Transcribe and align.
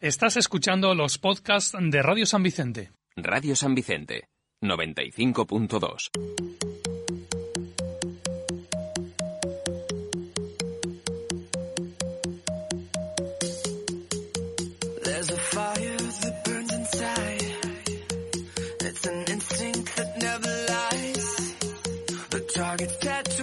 Estás 0.00 0.36
escuchando 0.36 0.94
los 0.94 1.16
podcasts 1.18 1.74
de 1.80 2.02
Radio 2.02 2.26
San 2.26 2.42
Vicente. 2.42 2.90
Radio 3.16 3.56
San 3.56 3.74
Vicente, 3.74 4.28
95.2. 4.62 6.10
There's 15.04 15.30
a 15.30 15.36
fire 15.38 15.98
that 23.00 23.37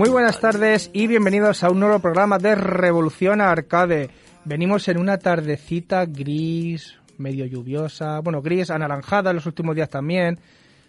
Muy 0.00 0.08
buenas 0.08 0.40
tardes 0.40 0.88
y 0.94 1.06
bienvenidos 1.08 1.62
a 1.62 1.68
un 1.68 1.78
nuevo 1.78 1.98
programa 1.98 2.38
de 2.38 2.54
Revolución 2.54 3.42
Arcade. 3.42 4.08
Venimos 4.46 4.88
en 4.88 4.96
una 4.96 5.18
tardecita 5.18 6.06
gris, 6.06 6.96
medio 7.18 7.44
lluviosa, 7.44 8.20
bueno, 8.20 8.40
gris, 8.40 8.70
anaranjada 8.70 9.28
en 9.28 9.36
los 9.36 9.44
últimos 9.44 9.76
días 9.76 9.90
también. 9.90 10.38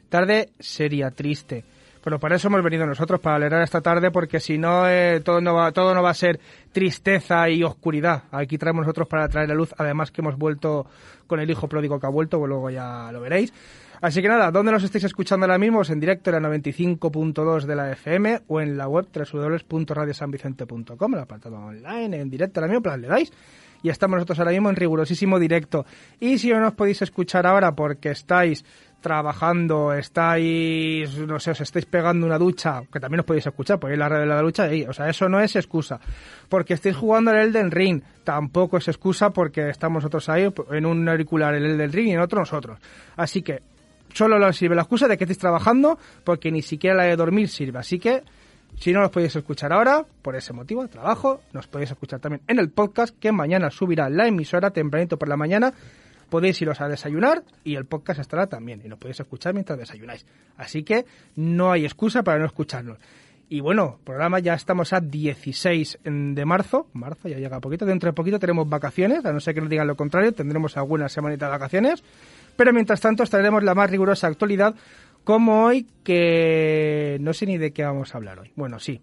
Tarde 0.07 0.51
seria, 0.57 1.11
triste. 1.11 1.65
Pero 2.01 2.19
para 2.19 2.37
eso 2.37 2.47
hemos 2.47 2.63
venido 2.63 2.85
nosotros, 2.85 3.19
para 3.19 3.35
alegrar 3.35 3.61
esta 3.61 3.81
tarde, 3.81 4.11
porque 4.11 4.39
si 4.39 4.57
no, 4.57 4.87
eh, 4.87 5.19
todo, 5.19 5.41
no 5.41 5.55
va, 5.55 5.73
todo 5.73 5.93
no 5.93 6.01
va 6.01 6.11
a 6.11 6.13
ser 6.13 6.39
tristeza 6.71 7.49
y 7.49 7.63
oscuridad. 7.63 8.23
Aquí 8.31 8.57
traemos 8.57 8.83
nosotros 8.83 9.09
para 9.09 9.27
traer 9.27 9.49
la 9.49 9.55
luz, 9.55 9.75
además 9.77 10.09
que 10.11 10.21
hemos 10.21 10.37
vuelto 10.37 10.85
con 11.27 11.41
el 11.41 11.51
hijo 11.51 11.67
pródigo 11.67 11.99
que 11.99 12.07
ha 12.07 12.09
vuelto, 12.09 12.39
pues 12.39 12.47
luego 12.47 12.69
ya 12.69 13.11
lo 13.11 13.19
veréis. 13.19 13.51
Así 14.01 14.21
que 14.21 14.27
nada, 14.27 14.49
¿dónde 14.49 14.71
nos 14.71 14.83
estáis 14.83 15.03
escuchando 15.03 15.45
ahora 15.45 15.59
mismo? 15.59 15.83
En 15.87 15.99
directo 15.99 16.31
en 16.31 16.41
la 16.41 16.49
95.2 16.49 17.65
de 17.65 17.75
la 17.75 17.91
FM 17.91 18.41
o 18.47 18.59
en 18.59 18.75
la 18.75 18.87
web 18.87 19.07
www.radiosanvicente.com, 19.13 21.13
el 21.13 21.19
apartado 21.19 21.57
online, 21.57 22.19
en 22.19 22.29
directo 22.29 22.59
ahora 22.59 22.71
mismo, 22.71 22.81
pues 22.81 22.99
le 22.99 23.07
dais 23.07 23.31
y 23.83 23.89
estamos 23.89 24.15
nosotros 24.15 24.39
ahora 24.39 24.51
mismo 24.51 24.69
en 24.69 24.75
rigurosísimo 24.75 25.39
directo. 25.39 25.85
Y 26.19 26.37
si 26.37 26.49
no 26.49 26.59
nos 26.59 26.73
podéis 26.73 27.01
escuchar 27.01 27.45
ahora 27.45 27.75
porque 27.75 28.09
estáis 28.09 28.63
trabajando, 29.01 29.93
estáis, 29.93 31.17
no 31.17 31.39
sé, 31.39 31.51
os 31.51 31.61
estáis 31.61 31.85
pegando 31.85 32.25
una 32.25 32.37
ducha, 32.37 32.83
que 32.91 32.99
también 32.99 33.21
os 33.21 33.25
podéis 33.25 33.47
escuchar, 33.47 33.79
podéis 33.79 33.97
la 33.97 34.07
red 34.07 34.19
de 34.19 34.25
la 34.27 34.41
ducha, 34.41 34.71
y, 34.71 34.83
o 34.83 34.93
sea, 34.93 35.09
eso 35.09 35.27
no 35.27 35.39
es 35.39 35.55
excusa. 35.55 35.99
Porque 36.47 36.75
estáis 36.75 36.95
jugando 36.95 37.31
el 37.31 37.37
Elden 37.37 37.71
Ring, 37.71 38.03
tampoco 38.23 38.77
es 38.77 38.87
excusa 38.87 39.31
porque 39.31 39.69
estamos 39.69 40.03
nosotros 40.03 40.29
ahí 40.29 40.47
en 40.71 40.85
un 40.85 41.09
auricular 41.09 41.55
el 41.55 41.65
Elden 41.65 41.91
Ring 41.91 42.09
y 42.09 42.13
en 42.13 42.19
otro 42.19 42.39
nosotros. 42.39 42.79
Así 43.15 43.41
que 43.41 43.61
solo 44.13 44.39
nos 44.39 44.55
sirve 44.57 44.75
la 44.75 44.81
excusa 44.81 45.07
de 45.07 45.17
que 45.17 45.25
estéis 45.25 45.39
trabajando 45.39 45.97
porque 46.23 46.51
ni 46.51 46.61
siquiera 46.61 46.95
la 46.95 47.03
de 47.03 47.15
dormir 47.15 47.49
sirve. 47.49 47.79
Así 47.79 47.99
que 47.99 48.23
si 48.79 48.93
no 48.93 49.01
los 49.01 49.11
podéis 49.11 49.35
escuchar 49.35 49.73
ahora, 49.73 50.05
por 50.21 50.35
ese 50.35 50.53
motivo, 50.53 50.87
trabajo, 50.87 51.41
nos 51.53 51.67
podéis 51.67 51.91
escuchar 51.91 52.19
también 52.19 52.41
en 52.47 52.59
el 52.59 52.69
podcast 52.69 53.15
que 53.19 53.31
mañana 53.31 53.69
subirá 53.69 54.09
la 54.09 54.27
emisora 54.27 54.71
tempranito 54.71 55.17
por 55.17 55.27
la 55.27 55.37
mañana. 55.37 55.73
Podéis 56.29 56.61
iros 56.61 56.79
a 56.79 56.87
desayunar 56.87 57.43
y 57.63 57.75
el 57.75 57.85
podcast 57.85 58.19
estará 58.19 58.47
también 58.47 58.81
y 58.85 58.87
lo 58.87 58.97
podéis 58.97 59.19
escuchar 59.19 59.53
mientras 59.53 59.77
desayunáis. 59.77 60.25
Así 60.57 60.83
que 60.83 61.05
no 61.35 61.71
hay 61.71 61.83
excusa 61.83 62.23
para 62.23 62.39
no 62.39 62.45
escucharnos. 62.45 62.97
Y 63.49 63.59
bueno, 63.59 63.99
programa 64.05 64.39
ya 64.39 64.53
estamos 64.53 64.93
a 64.93 65.01
16 65.01 65.99
de 66.05 66.45
marzo. 66.45 66.87
Marzo 66.93 67.27
ya 67.27 67.37
llega 67.37 67.59
poquito. 67.59 67.85
Dentro 67.85 68.07
de 68.07 68.13
poquito 68.13 68.39
tenemos 68.39 68.69
vacaciones. 68.69 69.25
A 69.25 69.33
no 69.33 69.41
ser 69.41 69.53
que 69.53 69.59
nos 69.59 69.69
digan 69.69 69.87
lo 69.87 69.97
contrario, 69.97 70.31
tendremos 70.31 70.77
alguna 70.77 71.09
semanita 71.09 71.47
de 71.47 71.51
vacaciones. 71.51 72.01
Pero 72.61 72.73
mientras 72.73 73.01
tanto, 73.01 73.23
os 73.23 73.29
traeremos 73.31 73.63
la 73.63 73.73
más 73.73 73.89
rigurosa 73.89 74.27
actualidad, 74.27 74.75
como 75.23 75.63
hoy, 75.63 75.87
que 76.03 77.17
no 77.19 77.33
sé 77.33 77.47
ni 77.47 77.57
de 77.57 77.71
qué 77.73 77.83
vamos 77.83 78.13
a 78.13 78.19
hablar 78.19 78.37
hoy. 78.37 78.51
Bueno, 78.55 78.77
sí. 78.77 79.01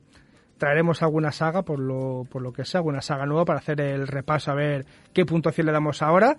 Traeremos 0.59 1.03
alguna 1.03 1.33
saga, 1.33 1.63
por 1.63 1.81
lo, 1.81 2.25
por 2.31 2.41
lo 2.41 2.53
que 2.53 2.65
sea, 2.65 2.79
alguna 2.79 3.01
saga 3.01 3.27
nueva 3.27 3.45
para 3.45 3.59
hacer 3.59 3.81
el 3.81 4.07
repaso 4.07 4.53
a 4.53 4.55
ver 4.55 4.87
qué 5.13 5.27
puntuación 5.27 5.67
le 5.67 5.73
damos 5.73 6.03
ahora. 6.03 6.37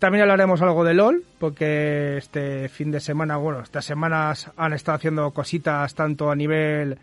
También 0.00 0.22
hablaremos 0.22 0.60
algo 0.62 0.82
de 0.82 0.94
LOL, 0.94 1.24
porque 1.38 2.16
este 2.16 2.68
fin 2.68 2.90
de 2.90 2.98
semana, 2.98 3.36
bueno, 3.36 3.60
estas 3.60 3.84
semanas 3.84 4.50
han 4.56 4.72
estado 4.72 4.96
haciendo 4.96 5.30
cositas 5.30 5.94
tanto 5.94 6.28
a 6.28 6.34
nivel 6.34 6.98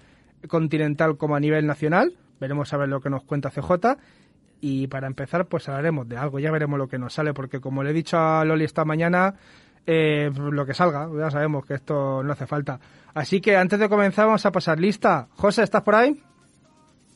continental 0.50 1.16
como 1.16 1.38
a 1.38 1.40
nivel 1.40 1.66
nacional. 1.66 2.12
Veremos 2.42 2.74
a 2.74 2.78
ver 2.78 2.90
lo 2.90 3.00
que 3.00 3.10
nos 3.10 3.24
cuenta 3.24 3.52
CJ. 3.52 3.96
Y 4.62 4.88
para 4.88 5.08
empezar, 5.08 5.46
pues 5.46 5.68
hablaremos 5.70 6.08
de 6.08 6.18
algo, 6.18 6.40
ya 6.40 6.52
veremos 6.52 6.78
lo 6.78 6.88
que 6.88 6.98
nos 6.98 7.14
sale, 7.14 7.34
porque 7.34 7.62
como 7.62 7.84
le 7.84 7.92
he 7.92 7.94
dicho 7.94 8.18
a 8.18 8.44
Loli 8.44 8.66
esta 8.66 8.84
mañana, 8.84 9.36
eh, 9.86 10.32
lo 10.36 10.66
que 10.66 10.74
salga, 10.74 11.10
ya 11.18 11.32
sabemos 11.32 11.66
que 11.66 11.76
esto 11.76 12.22
no 12.24 12.34
hace 12.34 12.46
falta. 12.46 12.80
Así 13.14 13.42
que 13.42 13.56
antes 13.56 13.80
de 13.80 13.90
comenzar 13.90 14.26
vamos 14.26 14.46
a 14.46 14.52
pasar 14.52 14.80
lista. 14.80 15.28
José, 15.36 15.64
¿estás 15.64 15.82
por 15.84 15.96
ahí? 15.96 16.22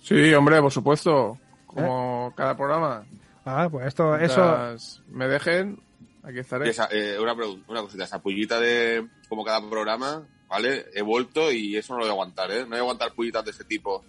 Sí, 0.02 0.34
hombre, 0.34 0.62
por 0.62 0.72
supuesto. 0.72 1.38
Como 1.68 2.34
cada 2.36 2.56
programa. 2.56 3.04
Ah, 3.46 3.68
pues 3.70 3.88
esto, 3.88 4.16
eso... 4.16 4.76
Me 5.10 5.28
dejen, 5.28 5.82
aquí 6.24 6.40
estaré. 6.40 6.70
Esa, 6.70 6.88
eh, 6.92 7.18
una, 7.20 7.36
pregunta, 7.36 7.66
una 7.70 7.82
cosita, 7.82 8.06
esa 8.06 8.22
pullita 8.22 8.60
de 8.60 9.08
como 9.28 9.44
cada 9.44 9.68
programa, 9.70 10.24
¿vale? 10.50 10.86
He 10.94 11.02
vuelto 11.02 11.52
y 11.52 11.76
eso 11.76 11.94
no 11.94 12.00
lo 12.00 12.06
voy 12.06 12.10
a 12.10 12.14
aguantar, 12.14 12.52
¿eh? 12.52 12.62
No 12.64 12.70
voy 12.70 12.78
a 12.78 12.82
aguantar 12.82 13.14
pullitas 13.14 13.44
de 13.46 13.52
ese 13.52 13.66
tipo. 13.66 14.04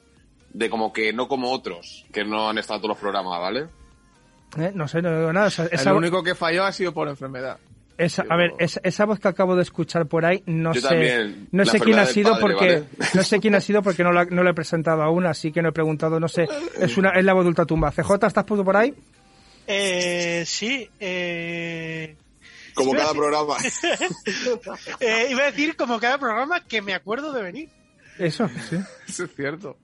De 0.55 0.71
como 0.71 0.91
que 0.93 1.13
no 1.13 1.29
como 1.29 1.51
otros, 1.53 2.07
que 2.13 2.25
no 2.25 2.49
han 2.49 2.57
estado 2.59 2.81
todos 2.81 2.91
los 2.91 2.99
programas, 2.99 3.39
¿vale? 3.41 3.67
eh, 4.57 4.71
no 4.75 4.87
sé, 4.89 5.03
no 5.03 5.15
digo 5.19 5.33
nada. 5.33 5.49
Esa, 5.49 5.67
esa- 5.67 5.91
El 5.91 5.97
único 5.97 6.23
que 6.23 6.35
falló 6.35 6.65
ha 6.65 6.73
sido 6.73 6.95
por 6.95 7.09
enfermedad. 7.09 7.59
esa- 7.99 8.25
a 8.31 8.37
ver, 8.37 8.53
esa, 8.61 8.81
esa 8.85 9.05
voz 9.05 9.19
que 9.19 9.27
acabo 9.29 9.57
de 9.57 9.63
escuchar 9.63 10.07
por 10.07 10.25
ahí, 10.25 10.43
no 10.47 10.73
Yo 10.73 10.81
sé, 10.81 10.89
también, 10.89 11.49
no 11.53 11.65
sé 11.65 11.79
quién 11.81 11.99
ha 11.99 12.07
sido 12.07 12.31
padre, 12.39 12.41
porque, 12.43 12.67
¿vale? 12.97 13.11
no 13.15 13.23
sé 13.25 13.41
quién 13.41 13.55
ha 13.57 13.61
sido 13.61 13.83
porque 13.83 14.03
no 14.05 14.13
la, 14.13 14.25
no 14.27 14.43
la 14.45 14.51
he 14.51 14.55
presentado 14.55 15.03
aún, 15.03 15.27
así 15.27 15.51
que 15.53 15.61
no 15.61 15.69
he 15.71 15.73
preguntado, 15.73 16.19
no 16.21 16.29
sé, 16.29 16.47
es 16.81 16.97
una, 16.97 17.11
es 17.11 17.25
la 17.25 17.33
voz 17.35 17.45
de 17.45 17.49
Ultratumba. 17.49 17.91
CJ, 17.91 18.27
¿estás 18.29 18.45
puto 18.45 18.65
por 18.65 18.77
ahí? 18.77 18.95
Eh, 19.67 20.45
sí, 20.47 20.89
eh, 21.01 22.17
Como 22.75 22.93
cada 22.93 23.07
decir- 23.13 23.19
programa. 23.19 23.57
eh, 25.01 25.27
iba 25.31 25.43
a 25.43 25.51
decir 25.51 25.77
como 25.77 25.99
cada 25.99 26.19
programa 26.19 26.61
que 26.61 26.81
me 26.83 26.95
acuerdo 26.95 27.33
de 27.33 27.43
venir. 27.43 27.69
Eso, 28.19 28.49
sí. 28.71 28.77
Eso 29.09 29.25
es 29.25 29.35
cierto. 29.35 29.77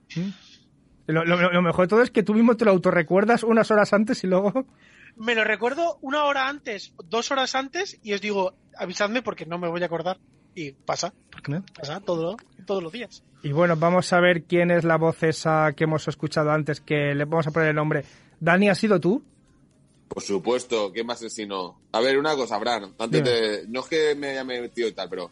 Lo, 1.07 1.25
lo- 1.25 1.51
lo 1.51 1.61
mejor 1.61 1.85
de 1.85 1.89
todo 1.89 2.01
es 2.01 2.11
que 2.11 2.23
tú 2.23 2.33
mismo 2.33 2.55
te 2.55 2.65
lo 2.65 2.71
autorrecuerdas 2.71 3.43
unas 3.43 3.69
horas 3.71 3.93
antes 3.93 4.23
y 4.23 4.27
luego... 4.27 4.51
Me 5.17 5.35
lo 5.35 5.43
recuerdo 5.43 5.97
una 6.01 6.23
hora 6.23 6.47
antes, 6.47 6.93
dos 7.09 7.31
horas 7.31 7.53
antes, 7.55 7.99
y 8.01 8.13
os 8.13 8.21
digo, 8.21 8.53
avisadme 8.77 9.21
porque 9.21 9.45
no 9.45 9.57
me 9.59 9.67
voy 9.67 9.83
a 9.83 9.87
acordar. 9.87 10.17
Y 10.55 10.71
pasa, 10.71 11.13
¿no? 11.49 11.63
pasa 11.77 11.99
todo, 11.99 12.37
todos 12.65 12.81
los 12.81 12.91
días. 12.93 13.21
Y 13.43 13.51
bueno, 13.51 13.75
vamos 13.75 14.11
a 14.13 14.19
ver 14.21 14.43
quién 14.43 14.71
es 14.71 14.85
la 14.85 14.97
voz 14.97 15.21
esa 15.23 15.73
que 15.73 15.83
hemos 15.83 16.07
escuchado 16.07 16.51
antes, 16.51 16.79
que 16.79 17.13
le 17.13 17.25
vamos 17.25 17.45
a 17.47 17.51
poner 17.51 17.69
el 17.69 17.75
nombre. 17.75 18.05
Dani, 18.39 18.69
¿has 18.69 18.77
sido 18.77 18.99
tú? 19.01 19.21
Por 20.07 20.23
supuesto, 20.23 20.91
¿qué 20.93 21.03
más 21.03 21.21
es 21.23 21.33
si 21.33 21.45
no? 21.45 21.79
A 21.91 21.99
ver, 21.99 22.17
una 22.17 22.35
cosa, 22.35 22.57
Bran, 22.57 22.93
antes 22.97 23.23
de... 23.23 23.65
No 23.67 23.81
es 23.81 23.87
que 23.87 24.15
me 24.15 24.29
haya 24.29 24.43
metido 24.45 24.87
y 24.87 24.93
tal, 24.93 25.09
pero... 25.09 25.29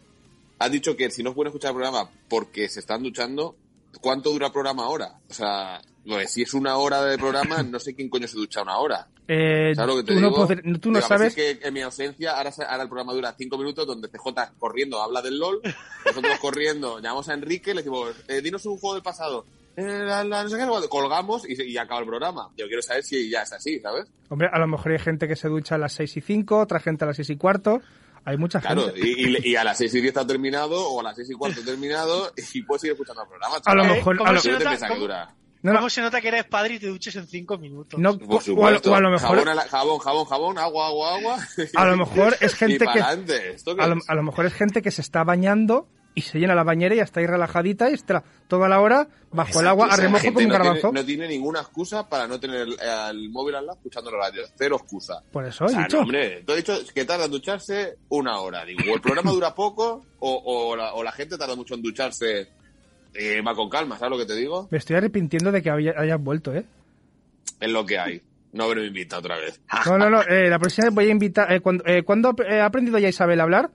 Has 0.60 0.72
dicho 0.72 0.96
que 0.98 1.10
si 1.10 1.24
no 1.24 1.34
pueden 1.34 1.50
escuchar 1.52 1.70
el 1.72 1.76
programa 1.78 2.10
porque 2.30 2.68
se 2.68 2.82
están 2.82 3.02
duchando, 3.02 3.56
¿cuánto 4.02 4.32
dura 4.32 4.48
el 4.48 4.54
programa 4.54 4.84
ahora? 4.86 5.20
O 5.30 5.34
sea, 5.34 5.82
pues, 6.06 6.32
si 6.32 6.42
es 6.44 6.54
una 6.54 6.78
hora 6.78 7.04
de 7.04 7.18
programa, 7.18 7.62
no 7.64 7.80
sé 7.80 7.96
quién 7.96 8.10
coño 8.10 8.28
se 8.28 8.38
ducha 8.38 8.62
una 8.62 8.78
hora. 8.78 9.08
Eh, 9.28 9.74
¿Sabes 9.76 9.96
lo 9.96 10.02
que 10.02 10.08
te 10.08 10.14
tú, 10.16 10.20
no 10.22 10.30
digo? 10.30 10.48
podr- 10.48 10.80
tú 10.82 10.90
no 10.92 10.96
Digo, 10.98 11.06
a 11.06 11.08
sabes... 11.08 11.36
que 11.36 11.60
en 11.62 11.74
mi 11.74 11.82
ausencia, 11.82 12.32
ahora, 12.36 12.52
ahora 12.68 12.84
el 12.84 12.90
programa 12.90 13.14
dura 13.14 13.36
cinco 13.38 13.58
minutos 13.60 13.86
donde 13.86 14.08
CJ 14.10 14.54
corriendo 14.58 15.02
habla 15.04 15.22
del 15.22 15.38
LOL, 15.38 15.62
nosotros 16.06 16.40
corriendo, 16.42 17.00
llamamos 17.00 17.30
a 17.30 17.36
Enrique, 17.36 17.72
le 17.76 17.82
decimos, 17.82 18.16
eh, 18.28 18.42
dinos 18.42 18.66
un 18.66 18.78
juego 18.80 18.96
del 18.96 19.04
pasado. 19.04 19.46
Eh, 19.78 19.84
la- 20.04 20.24
la- 20.24 20.44
no 20.44 20.50
sé 20.50 20.58
qué, 20.58 20.66
colgamos 20.90 21.48
y, 21.48 21.62
y 21.62 21.78
acaba 21.78 22.00
el 22.02 22.08
programa. 22.08 22.50
Yo 22.58 22.66
quiero 22.66 22.82
saber 22.82 23.04
si 23.04 23.30
ya 23.30 23.44
es 23.44 23.54
así, 23.54 23.80
¿sabes? 23.80 24.08
Hombre, 24.30 24.50
a 24.52 24.58
lo 24.58 24.66
mejor 24.68 24.94
hay 24.94 25.00
gente 25.00 25.28
que 25.28 25.36
se 25.36 25.48
ducha 25.48 25.76
a 25.76 25.78
las 25.78 25.94
6 25.94 26.18
y 26.18 26.22
5, 26.22 26.58
otra 26.58 26.80
gente 26.80 27.04
a 27.04 27.08
las 27.08 27.16
6 27.18 27.30
y 27.30 27.38
cuarto. 27.38 27.82
Hay 28.30 28.38
mucha 28.38 28.60
Claro, 28.62 28.86
gente. 28.94 29.00
y, 29.00 29.48
y- 29.48 29.52
y 29.52 29.56
a 29.56 29.64
las 29.64 29.78
seis 29.78 29.94
y 29.94 29.98
diez 30.02 30.10
está 30.10 30.26
terminado, 30.26 30.88
o 30.90 31.00
a 31.00 31.04
las 31.04 31.16
seis 31.16 31.30
y 31.30 31.34
cuarto 31.34 31.62
terminado, 31.64 32.32
y 32.54 32.62
puedes 32.64 32.84
ir 32.84 32.92
escuchando 32.92 33.24
el 33.24 33.28
programa. 33.28 33.56
A 33.66 33.76
lo 33.76 33.84
mejor- 33.86 34.18
¿Cómo 34.18 34.30
a 34.30 34.34
lo- 34.34 34.40
se 34.40 34.50
¿Qué 34.50 34.58
te 34.58 34.64
nota- 34.64 34.70
piensas 34.72 34.90
que 34.92 34.96
cómo-? 35.00 35.40
No, 35.62 35.74
no, 35.74 35.80
¿Cómo 35.80 35.90
se 35.90 36.02
nota 36.02 36.22
que 36.22 36.28
eres 36.30 36.46
padre 36.46 36.76
y 36.76 36.80
te 36.80 36.88
duches 36.88 37.14
en 37.18 37.28
cinco 37.28 37.58
minutos? 37.58 38.00
no, 38.00 38.18
Por 38.18 38.36
o, 38.36 38.38
a, 38.38 38.42
supuesto. 38.42 38.92
o 38.92 38.96
a 38.96 39.02
lo 39.02 39.10
mejor, 39.10 39.40
Jabón, 39.40 39.56
la- 39.58 39.64
jabón, 39.68 40.00
jabón, 40.00 40.26
jabón, 40.26 40.58
agua, 40.58 40.88
agua, 40.88 41.16
agua. 41.18 41.38
a 41.76 41.86
lo 41.86 41.98
mejor 41.98 42.38
es 42.40 42.54
gente 42.56 42.78
que, 42.86 43.02
adelante. 43.02 43.52
¿Esto 43.56 43.76
qué 43.76 43.82
a 43.84 43.88
lo, 43.88 43.98
a 44.08 44.16
lo 44.16 44.24
mejor 44.24 44.46
es 44.46 44.54
gente 44.54 44.82
que 44.82 44.92
se 44.92 45.02
está 45.02 45.26
bañando 45.26 45.90
y 46.16 46.22
se 46.22 46.40
llena 46.40 46.56
la 46.56 46.64
bañera 46.64 46.96
y 46.96 47.00
está 47.00 47.20
ahí 47.20 47.26
relajadita 47.28 47.90
y 47.90 47.94
está 47.94 48.24
toda 48.48 48.68
la 48.68 48.82
hora 48.82 49.08
bajo 49.32 49.62
el 49.62 49.68
agua 49.68 49.88
a 49.92 49.96
remojo 49.96 50.26
como 50.26 50.28
un 50.28 50.34
no 50.34 50.40
tiene- 50.50 50.54
garbanzo. 50.66 50.92
No 50.92 51.06
tiene 51.06 51.28
ninguna 51.28 51.60
excusa 51.62 52.10
para 52.10 52.28
no 52.28 52.40
tener 52.40 52.62
el, 52.62 52.76
el 52.82 53.30
móvil 53.30 53.56
al 53.56 53.66
lado 53.68 53.78
escuchando 53.78 54.12
la 54.12 54.18
radio. 54.28 54.42
Cero 54.58 54.78
excusa. 54.82 55.22
Por 55.32 55.46
eso 55.46 55.66
O 55.66 55.70
sea, 55.70 55.84
dicho. 55.84 55.98
no, 55.98 56.04
hombre, 56.04 56.44
tú 56.46 56.52
has 56.54 56.58
dicho 56.58 56.74
que 56.94 57.06
tarda 57.06 57.26
en 57.26 57.32
ducharse 57.32 57.98
una 58.10 58.40
hora. 58.40 58.66
Digo, 58.66 58.82
o 58.92 58.96
el 58.96 59.02
programa 59.02 59.32
dura 59.32 59.54
poco 59.56 60.04
o, 60.20 60.42
o 60.46 60.76
la, 60.76 60.94
o 60.94 61.04
la 61.04 61.12
gente 61.12 61.38
tarda 61.38 61.56
mucho 61.56 61.76
en 61.76 61.82
ducharse. 61.82 62.50
Eh, 63.14 63.42
va 63.42 63.56
con 63.56 63.70
calma, 63.70 63.98
¿sabes 63.98 64.12
lo 64.12 64.18
que 64.18 64.26
te 64.26 64.36
digo? 64.36 64.68
Me 64.72 64.78
estoy 64.78 64.96
arrepintiendo 64.98 65.52
de 65.52 65.62
que 65.64 65.70
haya- 65.72 65.96
hayas 65.98 66.22
vuelto, 66.22 66.54
¿eh? 66.54 66.64
Es 67.60 67.70
lo 67.70 67.86
que 67.86 67.98
hay. 67.98 68.22
No 68.52 68.64
haberme 68.66 68.86
invitado 68.88 69.20
otra 69.22 69.38
vez. 69.38 69.60
No, 69.86 69.98
no, 69.98 70.10
no. 70.10 70.22
eh, 70.24 70.50
la 70.50 70.58
próxima 70.60 70.86
vez 70.88 70.96
voy 70.96 71.06
a 71.08 71.12
invitar. 71.12 71.52
Eh, 71.52 71.60
cuando, 71.60 71.84
eh, 71.86 72.04
¿Cuándo 72.04 72.30
ha 72.50 72.66
aprendido 72.66 72.98
ya 73.00 73.08
Isabel 73.10 73.40
a 73.40 73.44
hablar? 73.44 73.70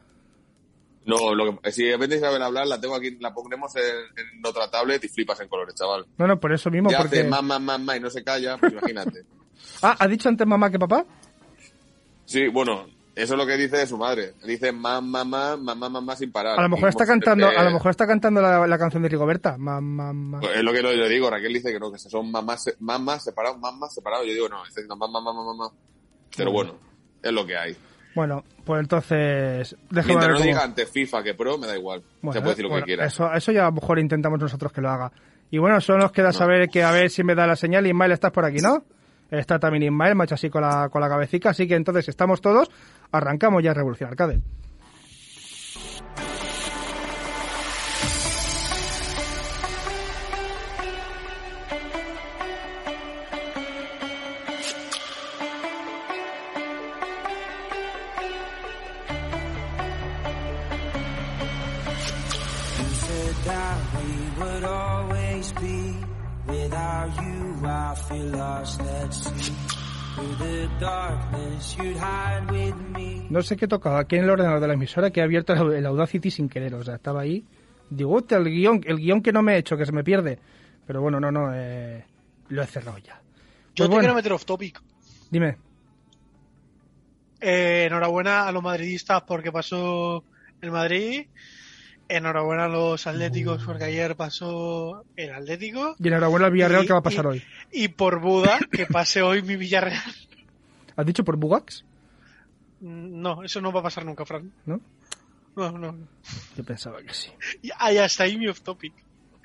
No, 1.07 1.35
lo 1.35 1.61
que, 1.61 1.73
si 1.73 1.93
a 1.93 1.99
saber 1.99 2.43
hablar, 2.43 2.67
la 2.67 2.81
tengo 2.81 2.95
aquí, 2.95 3.17
la 3.21 3.35
pondremos 3.35 3.75
en, 3.77 3.83
en 3.83 4.47
otra 4.47 4.71
tablet 4.71 5.05
y 5.05 5.09
flipas 5.09 5.39
en 5.41 5.49
colores, 5.49 5.75
chaval. 5.75 6.07
No, 6.17 6.27
no, 6.27 6.41
por 6.41 6.53
eso 6.53 6.71
mismo. 6.71 6.91
Ya 6.91 6.99
porque... 6.99 7.21
hace 7.21 7.29
más, 7.29 7.43
más, 7.43 7.61
más, 7.61 7.81
más 7.81 7.97
y 7.97 8.01
no 8.01 8.11
se 8.11 8.25
calla, 8.25 8.57
pues 8.57 8.73
imagínate. 8.73 9.25
Ah, 9.83 9.97
¿ha 9.99 10.09
dicho 10.09 10.29
antes 10.29 10.47
mamá 10.47 10.71
que 10.71 10.79
papá? 10.79 11.05
Sí, 12.25 12.49
bueno, 12.49 12.87
eso 13.15 13.35
es 13.35 13.39
lo 13.39 13.47
que 13.47 13.57
dice 13.57 13.77
de 13.77 13.87
su 13.87 13.99
madre. 13.99 14.35
Dice 14.45 14.73
mamá, 14.73 15.01
mamá, 15.01 15.57
mamá, 15.57 15.89
mamá 15.89 16.17
sin 16.17 16.33
parar. 16.33 16.59
A 16.59 16.63
lo 16.63 16.69
mejor 16.71 16.89
está 16.89 17.07
cantando, 17.07 17.51
eh, 17.51 17.57
a 17.57 17.65
lo 17.65 17.71
mejor 17.71 17.91
está 17.91 18.07
cantando 18.07 18.41
la, 18.41 18.67
la 18.67 18.79
canción 18.79 19.03
de 19.03 19.09
Rigoberta. 19.09 19.57
Mamá, 19.59 20.13
mamá. 20.13 20.41
pues 20.41 20.57
es 20.57 20.63
lo 20.63 20.73
que 20.73 20.83
yo 20.83 21.09
digo, 21.09 21.31
Raquel 21.31 21.53
dice 21.53 21.71
que 21.71 21.79
no, 21.79 21.93
que 21.93 21.99
son 21.99 22.31
mamás, 22.31 22.75
mamás 22.81 23.25
separados, 23.25 23.59
mamás 23.59 23.95
separados. 23.95 24.27
Yo 24.27 24.33
digo, 24.33 24.49
no, 24.49 24.65
está 24.65 24.81
diciendo 24.81 24.97
mamá, 24.97 25.21
mamá, 25.21 25.45
mamá. 25.45 25.71
Pero 26.37 26.51
bueno, 26.51 26.77
es 27.23 27.33
lo 27.33 27.47
que 27.47 27.57
hay. 27.57 27.77
Bueno, 28.15 28.45
pues 28.65 28.81
entonces, 28.81 29.77
Mientras 29.91 30.07
no 30.29 30.35
cómo- 30.35 30.45
diga 30.45 30.63
antes 30.63 30.89
FIFA 30.91 31.23
que 31.23 31.35
Pro, 31.35 31.59
me 31.59 31.67
da 31.67 31.77
igual. 31.77 32.03
Bueno, 32.23 32.33
se 32.33 32.41
puede 32.41 32.51
decir 32.53 32.65
lo 32.65 32.69
bueno, 32.71 32.85
que 32.85 32.91
quiera. 32.91 33.05
Eso, 33.07 33.33
eso 33.33 33.53
ya 33.53 33.63
a 33.63 33.71
lo 33.71 33.73
mejor 33.73 33.99
intentamos 33.99 34.39
nosotros 34.39 34.73
que 34.73 34.81
lo 34.81 34.89
haga. 34.91 35.11
Y 35.51 35.59
bueno, 35.59 35.81
solo 35.81 35.99
nos 35.99 36.13
queda 36.13 36.33
saber 36.33 36.69
que 36.69 36.83
a 36.83 36.91
ver 36.91 37.11
si 37.11 37.23
me 37.25 37.35
da 37.35 37.47
la 37.47 37.57
señal. 37.57 37.87
Ismael, 37.87 38.13
estás 38.13 38.33
por 38.33 38.45
aquí, 38.45 38.59
¿no? 38.59 38.85
Está 39.31 39.59
también 39.59 39.83
Ismael, 39.85 40.17
hecho 40.23 40.35
así 40.35 40.49
con 40.51 40.63
la, 40.63 40.89
con 40.89 41.01
la 41.01 41.09
cabecita. 41.09 41.51
Así 41.51 41.67
que 41.67 41.75
entonces 41.75 42.09
estamos 42.09 42.41
todos. 42.41 42.71
Arrancamos 43.13 43.63
ya 43.63 43.75
Revolución 43.75 44.11
Arcade. 44.11 44.41
I 67.95 67.97
feel 67.97 68.33
lost 68.33 68.81
at 68.81 69.13
sea. 69.13 69.95
No 73.31 73.43
sé 73.43 73.57
qué 73.57 73.69
tocaba 73.69 74.01
aquí 74.01 74.17
en 74.17 74.25
el 74.25 74.31
ordenador 74.31 74.61
de 74.61 74.67
la 74.67 74.75
emisora 74.75 75.11
que 75.11 75.21
he 75.21 75.23
abierto 75.23 75.53
el, 75.53 75.87
Audacity 75.87 76.31
sin 76.31 76.49
querer. 76.49 76.75
O 76.75 76.83
sea, 76.83 76.97
estaba 76.97 77.21
ahí. 77.21 77.45
Digo, 77.91 78.15
hostia, 78.15 78.39
el 78.39 78.45
guion, 78.45 78.81
el 78.85 78.97
guion 78.97 79.23
que 79.23 79.33
no 79.33 79.43
me 79.43 79.55
he 79.55 79.59
hecho, 79.59 79.77
que 79.77 79.87
se 79.87 79.93
me 79.93 80.03
pierde. 80.03 80.41
Pero 80.87 81.03
bueno, 81.03 81.21
no, 81.21 81.31
no, 81.31 81.55
eh, 81.55 82.05
lo 82.49 82.63
he 82.63 82.67
cerrado 82.67 82.99
ya. 82.99 83.15
Yo 83.15 83.21
Pues 83.21 83.75
te 83.77 83.87
bueno, 83.87 84.01
quiero 84.01 84.15
meter 84.15 84.33
off 84.33 84.45
topic. 84.45 84.81
Dime. 85.31 85.57
Eh, 87.41 87.85
enhorabuena 87.87 88.49
a 88.49 88.53
los 88.53 88.63
madridistas 88.63 89.23
porque 89.23 89.53
pasó 89.53 90.25
el 90.61 90.71
Madrid. 90.73 91.27
Enhorabuena 92.09 92.67
a 92.67 92.69
los 92.69 93.07
atléticos 93.07 93.63
porque 93.65 93.85
ayer 93.85 94.15
pasó 94.15 95.05
el 95.17 95.33
Atlético. 95.33 95.97
Y 95.99 96.09
enhorabuena 96.09 96.47
al 96.47 96.53
Villarreal 96.53 96.85
Y- 96.85 96.87
que 96.87 96.93
va 96.93 96.99
a 96.99 97.03
pasar 97.03 97.25
y- 97.25 97.29
hoy. 97.29 97.43
Y 97.73 97.89
por 97.89 98.21
Buda, 98.21 98.59
que 98.71 98.87
pase 98.87 99.23
hoy 99.23 99.43
mi 99.43 99.57
Villarreal. 99.57 100.03
¿Has 100.97 101.07
dicho 101.07 101.25
por 101.25 101.37
Bugax? 101.37 101.85
Mm, 102.81 103.21
No, 103.23 103.43
eso 103.43 103.61
no 103.61 103.73
va 103.73 103.81
a 103.81 103.85
pasar 103.85 104.05
nunca, 104.05 104.25
Fran. 104.27 104.53
¿No? 104.67 104.81
No, 105.57 105.71
no. 105.79 105.97
Yo 106.57 106.65
pensaba 106.65 107.01
que 107.03 107.15
sí. 107.15 107.31
Y 107.63 107.71
ahí 107.79 107.97
hasta 107.99 108.25
ahí 108.25 108.37
mi 108.37 108.49
off 108.49 108.61
topic. 108.61 108.93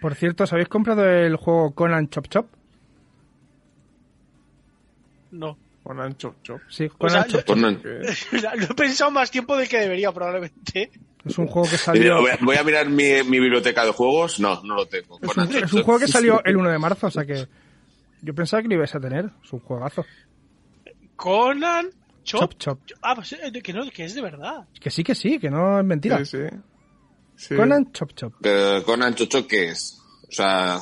Por 0.02 0.16
cierto, 0.16 0.44
¿os 0.44 0.52
habéis 0.54 0.68
comprado 0.70 1.06
el 1.10 1.36
juego 1.38 1.74
Conan 1.74 2.10
Chop 2.10 2.28
Chop? 2.28 2.48
No. 5.32 5.58
Con 5.84 6.00
ancho, 6.00 6.36
chop. 6.44 6.62
Sí, 6.70 6.86
O 6.86 6.98
Conan 6.98 7.24
sea, 7.30 7.44
Chop 7.44 7.46
Chop. 7.46 7.58
Lo 7.58 8.66
he 8.66 8.76
pensado 8.76 9.12
más 9.12 9.32
tiempo 9.32 9.56
del 9.58 9.68
que 9.68 9.78
debería, 9.80 10.12
probablemente. 10.12 10.92
Es 11.26 11.38
un 11.38 11.48
juego 11.48 11.70
que 11.70 11.78
salió... 11.78 12.22
Voy 12.42 12.56
a, 12.56 12.64
mirar 12.64 12.90
mi, 12.90 13.24
mi 13.24 13.40
biblioteca 13.40 13.86
de 13.86 13.92
juegos. 13.92 14.40
No, 14.40 14.62
no 14.64 14.76
lo 14.76 14.86
tengo. 14.88 15.20
Es 15.22 15.38
un, 15.38 15.56
es 15.56 15.74
un 15.74 15.84
juego 15.84 16.00
que 16.00 16.08
salió 16.08 16.42
el 16.44 16.58
1 16.58 16.70
de 16.70 16.80
marzo, 16.80 17.08
o 17.08 17.12
sea 17.12 17.26
que... 17.26 17.48
Yo 18.22 18.36
pensaba 18.36 18.62
que 18.62 18.68
lo 18.68 18.76
ibais 18.76 18.94
a 18.96 19.00
tener. 19.00 19.30
Es 19.44 19.54
un 19.54 19.60
juegazo. 19.60 20.06
Conan 21.16 21.90
Chop 22.24 22.54
Chop. 22.58 22.80
Chop. 22.86 22.98
Ah, 23.02 23.16
pues 23.16 23.34
eh, 23.34 23.52
que 23.62 23.74
no, 23.74 23.90
que 23.90 24.06
es 24.06 24.14
de 24.14 24.22
verdad. 24.22 24.68
Que 24.80 24.90
sí, 24.90 25.04
que 25.04 25.16
sí, 25.16 25.40
que 25.40 25.50
no 25.50 25.80
es 25.80 25.86
mentira. 25.86 26.24
Sí, 26.26 26.38
sí. 26.38 26.56
Sí. 27.36 27.56
Conan 27.56 27.92
Chop 27.92 28.14
Chop. 28.14 28.34
Pero 28.42 28.84
con 28.84 29.02
Anchocho, 29.02 29.48
¿qué 29.48 29.70
es? 29.70 30.02
O 30.28 30.32
sea, 30.32 30.80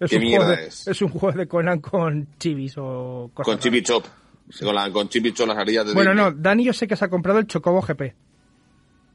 Es 0.00 0.10
¿qué 0.10 0.16
un, 0.16 0.22
juego 0.22 0.44
mierda 0.46 0.56
de, 0.56 0.68
es? 0.68 0.86
es 0.86 1.02
un 1.02 1.08
juego 1.08 1.36
de 1.36 1.48
Conan 1.48 1.80
con 1.80 2.28
chivis 2.38 2.74
o 2.78 3.30
cosas 3.34 3.52
Con. 3.52 3.58
Chibi 3.58 3.82
Chop. 3.82 4.06
Con, 4.60 4.74
la, 4.74 4.90
con 4.92 5.08
Chibi 5.08 5.32
Chop 5.32 5.48
las 5.48 5.58
harillas 5.58 5.86
de 5.86 5.94
Bueno, 5.94 6.14
no, 6.14 6.26
Disney. 6.26 6.42
Dani 6.42 6.64
yo 6.64 6.72
sé 6.72 6.86
que 6.86 6.96
se 6.96 7.04
ha 7.04 7.10
comprado 7.10 7.40
el 7.40 7.46
Chocobo 7.46 7.82
GP. 7.82 8.14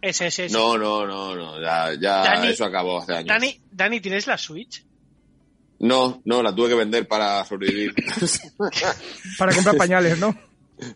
Ese, 0.01 0.27
ese, 0.27 0.45
ese. 0.45 0.53
No, 0.57 0.77
no, 0.77 1.05
no, 1.05 1.35
no. 1.35 1.61
Ya, 1.61 1.93
ya 1.93 2.23
Dani- 2.25 2.49
eso 2.49 2.65
acabó 2.65 2.99
hace 3.01 3.13
años. 3.13 3.27
Dani, 3.27 3.59
Dani, 3.71 3.99
¿tienes 4.01 4.25
la 4.27 4.37
Switch? 4.37 4.83
No, 5.79 6.21
no, 6.25 6.41
la 6.43 6.53
tuve 6.55 6.69
que 6.69 6.75
vender 6.75 7.07
para 7.07 7.43
sobrevivir. 7.45 7.93
Para 9.37 9.53
comprar 9.53 9.77
pañales, 9.77 10.19
¿no? 10.19 10.35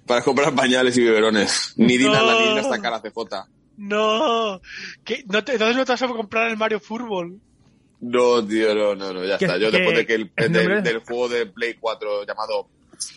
para 0.08 0.24
comprar 0.24 0.54
pañales 0.56 0.98
y 0.98 1.02
biberones. 1.02 1.74
Ni 1.78 1.98
Dina 1.98 2.20
No. 2.20 2.26
la 2.26 2.40
niña 2.42 2.62
hasta 2.62 2.82
cara 2.82 3.02
CJ. 3.02 3.46
No. 3.78 4.60
¿Qué? 5.04 5.24
¿No 5.28 5.44
te, 5.44 5.54
entonces 5.54 5.76
no 5.78 5.86
te 5.86 5.92
vas 5.92 6.02
a 6.02 6.08
comprar 6.08 6.50
el 6.50 6.58
Mario 6.58 6.80
Fútbol. 6.80 7.40
No, 8.02 8.44
tío, 8.46 8.74
no, 8.74 8.96
no, 8.96 9.14
no, 9.14 9.24
ya 9.26 9.38
¿Qué- 9.38 9.46
está. 9.46 9.58
Yo 9.60 9.70
después 9.72 9.96
de 9.98 10.06
que 10.08 10.16
el, 10.16 10.32
el 10.36 10.52
del, 10.52 10.64
nombre? 10.70 10.82
del 10.82 11.00
juego 11.04 11.30
de 11.30 11.46
Play 11.46 11.76
4 11.80 12.26
llamado 12.26 12.68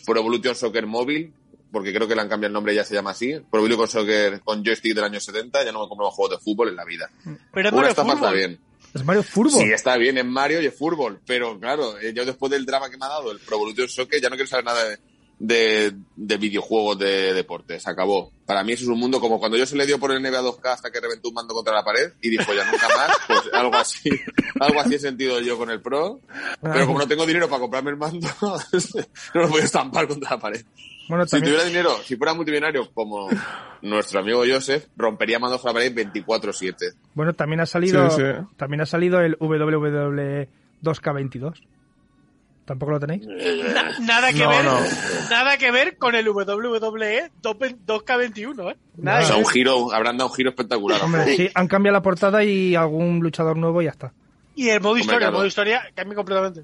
Pro 0.06 0.20
Evolution 0.20 0.54
Soccer 0.54 0.86
Móvil, 0.86 1.32
porque 1.70 1.92
creo 1.92 2.08
que 2.08 2.14
le 2.14 2.20
han 2.22 2.28
cambiado 2.28 2.48
el 2.48 2.54
nombre 2.54 2.72
y 2.72 2.76
ya 2.76 2.84
se 2.84 2.94
llama 2.94 3.10
así, 3.10 3.34
Pro 3.50 3.60
Evolution 3.60 3.88
Soccer 3.88 4.40
con 4.40 4.64
joystick 4.64 4.94
del 4.94 5.04
año 5.04 5.20
70, 5.20 5.64
ya 5.64 5.72
no 5.72 5.82
me 5.82 5.88
compro 5.88 6.06
más 6.06 6.14
juegos 6.14 6.38
de 6.38 6.42
fútbol 6.44 6.68
en 6.68 6.76
la 6.76 6.84
vida. 6.84 7.10
Pero 7.52 7.70
Una 7.76 7.88
está 7.88 8.04
Fútbol. 8.04 8.34
bien. 8.34 8.60
Es 8.94 9.04
Mario 9.04 9.22
Furbo. 9.22 9.50
Sí, 9.58 9.64
está 9.70 9.96
bien, 9.98 10.16
es 10.16 10.24
Mario 10.24 10.62
y 10.62 10.66
es 10.66 10.74
fútbol, 10.76 11.20
pero 11.26 11.58
claro, 11.60 11.98
eh, 11.98 12.12
yo 12.14 12.24
después 12.24 12.50
del 12.50 12.64
drama 12.64 12.88
que 12.88 12.96
me 12.96 13.04
ha 13.04 13.10
dado 13.10 13.30
el 13.32 13.38
Pro 13.38 13.56
Evolution 13.56 13.86
Soccer 13.88 14.20
ya 14.20 14.30
no 14.30 14.36
quiero 14.36 14.48
saber 14.48 14.64
nada 14.64 14.82
de, 14.88 14.98
de, 15.38 15.92
de 16.16 16.36
videojuegos 16.38 16.98
de 16.98 17.34
deportes, 17.34 17.82
se 17.82 17.90
acabó. 17.90 18.32
Para 18.46 18.64
mí 18.64 18.72
eso 18.72 18.84
es 18.84 18.88
un 18.88 18.98
mundo 18.98 19.20
como 19.20 19.38
cuando 19.38 19.58
yo 19.58 19.66
se 19.66 19.76
le 19.76 19.84
dio 19.84 19.98
por 19.98 20.10
el 20.10 20.22
NBA 20.22 20.40
2K 20.40 20.72
hasta 20.72 20.90
que 20.90 21.00
reventó 21.00 21.28
un 21.28 21.34
mando 21.34 21.52
contra 21.52 21.74
la 21.74 21.84
pared 21.84 22.12
y 22.22 22.30
dijo 22.30 22.54
ya 22.54 22.64
nunca 22.64 22.88
más, 22.96 23.10
pues 23.26 23.40
algo 23.52 23.76
así, 23.76 24.08
algo 24.60 24.80
así 24.80 24.94
he 24.94 24.98
sentido 24.98 25.38
yo 25.40 25.58
con 25.58 25.68
el 25.70 25.82
Pro, 25.82 26.20
pero 26.62 26.86
como 26.86 26.98
no 26.98 27.06
tengo 27.06 27.26
dinero 27.26 27.46
para 27.46 27.60
comprarme 27.60 27.90
el 27.90 27.98
mando, 27.98 28.26
no 28.40 29.40
lo 29.42 29.48
voy 29.48 29.60
a 29.60 29.64
estampar 29.64 30.08
contra 30.08 30.30
la 30.30 30.38
pared. 30.40 30.64
Bueno, 31.08 31.24
Si 31.24 31.30
también, 31.32 31.54
tuviera 31.54 31.64
dinero, 31.68 31.90
si 32.04 32.16
fuera 32.16 32.34
multimillonario 32.34 32.90
como 32.92 33.28
nuestro 33.82 34.20
amigo 34.20 34.42
Joseph, 34.48 34.86
rompería 34.96 35.38
mandos 35.38 35.60
contra 35.62 35.80
la 35.82 35.90
pared 35.90 36.10
24-7. 36.12 36.74
bueno, 37.14 37.32
también 37.34 37.60
ha 37.60 37.66
salido, 37.66 38.10
Sí, 38.10 38.16
sí. 38.22 38.46
también 38.56 38.82
ha 38.82 38.86
salido 38.86 39.20
el 39.20 39.36
WWE 39.40 40.48
2K22. 40.82 41.62
¿Tampoco 42.64 42.92
lo 42.92 43.00
tenéis? 43.00 43.26
Na- 43.74 43.98
nada 44.00 44.30
que 44.32 44.40
No, 44.44 44.50
ver. 44.50 44.64
no. 44.64 44.78
Nada 45.30 45.56
que 45.56 45.70
ver 45.70 45.96
con 45.96 46.14
el 46.14 46.28
WWE 46.28 47.30
2K21, 47.42 48.72
¿eh? 48.72 48.76
Nada 48.98 49.20
O 49.20 49.24
sea, 49.24 49.34
que 49.36 49.40
un 49.42 49.48
giro, 49.48 49.92
habrán 49.92 50.18
dado 50.18 50.28
un 50.30 50.36
giro 50.36 50.50
espectacular. 50.50 51.00
Hombre, 51.02 51.34
sí, 51.36 51.48
han 51.54 51.66
cambiado 51.68 51.94
la 51.94 52.02
portada 52.02 52.44
y 52.44 52.74
algún 52.74 53.20
luchador 53.20 53.56
nuevo 53.56 53.80
y 53.80 53.86
ya 53.86 53.92
está. 53.92 54.12
Y 54.54 54.68
el 54.68 54.80
modo 54.80 54.90
Hombre, 54.90 55.00
historia, 55.02 55.18
claro. 55.20 55.30
el 55.30 55.36
modo 55.38 55.46
historia 55.46 55.82
cambia 55.94 56.16
completamente. 56.16 56.62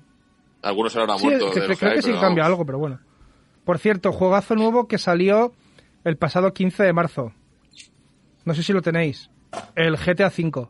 Algunos 0.62 0.92
se 0.92 0.98
lo 0.98 1.04
habrán 1.04 1.18
Sí, 1.20 1.26
muerto. 1.26 1.46
que- 1.52 1.60
que- 1.60 1.76
creo 1.76 1.90
hay, 1.90 1.96
que 1.96 2.02
sí 2.02 2.12
cambia 2.20 2.44
algo, 2.44 2.66
pero 2.66 2.78
bueno. 2.78 2.98
Por 3.64 3.78
cierto, 3.78 4.12
juegazo 4.12 4.54
nuevo 4.54 4.87
que 4.88 4.99
salió 4.99 5.52
el 6.04 6.16
pasado 6.16 6.52
15 6.52 6.83
de 6.83 6.92
marzo. 6.92 7.33
No 8.44 8.54
sé 8.54 8.62
si 8.62 8.73
lo 8.73 8.83
tenéis. 8.83 9.30
El 9.75 9.97
GTA 9.97 10.26
V. 10.28 10.68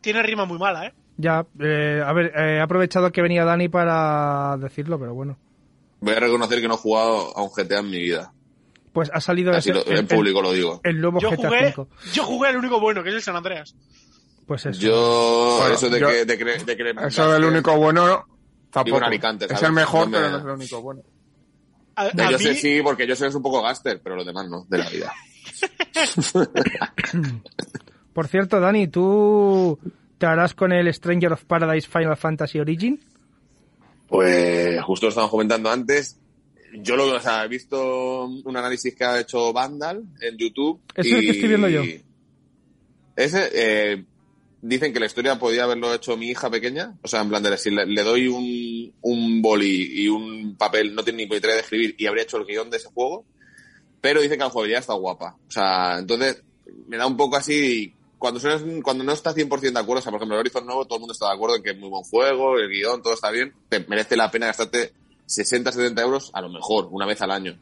Tiene 0.00 0.22
rima 0.22 0.44
muy 0.44 0.58
mala, 0.58 0.86
¿eh? 0.86 0.94
Ya, 1.16 1.46
eh, 1.60 2.02
a 2.04 2.12
ver, 2.12 2.32
eh, 2.36 2.56
he 2.56 2.60
aprovechado 2.60 3.10
que 3.12 3.22
venía 3.22 3.44
Dani 3.44 3.68
para 3.68 4.56
decirlo, 4.58 4.98
pero 4.98 5.14
bueno. 5.14 5.38
Voy 6.00 6.12
a 6.14 6.20
reconocer 6.20 6.60
que 6.60 6.68
no 6.68 6.74
he 6.74 6.78
jugado 6.78 7.36
a 7.36 7.42
un 7.42 7.50
GTA 7.50 7.78
en 7.78 7.88
mi 7.90 7.98
vida. 7.98 8.32
Pues 8.92 9.10
ha 9.14 9.20
salido 9.20 9.52
Así 9.52 9.70
ese- 9.70 9.78
lo- 9.78 9.86
el, 9.86 9.98
en 10.00 10.06
público 10.08 10.42
lo 10.42 10.52
digo. 10.52 10.80
el 10.84 11.00
nuevo 11.00 11.20
Yo 11.20 11.30
GTA 11.30 11.36
jugué, 11.48 11.74
V. 11.76 11.86
yo 12.12 12.24
jugué 12.24 12.48
al 12.48 12.56
único 12.56 12.80
bueno, 12.80 13.02
que 13.02 13.08
es 13.10 13.14
el 13.14 13.22
San 13.22 13.36
Andreas. 13.36 13.74
Pues 14.46 14.66
eso. 14.66 14.78
Yo, 14.78 15.56
Bueno, 15.60 15.74
eso 15.74 15.88
de 15.88 16.00
yo- 16.00 16.08
que, 16.08 16.24
de, 16.26 16.38
cre- 16.38 16.64
de 16.64 16.76
cre- 16.78 17.06
Eso 17.06 17.30
es 17.32 17.38
el 17.38 17.44
único 17.44 17.74
bueno. 17.76 18.24
Tampoco. 18.70 18.98
en 18.98 19.04
Alicante, 19.04 19.46
es 19.48 19.62
el 19.62 19.72
mejor, 19.72 20.06
No 20.08 20.10
me- 20.10 20.18
pero 20.18 20.30
no 20.30 20.36
es 20.38 20.44
el 20.44 20.50
único 20.50 20.82
bueno. 20.82 21.02
A, 21.96 22.10
No, 22.14 22.24
a 22.24 22.30
yo 22.32 22.38
sé 22.38 22.54
sí, 22.54 22.80
porque 22.82 23.06
yo 23.06 23.16
sé 23.16 23.26
es 23.26 23.34
un 23.34 23.42
poco 23.42 23.62
gaster, 23.62 24.00
pero 24.02 24.16
los 24.16 24.26
demás 24.26 24.48
no, 24.48 24.66
de 24.68 24.78
la 24.78 24.88
vida. 24.90 25.12
Por 28.12 28.28
cierto, 28.28 28.60
Dani, 28.60 28.88
¿tú 28.88 29.78
te 30.18 30.26
harás 30.26 30.54
con 30.54 30.72
el 30.72 30.92
Stranger 30.92 31.32
of 31.32 31.44
Paradise 31.44 31.88
Final 31.88 32.16
Fantasy 32.16 32.60
Origin? 32.60 33.00
Pues 34.08 34.80
justo 34.82 35.06
lo 35.06 35.08
estábamos 35.08 35.30
comentando 35.30 35.70
antes. 35.70 36.20
Yo 36.74 36.96
lo 36.96 37.06
o 37.14 37.20
sea, 37.20 37.44
he 37.44 37.48
visto 37.48 38.24
un 38.26 38.56
análisis 38.56 38.94
que 38.94 39.04
ha 39.04 39.20
hecho 39.20 39.52
Vandal 39.52 40.04
en 40.20 40.36
YouTube. 40.36 40.80
Ese 40.94 41.10
es 41.10 41.14
el 41.16 41.20
que 41.24 41.30
estoy 41.30 41.48
viendo 41.48 41.68
yo. 41.68 41.82
Ese, 43.16 43.50
eh, 43.52 44.04
dicen 44.60 44.92
que 44.92 45.00
la 45.00 45.06
historia 45.06 45.38
podía 45.38 45.64
haberlo 45.64 45.94
hecho 45.94 46.16
mi 46.16 46.28
hija 46.30 46.50
pequeña. 46.50 46.94
O 47.02 47.08
sea, 47.08 47.20
en 47.20 47.28
plan 47.28 47.42
de 47.42 47.56
si 47.58 47.70
le, 47.70 47.86
le 47.86 48.02
doy 48.02 48.28
un, 48.28 48.42
un 49.02 49.42
boli 49.42 50.02
y 50.02 50.08
un 50.08 50.56
papel, 50.56 50.94
no 50.94 51.02
tiene 51.04 51.26
ni 51.26 51.36
idea 51.36 51.54
de 51.54 51.60
escribir 51.60 51.94
y 51.98 52.06
habría 52.06 52.24
hecho 52.24 52.36
el 52.36 52.44
guion 52.46 52.70
de 52.70 52.76
ese 52.78 52.88
juego. 52.88 53.24
Pero 54.00 54.20
dicen 54.20 54.38
que 54.38 54.44
la 54.44 54.50
jugabilidad 54.50 54.80
está 54.80 54.94
guapa. 54.94 55.36
O 55.48 55.50
sea, 55.50 55.98
entonces 55.98 56.42
me 56.88 56.96
da 56.96 57.06
un 57.06 57.16
poco 57.16 57.36
así. 57.36 57.94
Cuando, 58.18 58.40
suenas- 58.40 58.62
cuando 58.82 59.04
no 59.04 59.12
estás 59.12 59.34
100% 59.34 59.72
de 59.72 59.80
acuerdo, 59.80 59.98
o 60.00 60.02
sea, 60.02 60.10
por 60.10 60.18
ejemplo, 60.18 60.36
el 60.36 60.40
Horizon 60.40 60.64
nuevo, 60.66 60.84
todo 60.84 60.96
el 60.96 61.00
mundo 61.00 61.12
está 61.12 61.28
de 61.28 61.34
acuerdo 61.34 61.56
en 61.56 61.62
que 61.62 61.70
es 61.70 61.78
muy 61.78 61.88
buen 61.90 62.04
juego, 62.04 62.58
el 62.58 62.68
guion, 62.70 63.02
todo 63.02 63.12
está 63.14 63.30
bien, 63.30 63.52
merece 63.88 64.16
la 64.16 64.30
pena 64.30 64.46
gastarte 64.46 64.92
60, 65.26 65.72
70 65.72 66.02
euros 66.02 66.30
a 66.32 66.40
lo 66.40 66.48
mejor, 66.48 66.88
una 66.90 67.06
vez 67.06 67.20
al 67.22 67.30
año. 67.30 67.58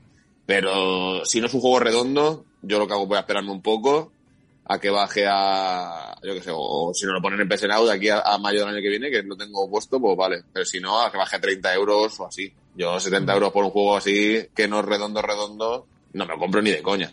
Pero 0.47 1.25
si 1.25 1.41
no 1.41 1.47
es 1.47 1.55
un 1.55 1.61
juego 1.61 1.79
redondo, 1.81 2.45
yo 2.63 2.79
lo 2.79 2.87
que 2.87 2.93
hago 2.95 3.07
voy 3.07 3.17
a 3.17 3.21
esperarme 3.21 3.51
un 3.51 3.63
poco 3.63 4.13
a 4.65 4.79
que 4.79 4.91
baje 4.91 5.27
a, 5.29 6.15
yo 6.23 6.35
qué 6.35 6.41
sé, 6.43 6.51
o 6.55 6.93
si 6.95 7.05
no 7.07 7.13
lo 7.13 7.21
ponen 7.23 7.41
en 7.41 7.49
PS 7.49 7.67
Now 7.69 7.85
de 7.85 7.93
aquí 7.93 8.09
a, 8.09 8.21
a 8.21 8.39
mayo 8.39 8.61
del 8.61 8.69
año 8.75 8.83
que 8.83 8.89
viene, 8.89 9.11
que 9.11 9.23
lo 9.23 9.37
tengo 9.37 9.69
puesto, 9.69 10.01
pues 10.01 10.17
vale. 10.17 10.43
Pero 10.53 10.65
si 10.65 10.81
no, 10.81 11.01
a 11.03 11.11
que 11.11 11.19
baje 11.19 11.37
a 11.37 11.41
30 11.41 11.75
euros 11.75 12.19
o 12.21 12.27
así. 12.27 12.53
Yo 12.75 12.99
70 12.99 13.35
euros 13.35 13.53
por 13.53 13.65
un 13.65 13.71
juego 13.71 13.97
así, 13.97 14.47
que 14.55 14.69
no 14.69 14.81
es 14.81 14.87
redondo, 14.87 15.21
redondo, 15.21 15.87
no 16.13 16.27
me 16.27 16.33
lo 16.33 16.39
compro 16.39 16.63
ni 16.63 16.71
de 16.71 16.81
coña. 16.83 17.13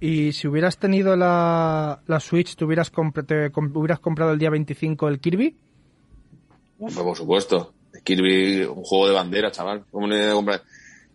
Y 0.00 0.32
si 0.32 0.48
hubieras 0.48 0.78
tenido 0.78 1.14
la, 1.16 2.00
la 2.06 2.20
Switch, 2.20 2.56
¿te 2.56 2.64
hubieras, 2.64 2.92
compr- 2.92 3.26
te 3.26 3.50
hubieras 3.78 4.00
comprado 4.00 4.32
el 4.32 4.38
día 4.38 4.50
25 4.50 5.08
el 5.08 5.20
Kirby? 5.20 5.56
Pues 6.78 6.94
por 6.94 7.16
supuesto. 7.16 7.74
Kirby, 8.04 8.62
un 8.62 8.82
juego 8.82 9.08
de 9.08 9.14
bandera, 9.14 9.50
chaval. 9.50 9.84
¿Cómo 9.90 10.06
no 10.06 10.14
de 10.16 10.32
comprar? 10.32 10.62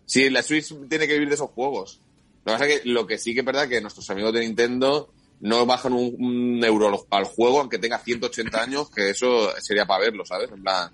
Sí, 0.04 0.30
la 0.30 0.42
Switch 0.42 0.72
tiene 0.88 1.06
que 1.06 1.14
vivir 1.14 1.28
de 1.28 1.34
esos 1.34 1.50
juegos. 1.50 2.00
Lo 2.44 2.52
que 2.52 2.58
pasa 2.58 2.66
es 2.68 2.80
que 2.80 2.88
lo 2.88 3.06
que 3.06 3.18
sí 3.18 3.34
que 3.34 3.40
es 3.40 3.46
verdad 3.46 3.68
que 3.68 3.80
nuestros 3.80 4.08
amigos 4.10 4.32
de 4.32 4.40
Nintendo 4.40 5.12
no 5.40 5.66
bajan 5.66 5.92
un, 5.92 6.14
un 6.18 6.64
euro 6.64 7.06
al- 7.10 7.24
juego 7.24 7.60
aunque 7.60 7.78
tenga 7.78 7.98
180 7.98 8.62
años, 8.62 8.90
que 8.90 9.10
eso 9.10 9.50
sería 9.60 9.86
para 9.86 10.04
verlo, 10.04 10.24
¿sabes? 10.24 10.50
En 10.50 10.62
plan, 10.62 10.90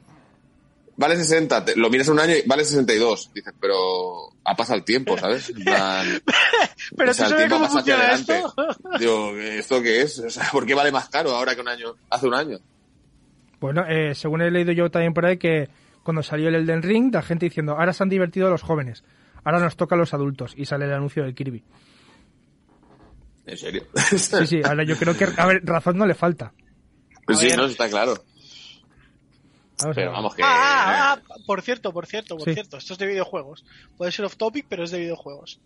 vale 0.96 1.16
60, 1.16 1.64
te- 1.64 1.76
lo 1.76 1.88
miras 1.90 2.08
un 2.08 2.18
año 2.20 2.34
y 2.36 2.42
vale 2.46 2.64
62. 2.64 3.30
Dices, 3.34 3.54
pero 3.60 4.28
ha 4.44 4.56
pasado 4.56 4.78
el 4.78 4.84
tiempo, 4.84 5.16
¿sabes? 5.16 5.50
En 5.50 5.64
plan, 5.64 6.06
Pero 6.96 7.10
o 7.10 7.14
sea, 7.14 7.28
tú 7.28 7.34
el 7.34 7.38
sabes 7.38 7.48
tiempo 7.48 7.54
cómo 7.56 7.66
pasa 7.66 7.78
hacia 7.80 7.94
funciona 7.96 8.42
adelante. 8.42 8.72
esto. 8.76 8.98
Digo, 8.98 9.36
¿esto 9.38 9.82
qué 9.82 10.00
es? 10.02 10.18
O 10.18 10.30
sea, 10.30 10.48
¿por 10.50 10.66
qué 10.66 10.74
vale 10.74 10.90
más 10.92 11.08
caro 11.08 11.30
ahora 11.30 11.54
que 11.54 11.60
un 11.60 11.68
año, 11.68 11.94
hace 12.10 12.26
un 12.26 12.34
año? 12.34 12.58
Bueno, 13.60 13.84
eh, 13.88 14.14
según 14.14 14.42
he 14.42 14.50
leído 14.50 14.72
yo 14.72 14.90
también 14.90 15.14
por 15.14 15.24
ahí 15.24 15.38
que 15.38 15.68
cuando 16.02 16.22
salió 16.24 16.48
el 16.48 16.56
Elden 16.56 16.82
Ring, 16.82 17.14
la 17.14 17.22
gente 17.22 17.46
diciendo, 17.46 17.72
ahora 17.78 17.92
se 17.92 18.02
han 18.02 18.08
divertido 18.08 18.50
los 18.50 18.62
jóvenes, 18.62 19.04
ahora 19.44 19.60
nos 19.60 19.76
toca 19.76 19.94
a 19.94 19.98
los 19.98 20.12
adultos, 20.14 20.52
y 20.56 20.64
sale 20.64 20.86
el 20.86 20.92
anuncio 20.92 21.22
del 21.22 21.34
Kirby. 21.34 21.62
¿En 23.46 23.56
serio? 23.58 23.86
Sí, 24.16 24.46
sí, 24.46 24.60
ahora 24.64 24.84
yo 24.84 24.96
creo 24.96 25.16
que, 25.16 25.26
a 25.36 25.46
ver, 25.46 25.62
razón 25.64 25.98
no 25.98 26.06
le 26.06 26.14
falta. 26.14 26.52
sí, 27.34 27.46
ver. 27.48 27.56
no, 27.56 27.66
está 27.66 27.88
claro. 27.88 28.14
Vamos 29.80 29.96
Pero 29.96 30.12
vamos 30.12 30.34
que... 30.36 30.42
Ah, 30.44 30.46
ah, 31.14 31.22
ah, 31.28 31.34
por 31.44 31.60
cierto, 31.62 31.92
por 31.92 32.06
cierto, 32.06 32.36
por 32.36 32.44
Sí. 32.44 32.54
cierto. 32.54 32.76
Esto 32.76 32.92
es 32.92 32.98
de 33.00 33.06
videojuegos. 33.06 33.64
Puede 33.96 34.12
ser 34.12 34.24
off 34.24 34.36
topic, 34.36 34.66
pero 34.68 34.84
es 34.84 34.92
de 34.92 35.00
videojuegos. 35.00 35.60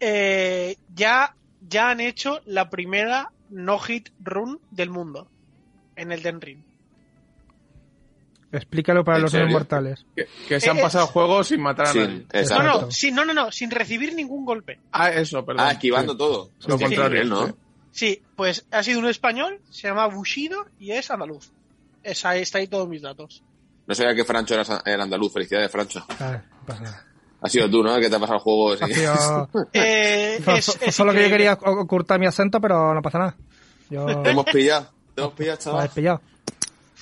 Eh, 0.00 0.76
ya, 0.94 1.34
ya 1.68 1.90
han 1.90 2.00
hecho 2.00 2.40
la 2.46 2.70
primera 2.70 3.30
no 3.50 3.78
hit 3.78 4.08
run 4.20 4.58
del 4.70 4.88
mundo 4.90 5.28
en 5.96 6.12
el 6.12 6.22
Den 6.22 6.40
Ring. 6.40 6.62
Explícalo 8.52 9.04
para 9.04 9.18
¿En 9.18 9.22
los 9.24 9.32
no 9.32 9.38
serio? 9.40 9.52
mortales. 9.52 10.06
Que, 10.14 10.26
que 10.48 10.60
se 10.60 10.70
han 10.70 10.78
Eh, 10.78 10.82
pasado 10.82 11.06
juegos 11.08 11.48
sin 11.48 11.60
matar 11.60 11.88
a 11.88 11.92
Sí, 11.92 11.98
nadie. 11.98 12.26
exacto. 12.32 12.62
No, 12.62 12.80
no, 12.82 12.90
sí, 12.90 13.10
no, 13.10 13.24
no, 13.24 13.34
no, 13.34 13.50
sin 13.52 13.70
recibir 13.70 14.14
ningún 14.14 14.44
golpe. 14.44 14.78
Ah, 14.92 15.10
eso, 15.10 15.44
perdón. 15.44 15.64
Ah, 15.66 15.72
esquivando 15.72 16.12
Sí. 16.12 16.18
todo. 16.18 16.50
Lo 16.66 16.74
Hostia, 16.74 16.86
contrario, 16.88 17.24
¿no? 17.24 17.56
sí. 17.90 18.22
Pues 18.36 18.66
ha 18.70 18.82
sido 18.82 19.00
un 19.00 19.06
español, 19.08 19.60
se 19.70 19.88
llama 19.88 20.06
Bushido 20.06 20.64
y 20.78 20.92
es 20.92 21.10
andaluz. 21.10 21.50
Esa, 22.02 22.36
está 22.36 22.58
ahí 22.58 22.68
todos 22.68 22.88
mis 22.88 23.02
datos. 23.02 23.42
No 23.86 23.94
sabía 23.94 24.14
que 24.14 24.24
Francho 24.24 24.54
era, 24.54 24.82
era 24.84 25.02
andaluz. 25.02 25.32
Felicidades, 25.32 25.70
Francho. 25.70 26.04
Ah, 26.20 26.40
pasa. 26.66 27.04
Ha 27.40 27.48
sido 27.48 27.68
tú, 27.68 27.82
¿no? 27.82 27.96
Que 28.00 28.08
te 28.08 28.16
ha 28.16 28.18
pasado 28.20 28.36
el 28.38 28.42
juego. 28.42 28.76
sí. 28.76 28.84
Ha 28.84 28.86
sido- 29.16 29.48
Eh, 29.72 30.40
es- 30.56 30.78
solo 30.94 31.12
que 31.12 31.22
yo 31.24 31.28
quería 31.28 31.52
ocultar 31.54 32.18
mi 32.20 32.26
acento, 32.26 32.60
pero 32.60 32.94
no 32.94 33.02
pasa 33.02 33.18
nada. 33.18 33.36
Yo 33.90 34.06
Te 34.22 34.30
hemos 34.30 34.44
pillado. 34.46 34.88
Te 35.14 35.20
hemos 35.22 35.34
pillado, 35.34 35.58
chaval. 35.58 35.80
habéis 35.80 35.92
pillado. 35.94 36.20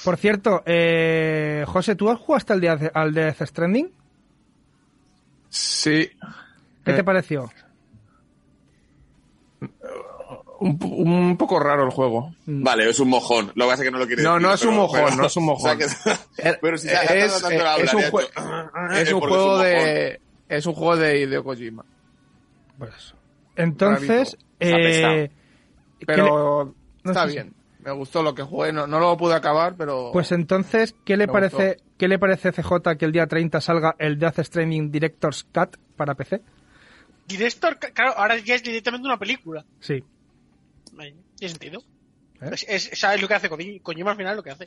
Por 0.02 0.16
cierto, 0.16 0.62
eh, 0.66 1.64
José, 1.68 1.94
¿tú 1.94 2.14
jugaste 2.16 2.52
al, 2.52 2.60
Death- 2.60 2.90
al 2.94 3.14
Death 3.14 3.42
Stranding? 3.46 3.90
Sí. 5.48 6.10
¿Qué 6.84 6.90
Eh, 6.90 6.94
te 6.94 7.04
pareció? 7.04 7.50
Un, 10.60 10.78
un 10.82 11.36
poco 11.36 11.58
raro 11.58 11.84
el 11.84 11.90
juego. 11.90 12.32
Vale, 12.46 12.88
es 12.88 12.98
un 13.00 13.08
mojón. 13.08 13.52
Lo 13.54 13.64
que 13.66 13.70
pasa 13.70 13.82
es 13.82 13.88
que 13.88 13.90
no 13.92 13.98
lo 13.98 14.06
quiere 14.06 14.22
No, 14.22 14.34
decir, 14.34 14.46
no 14.48 14.54
es 14.54 14.64
un 14.64 14.74
mojón, 14.76 15.00
pero- 15.04 15.16
no 15.16 15.26
es 15.26 15.36
un 15.36 15.44
mojón. 15.44 15.70
o 15.70 15.74
sea 15.88 16.16
que- 16.36 16.58
pero 16.60 16.78
si 16.78 16.88
se 16.88 16.96
ha 16.96 17.02
es, 17.02 17.32
tanto 17.42 17.48
es 17.82 17.92
un, 17.94 18.00
ha 18.04 18.10
jue- 18.10 18.24
hecho- 18.24 18.92
es 19.02 19.12
un 19.12 19.20
juego 19.20 19.46
mojón. 19.46 19.62
de 19.64 20.20
es 20.48 20.66
un 20.66 20.74
juego 20.74 20.96
de 20.96 21.20
Hideo 21.20 21.44
Kojima. 21.44 21.84
Pues 22.78 22.94
eso. 22.96 23.14
Entonces, 23.56 24.36
eh, 24.60 25.30
¿qué 25.98 26.06
Pero 26.06 26.74
no 27.02 27.10
está 27.10 27.26
sé 27.26 27.32
bien. 27.32 27.54
Me 27.84 27.92
gustó 27.92 28.22
lo 28.22 28.34
que 28.34 28.42
jugué. 28.42 28.72
No, 28.72 28.86
no 28.86 28.98
lo 28.98 29.16
pude 29.16 29.34
acabar, 29.34 29.74
pero 29.76 30.10
pues 30.12 30.32
entonces, 30.32 30.94
¿qué 31.04 31.16
le 31.16 31.26
parece, 31.28 31.76
¿qué 31.98 32.08
le 32.08 32.18
parece 32.18 32.50
CJ 32.52 32.96
que 32.98 33.04
el 33.04 33.12
día 33.12 33.26
30 33.26 33.60
salga 33.60 33.94
el 33.98 34.18
Death 34.18 34.40
Stranding 34.40 34.90
Director's 34.90 35.44
Cut 35.44 35.76
para 35.96 36.14
PC? 36.14 36.40
Director, 37.26 37.78
claro, 37.78 38.14
ahora 38.16 38.38
ya 38.38 38.54
es 38.54 38.62
directamente 38.62 39.06
una 39.06 39.18
película. 39.18 39.64
Sí. 39.80 40.02
Tiene 40.96 41.14
sentido. 41.50 41.82
¿Eh? 42.40 42.50
Es, 42.52 42.66
es- 42.68 42.98
¿Sabes 43.00 43.20
lo 43.20 43.28
que 43.28 43.34
hace 43.34 43.50
Koji- 43.50 43.80
Kojima 43.82 44.10
al 44.12 44.16
final? 44.16 44.36
Lo 44.36 44.42
que 44.42 44.50
hace. 44.50 44.64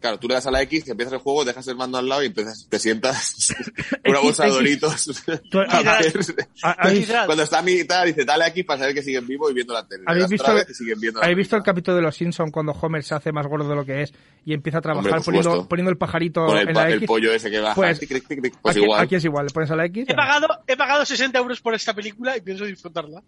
Claro, 0.00 0.18
tú 0.18 0.28
le 0.28 0.34
das 0.34 0.46
a 0.46 0.50
la 0.50 0.62
X, 0.62 0.82
que 0.84 0.92
empiezas 0.92 1.12
el 1.12 1.18
juego, 1.20 1.44
dejas 1.44 1.68
el 1.68 1.76
mando 1.76 1.98
al 1.98 2.08
lado 2.08 2.22
y 2.22 2.26
empiezas, 2.26 2.66
te 2.70 2.78
sientas 2.78 3.54
una 4.06 4.20
bolsa 4.20 4.44
de 4.44 4.50
doritos. 4.50 5.22
Tú- 5.50 5.58
¿Ha- 5.68 6.72
¿Habéis, 6.78 7.00
Literal. 7.00 7.26
Cuando 7.26 7.42
está 7.44 7.58
a 7.58 7.62
mitad, 7.62 8.04
dice, 8.06 8.24
dale 8.24 8.44
aquí 8.44 8.62
para 8.62 8.78
saber 8.80 8.94
que 8.94 9.02
siguen 9.02 9.26
vivo 9.26 9.50
y 9.50 9.54
viendo 9.54 9.74
la 9.74 9.86
tele. 9.86 10.04
Le 10.06 10.10
¿Habéis 10.10 10.28
visto, 10.28 10.54
vez 10.54 10.66
viendo 10.98 11.22
¿habéis 11.22 11.36
visto 11.36 11.56
el 11.56 11.62
capítulo 11.62 11.96
de 11.96 12.02
Los 12.02 12.16
Simpsons 12.16 12.50
cuando 12.50 12.72
Homer 12.72 13.02
se 13.04 13.14
hace 13.14 13.30
más 13.30 13.46
gordo 13.46 13.68
de 13.68 13.74
lo 13.76 13.84
que 13.84 14.02
es 14.02 14.12
y 14.46 14.54
empieza 14.54 14.78
a 14.78 14.80
trabajar 14.80 15.04
Hombre, 15.12 15.22
por 15.22 15.34
poniendo, 15.34 15.68
poniendo 15.68 15.90
el 15.90 15.98
pajarito 15.98 16.46
Con 16.46 16.56
el, 16.56 16.68
en 16.68 16.74
la 16.74 16.88
el 16.88 16.94
X? 16.94 17.06
pollo 17.06 17.32
ese 17.34 17.50
que 17.50 17.60
baja. 17.60 17.74
Pues, 17.74 18.00
tic, 18.00 18.08
tic, 18.08 18.26
tic, 18.26 18.42
tic, 18.42 18.54
pues 18.62 18.74
aquí, 18.76 18.84
igual. 18.84 19.00
aquí 19.02 19.14
es 19.16 19.24
igual, 19.26 19.46
le 19.46 19.52
pones 19.52 19.70
a 19.70 19.76
la 19.76 19.84
X. 19.84 20.06
He 20.08 20.14
pagado, 20.14 20.46
he 20.66 20.76
pagado 20.78 21.04
60 21.04 21.38
euros 21.38 21.60
por 21.60 21.74
esta 21.74 21.92
película 21.92 22.36
y 22.36 22.40
pienso 22.40 22.64
disfrutarla. 22.64 23.22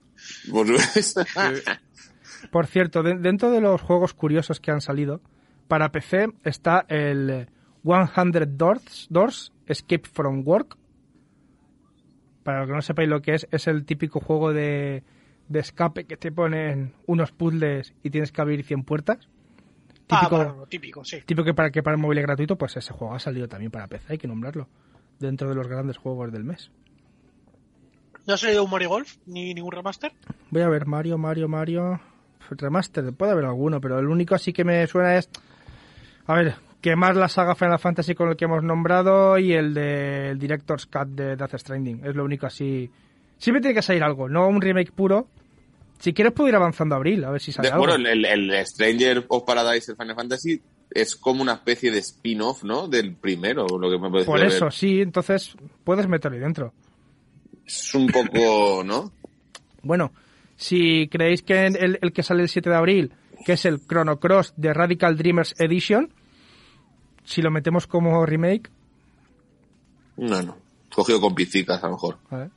Pues- 0.51 1.15
Por 2.51 2.67
cierto, 2.67 3.03
de- 3.03 3.15
dentro 3.19 3.51
de 3.51 3.61
los 3.61 3.81
juegos 3.81 4.15
curiosos 4.15 4.59
que 4.59 4.71
han 4.73 4.81
salido, 4.81 5.21
para 5.73 5.91
PC 5.91 6.27
está 6.45 6.85
el 6.91 7.49
100 7.83 8.59
Doors, 8.59 9.07
Doors 9.09 9.55
Escape 9.67 10.07
from 10.07 10.43
Work. 10.45 10.77
Para 12.43 12.59
los 12.59 12.69
que 12.69 12.75
no 12.75 12.83
sepáis 12.83 13.09
lo 13.09 13.23
que 13.23 13.33
es, 13.33 13.49
es 13.51 13.67
el 13.69 13.87
típico 13.87 14.21
juego 14.21 14.53
de, 14.53 15.03
de 15.49 15.61
escape 15.61 16.05
que 16.05 16.19
te 16.19 16.31
ponen 16.31 16.93
unos 17.07 17.33
puzzles 17.33 17.95
y 18.03 18.11
tienes 18.11 18.33
que 18.33 18.43
abrir 18.43 18.63
100 18.67 18.85
puertas. 18.85 19.31
Ah, 20.11 20.19
Típico, 20.21 20.37
bueno, 20.37 20.57
lo 20.57 20.67
típico, 20.67 21.05
sí. 21.07 21.23
típico 21.25 21.43
que 21.43 21.55
para 21.55 21.71
que 21.71 21.83
para 21.83 21.97
el 21.97 22.03
móvil 22.03 22.19
es 22.19 22.27
gratuito, 22.27 22.59
pues 22.59 22.77
ese 22.77 22.93
juego 22.93 23.15
ha 23.15 23.19
salido 23.19 23.49
también 23.49 23.71
para 23.71 23.87
PC, 23.87 24.13
hay 24.13 24.19
que 24.19 24.29
nombrarlo. 24.29 24.69
Dentro 25.21 25.49
de 25.49 25.55
los 25.55 25.69
grandes 25.69 25.97
juegos 25.97 26.31
del 26.33 26.45
mes. 26.45 26.71
¿No 28.27 28.35
ha 28.35 28.37
salido 28.37 28.63
un 28.65 28.71
Mario 28.71 28.91
Golf? 28.91 29.17
¿Ni 29.25 29.55
ningún 29.55 29.73
remaster? 29.73 30.13
Voy 30.51 30.61
a 30.61 30.69
ver, 30.69 30.85
Mario, 30.85 31.17
Mario, 31.17 31.49
Mario. 31.49 31.99
Remaster, 32.51 33.11
puede 33.15 33.33
haber 33.33 33.47
alguno, 33.47 33.81
pero 33.81 33.99
el 33.99 34.09
único 34.09 34.35
así 34.35 34.53
que 34.53 34.65
me 34.65 34.87
suena 34.87 35.17
es. 35.17 35.31
A 36.27 36.35
ver, 36.35 36.55
quemar 36.81 37.17
la 37.17 37.29
saga 37.29 37.55
Final 37.55 37.79
Fantasy 37.79 38.15
con 38.15 38.29
el 38.29 38.37
que 38.37 38.45
hemos 38.45 38.63
nombrado 38.63 39.39
y 39.39 39.53
el 39.53 39.75
del 39.75 40.39
Director's 40.39 40.87
Cut 40.87 41.09
de 41.09 41.37
Death 41.37 41.57
Stranding. 41.59 42.05
Es 42.05 42.15
lo 42.15 42.25
único 42.25 42.47
así. 42.47 42.91
Siempre 43.39 43.61
tiene 43.61 43.75
que 43.75 43.83
salir 43.83 44.03
algo, 44.03 44.29
no 44.29 44.47
un 44.49 44.61
remake 44.61 44.93
puro. 44.93 45.27
Si 45.99 46.13
quieres, 46.13 46.33
puedo 46.33 46.49
ir 46.49 46.57
avanzando 46.57 46.95
a 46.95 46.99
abril, 46.99 47.25
a 47.25 47.31
ver 47.31 47.41
si 47.41 47.53
sale 47.53 47.69
De- 47.69 47.75
algo. 47.75 47.87
bueno, 47.87 48.09
el, 48.09 48.25
el 48.25 48.67
Stranger 48.67 49.25
of 49.29 49.45
Paradise, 49.45 49.93
el 49.93 49.97
Final 49.97 50.17
Fantasy, 50.17 50.61
es 50.91 51.15
como 51.17 51.43
una 51.43 51.55
especie 51.55 51.91
de 51.91 51.99
spin-off, 51.99 52.65
¿no? 52.65 52.87
Del 52.89 53.15
primero, 53.15 53.67
lo 53.67 53.91
que 53.91 53.99
me 53.99 54.11
parece. 54.11 54.27
Por 54.27 54.43
eso, 54.43 54.71
sí, 54.71 55.01
entonces 55.01 55.55
puedes 55.85 56.07
meterlo 56.09 56.37
ahí 56.37 56.43
dentro. 56.43 56.73
Es 57.67 57.95
un 57.95 58.09
poco, 58.09 58.83
¿no? 58.85 59.13
Bueno, 59.83 60.13
si 60.57 61.09
creéis 61.09 61.43
que 61.43 61.67
el, 61.67 61.99
el 62.03 62.13
que 62.13 62.23
sale 62.23 62.43
el 62.43 62.49
7 62.49 62.69
de 62.69 62.77
abril, 62.77 63.13
que 63.45 63.55
es 63.55 63.65
el 63.65 63.81
Chrono 63.87 64.19
Cross 64.21 64.55
de 64.57 64.73
Radical 64.75 65.17
Dreamers 65.17 65.55
Edition, 65.59 66.13
si 67.25 67.43
lo 67.43 67.51
metemos 67.51 67.87
como 67.87 68.25
remake, 68.27 68.71
No, 70.17 70.43
no. 70.43 70.57
Cogido 70.95 71.21
con 71.21 71.35
pizicas, 71.35 71.83
a 71.83 71.87
lo 71.87 71.93
mejor. 71.95 72.19
Vale. 72.31 72.51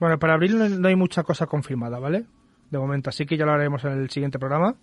Bueno, 0.00 0.18
para 0.18 0.34
abril 0.34 0.80
no- 0.80 0.88
hay 0.88 0.96
mucha 0.96 1.22
cosa 1.22 1.46
confirmada, 1.46 1.98
¿vale? 1.98 2.24
De 2.70 2.78
momento, 2.78 3.10
así 3.10 3.26
que 3.26 3.36
ya 3.36 3.44
lo 3.46 3.52
haremos 3.52 3.84
en 3.84 3.92
el 3.92 4.10
siguiente 4.10 4.38
programa. 4.38 4.74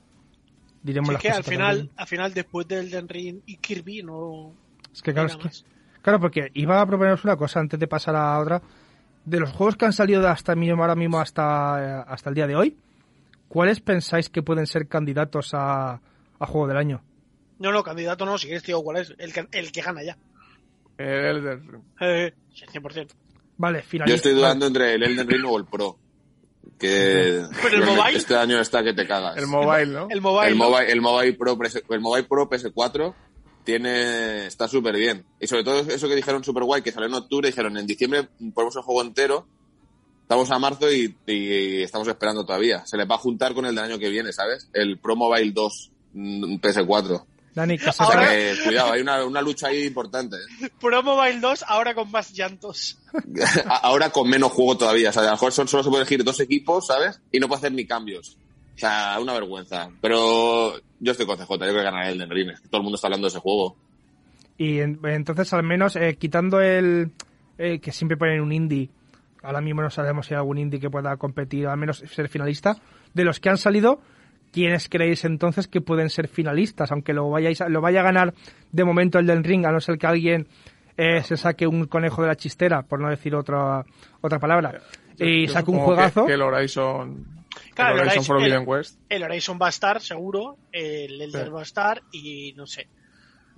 Diremos 0.84 1.08
Sí, 1.10 1.14
las 1.14 1.22
que 1.22 1.28
al 1.30 1.34
cosas 1.38 1.46
de 1.46 1.52
final, 1.52 1.90
al 1.98 2.08
final, 2.08 2.34
después 2.34 2.68
del 2.68 2.90
Den 2.90 3.10
Ring 3.10 3.42
y 3.46 3.58
Kirby, 3.58 4.04
no. 4.04 4.54
Es 4.94 5.02
que 5.02 5.12
claro, 5.14 5.28
es 5.28 5.36
que, 5.36 5.50
claro, 6.02 6.20
porque 6.20 6.50
iba 6.54 6.80
a 6.80 6.86
proponeros 6.86 7.24
una 7.26 7.36
cosa 7.36 7.60
antes 7.60 7.80
de 7.80 7.88
pasar 7.88 8.16
a 8.16 8.40
otra. 8.40 8.62
De 9.26 9.40
los 9.40 9.52
juegos 9.52 9.76
que 9.76 9.86
han 9.86 9.94
salido 9.94 10.22
de 10.22 10.30
hasta 10.30 10.56
mismo, 10.56 10.82
ahora 10.82 10.96
mismo 10.96 11.20
hasta, 11.20 12.02
eh, 12.02 12.06
hasta 12.08 12.30
el 12.30 12.36
día 12.36 12.48
de 12.48 12.56
hoy, 12.56 12.78
¿cuáles 13.48 13.80
pensáis 13.82 14.30
que 14.30 14.44
pueden 14.44 14.68
ser 14.68 14.88
candidatos 14.88 15.51
a, 15.54 16.01
a 16.39 16.46
juego 16.46 16.68
del 16.68 16.77
año? 16.77 17.04
No, 17.60 17.72
no, 17.72 17.84
candidato 17.84 18.25
no, 18.25 18.38
si 18.38 18.46
quieres, 18.48 18.63
tío, 18.63 18.82
¿cuál 18.84 18.98
es? 18.98 19.13
El 19.18 19.34
que, 19.34 19.48
el 19.51 19.72
que 19.72 19.82
gana 19.82 20.04
ya. 20.04 20.18
El 20.98 21.38
Elden 21.38 21.68
Ring. 21.72 21.84
Eh, 22.01 22.34
100%. 22.74 23.08
Vale, 23.58 23.80
Yo 23.82 23.86
finalista. 23.88 24.16
estoy 24.16 24.34
dudando 24.34 24.68
entre 24.68 24.94
el 24.94 25.04
Elden 25.04 25.27
Ring 25.27 25.46
o 25.48 25.58
el 25.58 25.66
Pro. 25.66 25.98
Que 26.77 27.42
Pero 27.63 27.77
el 27.77 27.86
mobile- 27.86 28.18
este 28.18 28.36
año 28.36 28.60
está 28.60 28.84
que 28.84 28.94
te 28.94 29.08
cagas. 29.08 29.38
El 29.38 29.48
mobile, 29.48 29.88
¿no? 29.88 30.08
El 30.10 30.22
mobile. 30.22 30.50
el 30.51 30.58
¿no? 30.58 30.70
mobile, 30.70 30.92
el 30.92 31.01
mobile 31.01 31.34
Pro, 31.34 31.58
el 31.89 32.00
mobile 32.01 32.27
Pro 32.27 32.50
PS4 32.50 33.13
tiene, 33.63 34.46
está 34.46 34.68
súper 34.68 34.96
bien. 34.96 35.25
Y 35.39 35.48
sobre 35.48 35.63
todo 35.63 35.80
eso 35.82 36.08
que 36.08 36.16
dijeron 36.16 36.44
súper 36.44 36.63
guay, 36.63 36.82
que 36.82 36.92
salió 36.92 37.08
en 37.08 37.16
octubre, 37.16 37.48
dijeron 37.48 37.77
en 37.77 37.88
diciembre 37.88 38.27
ponemos 38.54 38.75
el 38.75 38.82
juego 38.84 39.01
entero. 39.01 39.48
Estamos 40.27 40.51
a 40.51 40.60
marzo 40.60 40.91
y, 40.91 41.15
y 41.25 41.84
estamos 41.84 42.05
esperando 42.07 42.46
todavía. 42.46 42.86
Se 42.86 42.98
les 42.98 43.10
va 43.10 43.15
a 43.15 43.19
juntar 43.19 43.53
con 43.53 43.65
el 43.65 43.74
del 43.74 43.86
año 43.86 43.98
que 43.98 44.10
viene, 44.10 44.34
¿sabes? 44.34 44.69
El 44.74 44.98
Pro 45.00 45.15
Mobile 45.15 45.51
2 45.53 45.91
mm, 46.13 46.55
PS4. 46.55 47.24
Dani, 47.55 47.77
que 47.77 47.89
O 47.89 47.93
sea 47.93 48.05
Ahora- 48.05 48.29
que, 48.29 48.53
cuidado, 48.65 48.91
hay 48.91 49.01
una, 49.01 49.24
una 49.24 49.41
lucha 49.41 49.67
ahí 49.67 49.86
importante. 49.86 50.36
¿eh? 50.36 50.69
Pro 50.81 51.01
Mobile 51.01 51.39
2, 51.39 51.63
ahora 51.69 51.96
con 51.96 52.12
más 52.12 52.34
llantos. 52.34 53.00
Ahora 53.81 54.10
con 54.10 54.29
menos 54.29 54.51
juego 54.51 54.77
todavía. 54.77 55.12
O 55.12 55.13
sea, 55.13 55.24
a 55.24 55.25
lo 55.27 55.31
mejor 55.31 55.53
son- 55.53 55.67
solo 55.69 55.81
se 55.84 55.89
puede 55.89 56.01
elegir 56.01 56.24
dos 56.25 56.39
equipos, 56.41 56.88
¿sabes? 56.88 57.22
Y 57.31 57.39
no 57.39 57.48
puede 57.48 57.60
hacer 57.60 57.72
ni 57.72 57.86
cambios. 57.86 58.38
O 58.75 58.79
sea, 58.79 59.17
una 59.22 59.31
vergüenza. 59.34 59.89
Pero 60.01 60.74
yo 61.00 61.12
estoy 61.13 61.25
con 61.25 61.38
CJ, 61.38 61.50
yo 61.50 61.57
creo 61.57 61.74
que 61.74 61.84
ganará 61.84 62.10
el 62.10 62.15
Elden 62.22 62.29
Ring. 62.29 62.50
Todo 62.69 62.77
el 62.81 62.84
mundo 62.84 62.96
está 62.96 63.07
hablando 63.07 63.25
de 63.27 63.29
ese 63.29 63.39
juego. 63.39 63.77
Y 64.57 64.79
en- 64.79 65.00
entonces, 65.03 65.51
al 65.53 65.63
menos, 65.63 65.96
eh, 65.96 66.17
quitando 66.19 66.60
el 66.60 67.12
eh, 67.57 67.79
que 67.79 67.91
siempre 67.91 68.17
ponen 68.17 68.41
un 68.41 68.51
indie, 68.51 68.89
ahora 69.44 69.62
mismo 69.62 69.82
no 69.82 69.89
sabemos 69.89 70.27
si 70.27 70.34
hay 70.34 70.39
algún 70.39 70.58
indie 70.58 70.79
que 70.79 70.89
pueda 70.89 71.15
competir, 71.17 71.67
al 71.67 71.77
menos 71.77 71.98
ser 72.00 72.27
finalista, 72.29 72.77
de 73.13 73.24
los 73.24 73.39
que 73.39 73.50
han 73.50 73.58
salido, 73.58 74.00
¿quiénes 74.51 74.89
creéis 74.89 75.25
entonces 75.25 75.67
que 75.67 75.82
pueden 75.82 76.10
ser 76.10 76.27
finalistas? 76.27 76.91
Aunque 76.91 77.13
lo, 77.13 77.29
vayáis 77.29 77.62
a- 77.62 77.70
lo 77.70 77.82
vaya 77.82 78.00
a 78.01 78.03
ganar 78.03 78.34
de 78.72 78.84
momento 78.84 79.20
el 79.20 79.27
del 79.27 79.44
ring, 79.44 79.65
a 79.65 79.72
no 79.72 79.79
ser 79.79 79.98
que 79.98 80.08
alguien 80.08 80.48
eh, 80.98 81.22
se 81.24 81.38
saque 81.38 81.67
un 81.67 81.86
conejo 81.86 82.24
de 82.24 82.29
la 82.29 82.36
chistera, 82.36 82.82
por 82.82 83.00
no 83.00 83.10
decir 83.10 83.36
otra, 83.36 83.86
otra 84.22 84.39
palabra, 84.39 84.82
y 85.20 85.46
Yo 85.48 85.53
saque 85.53 85.70
un 85.72 85.77
supongo 85.77 85.79
que- 85.79 85.96
juegazo. 85.96 86.25
Que, 86.25 86.34
el 86.34 86.41
Horizon. 86.41 87.27
Claro, 87.75 87.94
el 87.96 88.01
el 88.01 88.08
Horizon 88.08 88.24
Horizon- 88.24 88.25
Forbidden 88.25 88.62
el- 88.63 88.67
West. 88.67 89.00
El 89.10 89.24
Horizon 89.24 89.60
va 89.62 89.65
a 89.67 89.70
estar, 89.70 90.01
seguro. 90.01 90.58
El 90.72 91.22
Elder 91.22 91.46
Sí. 91.46 91.51
va 91.51 91.60
a 91.60 91.63
estar 91.63 92.01
y 92.12 92.53
no 92.56 92.65
sé. 92.65 92.88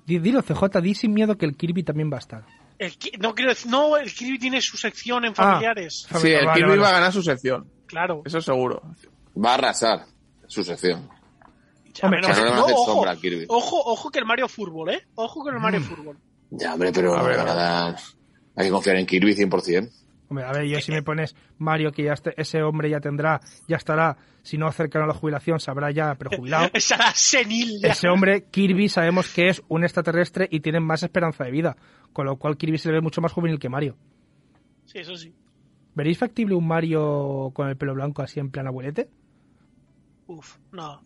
Di- 0.05 0.19
Dilo, 0.19 0.41
CJ, 0.41 0.81
di 0.81 0.95
sin 0.95 1.13
miedo 1.13 1.37
que 1.37 1.45
el 1.45 1.55
Kirby 1.55 1.83
también 1.83 2.11
va 2.11 2.15
a 2.17 2.19
estar. 2.19 2.43
El, 2.79 2.93
no 3.19 3.35
quiero 3.35 3.49
decir, 3.51 3.69
no, 3.69 3.97
el 3.97 4.11
Kirby 4.13 4.39
tiene 4.39 4.61
su 4.61 4.77
sección 4.77 5.25
en 5.25 5.33
Ah. 5.33 5.35
familiares. 5.35 6.07
Sí, 6.19 6.31
el 6.31 6.45
Vale, 6.45 6.57
Kirby 6.57 6.69
vale. 6.71 6.81
va 6.81 6.89
a 6.89 6.93
ganar 6.93 7.13
su 7.13 7.21
sección. 7.21 7.69
Claro. 7.85 8.21
Eso 8.25 8.39
seguro. 8.41 8.81
Va 9.37 9.51
a 9.51 9.53
arrasar 9.55 10.05
su 10.47 10.63
sección. 10.63 11.09
Hombre, 12.01 12.19
A 12.19 12.21
menos- 12.21 12.37
que 12.37 12.43
no 12.45 12.55
no, 12.55 12.63
hacer 12.63 12.75
ojo, 12.75 12.85
sombra 12.93 13.11
al 13.11 13.19
Kirby. 13.19 13.45
ojo, 13.49 13.75
ojo 13.83 14.09
que 14.09 14.19
el 14.19 14.25
Mario 14.25 14.47
Fútbol, 14.47 14.91
¿eh? 14.91 15.05
Ojo 15.15 15.41
con 15.41 15.53
el 15.53 15.59
Mm. 15.59 15.63
Mario 15.63 15.81
Fútbol. 15.81 16.17
Ya, 16.51 16.73
hombre, 16.73 16.91
pero 16.93 17.13
A 17.17 17.21
ver, 17.23 17.31
le 17.33 17.37
van 17.43 17.47
a 17.47 17.51
a 17.51 17.55
ver. 17.87 17.93
dar- 17.95 18.01
hay 18.55 18.65
que 18.65 18.71
confiar 18.71 18.95
en 18.95 19.05
Kirby 19.05 19.33
100%. 19.35 19.91
Hombre, 20.29 20.45
a 20.45 20.51
ver, 20.51 20.65
yo 20.67 20.79
si 20.79 20.91
me 20.91 21.01
pones 21.01 21.35
Mario, 21.57 21.91
que 21.91 22.03
ya 22.03 22.13
este- 22.13 22.39
ese 22.39 22.61
hombre 22.61 22.89
ya 22.89 22.99
tendrá, 22.99 23.41
ya 23.67 23.77
estará, 23.77 24.15
si 24.43 24.57
no 24.59 24.71
cercano 24.71 25.05
a 25.05 25.07
la 25.07 25.13
jubilación, 25.15 25.59
se 25.59 25.71
habrá 25.71 25.89
ya 25.91 26.13
prejubilado. 26.15 26.69
Será 26.79 27.11
senil 27.15 27.79
ya. 27.81 27.89
Ese 27.89 28.07
hombre, 28.09 28.45
Kirby, 28.51 28.89
sabemos 28.89 29.33
que 29.33 29.49
es 29.49 29.63
un 29.67 29.83
extraterrestre 29.83 30.47
y 30.51 30.59
tiene 30.59 30.79
más 30.79 31.01
esperanza 31.03 31.43
de 31.43 31.51
vida, 31.51 31.75
con 32.13 32.25
lo 32.27 32.35
cual 32.37 32.57
Kirby 32.57 32.77
se 32.77 32.89
le 32.89 32.95
ve 32.95 33.01
mucho 33.01 33.21
más 33.21 33.31
juvenil 33.33 33.57
que 33.59 33.69
Mario. 33.69 33.97
Sí, 34.85 34.99
eso 34.99 35.15
sí. 35.17 35.33
¿Veréis 35.95 36.17
factible 36.19 36.53
un 36.55 36.67
Mario 36.67 37.51
con 37.53 37.67
el 37.67 37.75
pelo 37.75 37.95
blanco 37.95 38.21
así 38.21 38.39
en 38.39 38.51
plan 38.51 38.67
abuelete? 38.67 39.09
Uf, 40.27 40.57
no. 40.71 41.01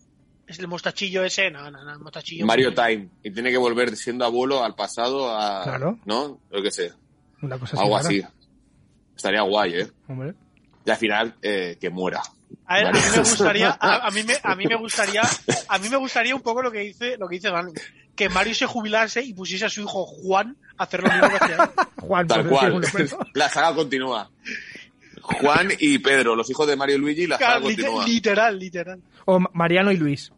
Es 0.45 0.59
el 0.59 0.67
mostachillo 0.67 1.23
ese, 1.23 1.49
no, 1.49 1.71
no, 1.71 1.83
no, 1.85 1.93
el 1.93 1.99
mostachillo. 1.99 2.45
Mario 2.45 2.73
Time. 2.73 3.07
Y 3.23 3.31
tiene 3.31 3.49
que 3.51 3.57
volver 3.57 3.95
siendo 3.95 4.25
abuelo 4.25 4.61
al 4.63 4.75
pasado 4.75 5.29
a... 5.33 5.63
Claro. 5.63 5.97
¿No? 6.05 6.39
Yo 6.51 6.61
qué 6.61 6.69
sé. 6.69 6.91
Una 7.41 7.57
cosa 7.57 7.77
así. 7.77 7.83
Algo 7.83 7.95
rara. 7.97 8.07
así. 8.09 8.21
Estaría 9.15 9.41
guay, 9.41 9.81
¿eh? 9.81 9.87
Hombre. 10.07 10.33
Y 10.85 10.91
al 10.91 10.97
final, 10.97 11.35
eh, 11.41 11.77
que 11.79 11.89
muera. 11.89 12.21
A, 12.65 12.75
ver, 12.75 12.87
a 12.87 12.91
mí 12.91 12.99
me 13.11 13.19
gustaría, 13.19 13.69
a, 13.79 14.07
a 14.07 14.11
mí 14.11 14.23
me, 14.23 14.33
a 14.43 14.55
mí 14.55 14.65
me 14.67 14.75
gustaría, 14.75 15.21
a 15.69 15.77
mí 15.79 15.89
me 15.89 15.97
gustaría 15.97 16.35
un 16.35 16.41
poco 16.41 16.61
lo 16.61 16.71
que 16.71 16.79
dice, 16.79 17.17
lo 17.17 17.27
que 17.27 17.35
dice 17.35 17.49
Dani, 17.49 17.71
que 18.15 18.29
Mario 18.29 18.53
se 18.53 18.65
jubilase 18.65 19.21
y 19.23 19.33
pusiese 19.33 19.65
a 19.65 19.69
su 19.69 19.81
hijo 19.81 20.05
Juan 20.05 20.55
a 20.77 20.83
hacer 20.83 21.01
lo 21.03 21.09
mismo 21.11 21.29
que 21.29 21.35
hacía. 21.37 21.71
Juan, 22.01 22.27
Tal 22.27 22.41
por 22.47 22.49
cual. 22.51 22.81
la 23.33 23.49
saga 23.49 23.73
continúa. 23.75 24.29
Juan 25.21 25.69
y 25.79 25.97
Pedro, 25.99 26.35
los 26.35 26.49
hijos 26.49 26.67
de 26.67 26.75
Mario 26.75 26.95
y 26.97 26.99
Luigi, 26.99 27.27
la 27.27 27.37
saga 27.37 27.51
Claro, 27.53 27.69
lite- 27.69 27.81
continúa. 27.83 28.05
literal, 28.07 28.59
literal. 28.59 29.01
O 29.25 29.39
Ma- 29.39 29.49
Mariano 29.53 29.91
y 29.91 29.97
Luis. 29.97 30.31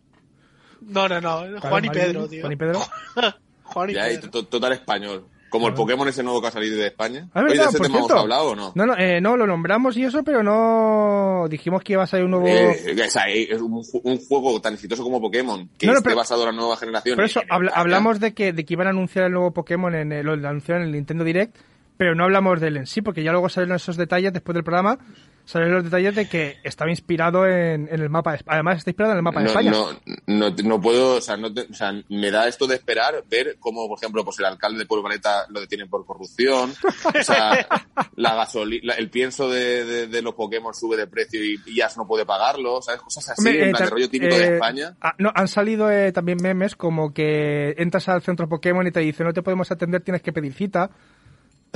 No, 0.81 1.07
no, 1.09 1.19
no, 1.19 1.59
Juan 1.59 1.85
y 1.85 1.87
Mario 1.87 1.91
Pedro, 2.03 2.27
tío. 2.29 2.41
Juan 2.41 2.53
y 2.53 2.55
Pedro. 2.55 2.85
Juan 3.63 3.89
y 3.89 3.93
Ya, 3.93 4.03
Pedro. 4.03 4.29
to- 4.29 4.45
total 4.45 4.73
español. 4.73 5.25
Como 5.55 5.67
el 5.69 5.73
Pokémon 5.73 6.07
ese 6.07 6.23
nuevo 6.23 6.41
que 6.41 6.47
ha 6.47 6.51
salido 6.51 6.77
de 6.77 6.87
España. 6.87 7.27
Ah, 7.33 7.39
Oye, 7.41 7.49
verdad, 7.57 7.63
¿de 7.65 7.69
ese 7.69 7.79
tema 7.79 7.97
hemos 7.99 8.11
hablado 8.11 8.49
o 8.51 8.55
no? 8.55 8.71
No, 8.75 8.85
no, 8.85 8.97
eh, 8.97 9.19
no, 9.21 9.37
lo 9.37 9.47
nombramos 9.47 9.95
y 9.97 10.03
eso, 10.03 10.23
pero 10.23 10.43
no 10.43 11.47
dijimos 11.49 11.81
que 11.83 11.93
iba 11.93 12.03
a 12.03 12.07
salir 12.07 12.25
un 12.25 12.31
nuevo... 12.31 12.47
Eh, 12.47 12.95
o 13.05 13.09
sea, 13.09 13.23
es 13.29 13.61
un, 13.61 13.81
un 14.03 14.17
juego 14.25 14.59
tan 14.61 14.73
exitoso 14.73 15.03
como 15.03 15.21
Pokémon, 15.21 15.69
que 15.77 15.85
No, 15.87 15.93
no, 15.93 15.97
esté 15.99 16.09
pero- 16.09 16.17
basado 16.17 16.41
en 16.41 16.55
la 16.55 16.61
nueva 16.61 16.77
generación. 16.77 17.15
Por 17.15 17.25
eso 17.25 17.41
Ah, 17.49 17.59
hablamos 17.73 18.19
de 18.19 18.33
que, 18.33 18.53
de 18.53 18.65
que 18.65 18.73
iban 18.73 18.87
a 18.87 18.89
anunciar 18.91 19.25
el 19.25 19.31
nuevo 19.33 19.51
Pokémon, 19.51 19.93
en 19.95 20.11
el, 20.11 20.25
lo 20.25 20.33
anunciaron 20.33 20.83
en 20.83 20.89
el 20.89 20.93
Nintendo 20.95 21.23
Direct, 21.23 21.55
pero 21.97 22.15
no 22.15 22.23
hablamos 22.25 22.59
de 22.59 22.67
él 22.67 22.77
en 22.77 22.87
sí, 22.87 23.01
porque 23.01 23.23
ya 23.23 23.31
luego 23.31 23.47
salieron 23.49 23.75
esos 23.77 23.97
detalles 23.97 24.33
después 24.33 24.53
del 24.53 24.63
programa, 24.63 24.97
salieron 25.45 25.75
los 25.75 25.83
detalles 25.85 26.15
de 26.15 26.27
que 26.27 26.57
estaba 26.63 26.89
inspirado 26.89 27.45
en, 27.47 27.87
en 27.91 28.01
el 28.01 28.09
mapa 28.09 28.31
de 28.31 28.37
España. 28.37 28.55
Además, 28.55 28.77
está 28.79 28.89
inspirado 28.89 29.13
en 29.13 29.17
el 29.17 29.23
mapa 29.23 29.39
de 29.39 29.45
no, 29.45 29.49
España. 29.51 29.71
no, 29.71 30.49
no, 30.49 30.55
no 30.63 30.81
puedo, 30.81 31.15
o 31.17 31.21
sea, 31.21 31.37
no 31.37 31.53
te- 31.53 31.67
o 31.69 31.73
sea, 31.73 31.93
me 32.09 32.31
da 32.31 32.47
esto 32.47 32.67
de 32.67 32.75
esperar 32.75 33.23
ver 33.29 33.57
cómo, 33.59 33.87
por 33.87 33.97
ejemplo, 33.97 34.23
pues 34.25 34.39
el 34.39 34.45
alcalde 34.45 34.79
de 34.79 34.85
Pueblo 34.85 35.03
Planeta 35.05 35.45
lo 35.49 35.59
detienen 35.61 35.89
por 35.89 36.05
corrupción, 36.05 36.71
o 37.03 37.23
sea, 37.23 37.67
la 38.15 38.35
gasolina, 38.35 38.93
el 38.95 39.09
pienso 39.09 39.49
de, 39.49 39.85
de, 39.85 40.07
de 40.07 40.21
los 40.21 40.33
Pokémon 40.35 40.73
sube 40.73 40.97
de 40.97 41.07
precio 41.07 41.43
y, 41.43 41.59
y 41.67 41.81
Ash 41.81 41.95
no 41.97 42.07
puede 42.07 42.25
pagarlo, 42.25 42.81
¿sabes? 42.81 43.01
Cosas 43.01 43.29
así, 43.29 43.41
Hombre, 43.47 43.63
en 43.63 43.69
eh, 43.69 43.71
plan 43.71 43.83
de 43.83 43.89
rollo 43.91 44.09
típico 44.09 44.35
eh, 44.35 44.39
de 44.39 44.53
España. 44.55 44.95
ah, 45.01 45.13
no, 45.19 45.31
han 45.33 45.47
salido 45.47 45.91
eh, 45.91 46.11
también 46.11 46.37
memes 46.41 46.75
como 46.75 47.13
que 47.13 47.75
entras 47.77 48.09
al 48.09 48.21
centro 48.21 48.49
Pokémon 48.49 48.85
y 48.87 48.91
te 48.91 48.99
dicen 49.01 49.25
no 49.27 49.33
te 49.33 49.41
podemos 49.43 49.71
atender, 49.71 50.01
tienes 50.01 50.21
que 50.21 50.33
pedir 50.33 50.53
cita. 50.53 50.89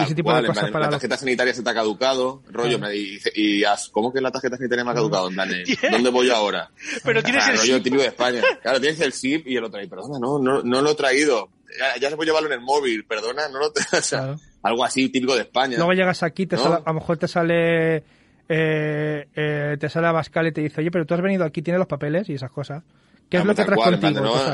Ese 0.03 0.15
tipo 0.15 0.29
cual, 0.29 0.41
de 0.41 0.47
en 0.47 0.47
cosas 0.47 0.63
plan, 0.63 0.73
para 0.73 0.85
la 0.85 0.91
los- 0.91 0.95
tarjeta 1.01 1.17
sanitaria 1.17 1.53
se 1.53 1.63
te 1.63 1.69
ha 1.69 1.73
caducado, 1.73 2.41
rollo, 2.51 2.77
Claro. 2.77 2.93
me- 2.93 2.97
y, 2.97 3.19
y 3.35 3.63
Ash, 3.63 3.89
¿cómo 3.91 4.12
que 4.13 4.21
la 4.21 4.31
tarjeta 4.31 4.57
sanitaria 4.57 4.83
me 4.85 4.91
ha 4.91 4.93
caducado? 4.95 5.29
De, 5.29 5.35
Tiene- 5.63 5.63
¿dónde 5.91 6.09
voy 6.09 6.27
yo 6.27 6.35
ahora? 6.35 6.69
Pero 7.03 7.23
tienes 7.23 7.43
Ah, 7.47 7.51
el 7.51 7.57
rollo 7.59 7.81
típico 7.81 8.01
de 8.01 8.07
España. 8.09 8.41
Claro, 8.62 8.79
tienes 8.79 8.99
el 9.01 9.13
SIP 9.13 9.47
y 9.47 9.55
el 9.57 9.63
otro 9.63 9.79
ahí, 9.79 9.88
perdona, 9.88 10.17
no, 10.19 10.39
no, 10.39 10.62
no 10.63 10.81
lo 10.81 10.91
he 10.91 10.95
traído. 10.95 11.49
Ya, 11.79 11.99
ya 12.01 12.09
se 12.09 12.15
puede 12.15 12.27
llevarlo 12.29 12.47
en 12.49 12.59
el 12.59 12.62
móvil, 12.65 13.05
perdona, 13.05 13.47
no 13.49 13.59
lo 13.59 13.67
o 13.97 14.01
sea, 14.01 14.19
Claro. 14.19 14.38
algo 14.63 14.83
así 14.83 15.09
típico 15.09 15.35
de 15.35 15.41
España. 15.41 15.77
Luego 15.77 15.93
llegas 15.93 16.23
aquí, 16.23 16.45
te 16.47 16.55
¿No? 16.55 16.63
sale- 16.63 16.75
a 16.83 16.89
lo 16.89 16.93
mejor 16.95 17.17
te 17.17 17.27
sale 17.27 18.03
eh, 18.51 19.27
eh, 19.35 19.77
te 19.79 19.89
sale 19.89 20.07
Abascal 20.07 20.47
y 20.47 20.51
te 20.51 20.62
dice, 20.62 20.81
oye, 20.81 20.89
pero 20.91 21.05
tú 21.05 21.13
has 21.13 21.21
venido 21.21 21.45
aquí, 21.45 21.62
tienes 21.62 21.77
los 21.77 21.88
papeles 21.88 22.27
y 22.29 22.33
esas 22.33 22.49
cosas. 22.51 22.83
¿Qué 23.29 23.37
es 23.37 23.45
lo 23.45 23.53
que 23.55 23.63
traes 23.63 23.79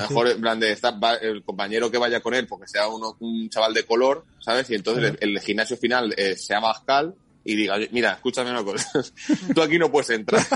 mejor 0.10 0.28
en 0.28 0.42
plan 0.42 0.60
de, 0.60 0.72
está- 0.72 0.92
va- 0.92 1.16
el 1.16 1.44
compañero 1.44 1.90
que 1.90 1.98
vaya 1.98 2.20
con 2.20 2.34
él, 2.34 2.46
porque 2.48 2.68
sea 2.68 2.88
uno, 2.90 3.16
un 3.20 3.50
chaval 3.50 3.74
de 3.74 3.86
color, 3.86 4.26
¿sabes? 4.40 4.70
Y 4.70 4.76
entonces 4.76 5.16
el, 5.22 5.36
el 5.36 5.40
gimnasio 5.40 5.78
final 5.78 6.14
eh, 6.18 6.36
se 6.36 6.54
llama 6.54 6.74
Pascal 6.74 7.16
y 7.44 7.56
diga, 7.56 7.76
"Oye, 7.76 7.90
mira, 7.92 8.14
escúchame 8.14 8.52
una 8.52 8.64
cosa, 8.64 8.88
tú 9.56 9.62
aquí 9.62 9.80
no 9.80 9.90
puedes 9.92 10.10
entrar. 10.10 10.42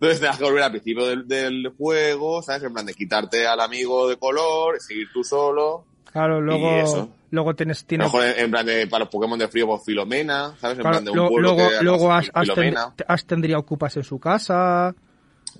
Entonces 0.00 0.20
tendrás 0.20 0.38
que 0.38 0.44
volver 0.44 0.62
al 0.62 0.70
principio 0.70 1.06
del, 1.06 1.26
del 1.26 1.72
juego, 1.76 2.40
¿sabes? 2.40 2.62
En 2.62 2.72
plan 2.72 2.86
de 2.86 2.94
quitarte 2.94 3.46
al 3.48 3.60
amigo 3.60 4.08
de 4.08 4.16
color, 4.16 4.80
seguir 4.80 5.08
tú 5.12 5.24
solo. 5.24 5.84
Claro, 6.12 6.38
Y 6.38 6.42
luego, 6.42 6.70
eso. 6.76 7.08
luego 7.32 7.54
tienes, 7.56 7.84
tienes 7.84 8.06
mejor 8.06 8.24
en, 8.24 8.38
en 8.44 8.50
plan 8.50 8.64
de, 8.64 8.86
para 8.86 9.00
los 9.00 9.08
Pokémon 9.12 9.36
de 9.38 9.48
frío, 9.48 9.66
pues 9.66 9.82
Filomena, 9.84 10.54
¿sabes? 10.60 10.78
En 10.78 10.82
claro, 10.82 10.94
plan 10.98 11.04
de 11.04 11.10
un 11.10 11.16
lo- 11.16 11.28
pueblo 11.28 11.52
luego, 11.52 11.68
que 11.70 11.84
luego 11.84 12.08
tendría, 12.54 12.94
Ash 13.08 13.22
tendría 13.24 13.58
ocupas 13.58 13.96
en 13.96 14.04
su 14.04 14.20
casa. 14.20 14.94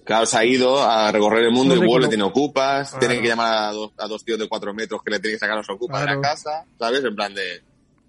Claro, 0.08 0.24
se 0.26 0.38
ha 0.38 0.44
ido 0.44 0.82
a 0.82 1.12
recorrer 1.12 1.44
el 1.44 1.52
mundo, 1.52 1.74
No 1.74 1.80
sé 1.82 1.86
igual 1.86 2.02
le 2.02 2.08
tiene 2.08 2.24
ocupas, 2.24 2.88
Claro. 2.92 3.06
tiene 3.06 3.20
que 3.22 3.28
llamar 3.28 3.52
a 3.68 3.72
dos, 3.72 3.92
a 3.98 4.06
dos 4.08 4.24
tíos 4.24 4.38
de 4.38 4.48
cuatro 4.48 4.72
metros 4.72 5.02
que 5.04 5.10
le 5.10 5.20
tienen 5.20 5.36
que 5.36 5.40
sacar 5.40 5.58
los 5.58 5.68
ocupas 5.68 6.00
de 6.00 6.06
la 6.14 6.20
casa, 6.20 6.64
¿sabes? 6.78 7.04
En 7.04 7.14
plan 7.14 7.34
de... 7.34 7.62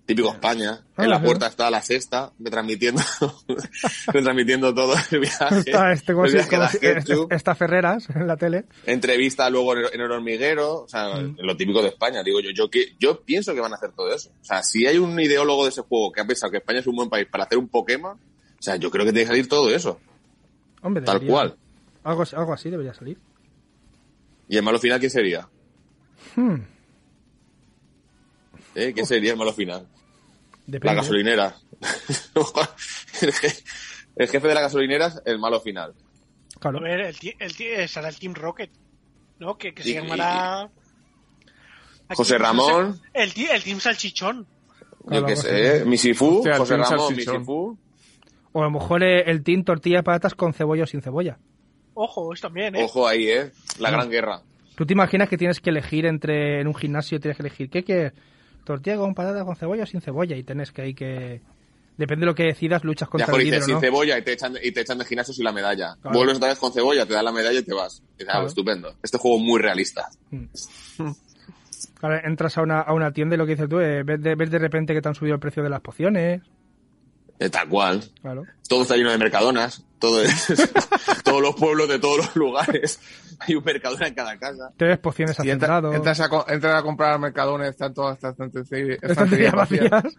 Típico 0.05 0.31
España. 0.31 0.81
Ah, 0.95 1.03
en 1.03 1.09
la 1.11 1.19
sí. 1.19 1.25
puerta 1.25 1.45
está 1.45 1.69
la 1.69 1.83
sexta, 1.83 2.31
retransmitiendo, 2.39 2.99
retransmitiendo 4.07 4.73
todo 4.73 4.95
el 5.11 5.19
viaje. 5.19 5.59
Está, 5.59 5.91
este, 5.91 6.13
el 6.13 6.31
viaje 6.31 7.01
si- 7.05 7.55
Ferreras 7.55 8.07
en 8.15 8.27
la 8.27 8.37
tele. 8.37 8.65
entrevista 8.85 9.49
luego 9.49 9.75
en, 9.77 9.85
en 9.93 10.01
el 10.01 10.11
hormiguero, 10.11 10.83
o 10.83 10.87
sea, 10.87 11.09
Mm. 11.19 11.35
lo 11.39 11.55
típico 11.57 11.81
de 11.81 11.89
España, 11.89 12.23
digo 12.23 12.39
yo, 12.39 12.49
yo 12.55 12.69
que 12.69 12.95
yo 12.99 13.21
pienso 13.21 13.53
que 13.53 13.59
van 13.61 13.73
a 13.73 13.75
hacer 13.75 13.91
todo 13.91 14.11
eso. 14.13 14.29
O 14.41 14.43
sea, 14.43 14.63
si 14.63 14.85
hay 14.87 14.97
un 14.97 15.19
ideólogo 15.19 15.63
de 15.65 15.69
ese 15.69 15.81
juego 15.81 16.11
que 16.11 16.21
ha 16.21 16.25
pensado 16.25 16.51
que 16.51 16.57
España 16.57 16.79
es 16.79 16.87
un 16.87 16.95
buen 16.95 17.09
país 17.09 17.27
para 17.29 17.43
hacer 17.43 17.57
un 17.57 17.67
Pokémon, 17.67 18.13
o 18.17 18.61
sea, 18.61 18.77
yo 18.77 18.89
creo 18.89 19.05
que 19.05 19.11
tiene 19.11 19.25
que 19.25 19.31
salir 19.31 19.47
todo 19.49 19.69
eso, 19.69 19.99
Hombre, 20.81 21.03
tal 21.03 21.21
cual. 21.25 21.55
Algo, 22.03 22.23
algo 22.33 22.53
así 22.53 22.69
debería 22.69 22.93
salir. 22.93 23.17
¿Y 24.47 24.57
el 24.57 24.63
malo 24.63 24.79
final 24.79 24.99
quién 24.99 25.11
sería? 25.11 25.47
Hmm, 26.35 26.55
¿Eh? 28.75 28.91
¿Quién 28.93 29.05
sería 29.05 29.31
el 29.33 29.37
malo 29.37 29.53
final? 29.53 29.87
depende. 30.65 30.95
La 30.95 31.01
gasolinera. 31.01 31.55
el, 33.21 33.31
je- 33.33 33.63
el 34.15 34.27
jefe 34.27 34.47
de 34.47 34.53
la 34.53 34.61
gasolinera 34.61 35.07
es 35.07 35.21
el 35.25 35.39
malo 35.39 35.59
final. 35.59 35.93
Claro. 36.59 36.77
A 36.79 36.81
ver, 36.81 36.99
el, 37.01 37.15
el, 37.39 37.55
eh, 37.59 37.87
será 37.87 38.09
el 38.09 38.19
Team 38.19 38.33
Rocket, 38.35 38.69
¿no? 39.39 39.57
Que, 39.57 39.73
que 39.73 39.81
se 39.83 39.89
Y- 39.89 39.93
llamará... 39.95 40.63
Aquí, 42.07 42.15
José 42.17 42.37
Ramón. 42.39 42.99
el, 43.13 43.31
el 43.51 43.63
Team 43.63 43.79
Salchichón. 43.79 44.47
Yo 45.11 45.25
qué 45.25 45.35
sé, 45.35 45.77
¿eh? 45.77 45.77
El 45.83 46.57
José 46.57 46.77
Ramón. 46.77 47.15
Misifú. 47.15 47.77
O 48.51 48.61
a 48.61 48.65
lo 48.65 48.71
mejor 48.71 49.03
eh, 49.03 49.29
el 49.29 49.43
team 49.43 49.63
tortilla 49.63 49.97
de 49.97 50.03
patatas 50.03 50.33
con 50.33 50.53
cebolla 50.53 50.83
o 50.83 50.87
sin 50.87 51.01
cebolla. 51.03 51.37
Ojo, 52.01 52.33
es 52.33 52.39
también, 52.39 52.75
¿eh? 52.77 52.83
Ojo 52.85 53.05
ahí, 53.07 53.27
¿eh? 53.29 53.51
La 53.79 53.91
gran 53.91 54.09
guerra. 54.09 54.41
¿Tú 54.75 54.85
te 54.85 54.93
imaginas 54.93 55.27
que 55.27 55.37
tienes 55.37 55.59
que 55.59 55.69
elegir 55.69 56.05
entre 56.05 56.61
en 56.61 56.67
un 56.67 56.73
gimnasio 56.75 57.19
tienes 57.19 57.35
que 57.35 57.43
elegir 57.43 57.69
qué 57.69 57.83
quieres? 57.83 58.13
Tortilla 58.63 58.95
con 58.97 59.13
patata 59.13 59.43
con 59.43 59.57
cebolla 59.57 59.83
o 59.83 59.85
sin 59.85 59.99
cebolla 59.99 60.37
y 60.37 60.43
tenés 60.43 60.71
que 60.71 60.81
ahí 60.81 60.93
que 60.93 61.41
depende 61.97 62.21
de 62.21 62.27
lo 62.27 62.35
que 62.35 62.43
decidas 62.43 62.85
luchas 62.85 63.07
Ya 63.07 63.11
contra 63.11 63.27
por 63.31 63.41
el 63.41 63.47
líder 63.47 63.63
sin 63.63 63.73
no. 63.73 63.79
cebolla 63.81 64.17
y 64.17 64.21
te 64.21 64.31
echan, 64.31 64.55
y 64.63 64.71
te 64.71 64.79
echan 64.79 64.97
de 64.97 65.03
gimnasio 65.03 65.33
sin 65.33 65.43
la 65.43 65.51
medalla. 65.51 65.95
Claro. 66.01 66.17
Vuelves 66.17 66.37
otra 66.37 66.47
vez 66.49 66.57
con 66.59 66.71
cebolla, 66.71 67.05
te 67.05 67.13
dan 67.13 67.25
la 67.25 67.33
medalla 67.33 67.59
y 67.59 67.63
te 67.63 67.73
vas. 67.73 67.97
Y 67.97 68.19
dices, 68.19 68.25
Claro. 68.27 68.47
estupendo. 68.47 68.93
Este 69.03 69.17
juego 69.17 69.37
muy 69.39 69.59
realista. 69.59 70.07
Claro, 71.99 72.15
entras 72.23 72.57
a 72.57 72.61
una, 72.61 72.79
a 72.81 72.93
una 72.93 73.11
tienda 73.11 73.35
y 73.35 73.37
lo 73.37 73.45
que 73.45 73.53
dices 73.55 73.67
tú, 73.69 73.79
eh, 73.81 74.03
ves, 74.03 74.21
de, 74.21 74.35
ves 74.35 74.49
de 74.51 74.59
repente 74.59 74.93
que 74.93 75.01
te 75.01 75.09
han 75.09 75.15
subido 75.15 75.35
el 75.35 75.41
precio 75.41 75.63
de 75.63 75.69
las 75.69 75.81
pociones. 75.81 76.41
Eh, 77.39 77.49
tal 77.49 77.69
cual. 77.69 78.03
Claro. 78.21 78.43
Todo 78.67 78.81
está 78.81 78.95
lleno 78.97 79.11
de 79.11 79.17
mercadonas. 79.17 79.83
Todo 79.97 80.21
es- 80.21 80.47
todos 81.23 81.41
los 81.41 81.55
pueblos 81.55 81.87
de 81.87 81.97
todos 81.99 82.17
los 82.17 82.35
lugares. 82.35 82.99
Hay 83.39 83.55
un 83.55 83.63
mercadona 83.63 84.07
en 84.07 84.13
cada 84.13 84.37
casa. 84.37 84.71
Te 84.77 84.85
ves 84.85 84.97
pociones 84.99 85.37
Y 85.43 85.49
entra- 85.49 85.79
entras, 85.93 86.19
a, 86.19 86.29
entras 86.49 86.75
a 86.75 86.83
comprar 86.83 87.13
al 87.13 87.19
Mercadona, 87.21 87.67
están 87.67 87.93
todas 87.93 88.15
estas 88.17 88.35
estanterías 89.01 89.53
vacías. 89.53 89.89
vacías. 89.89 90.13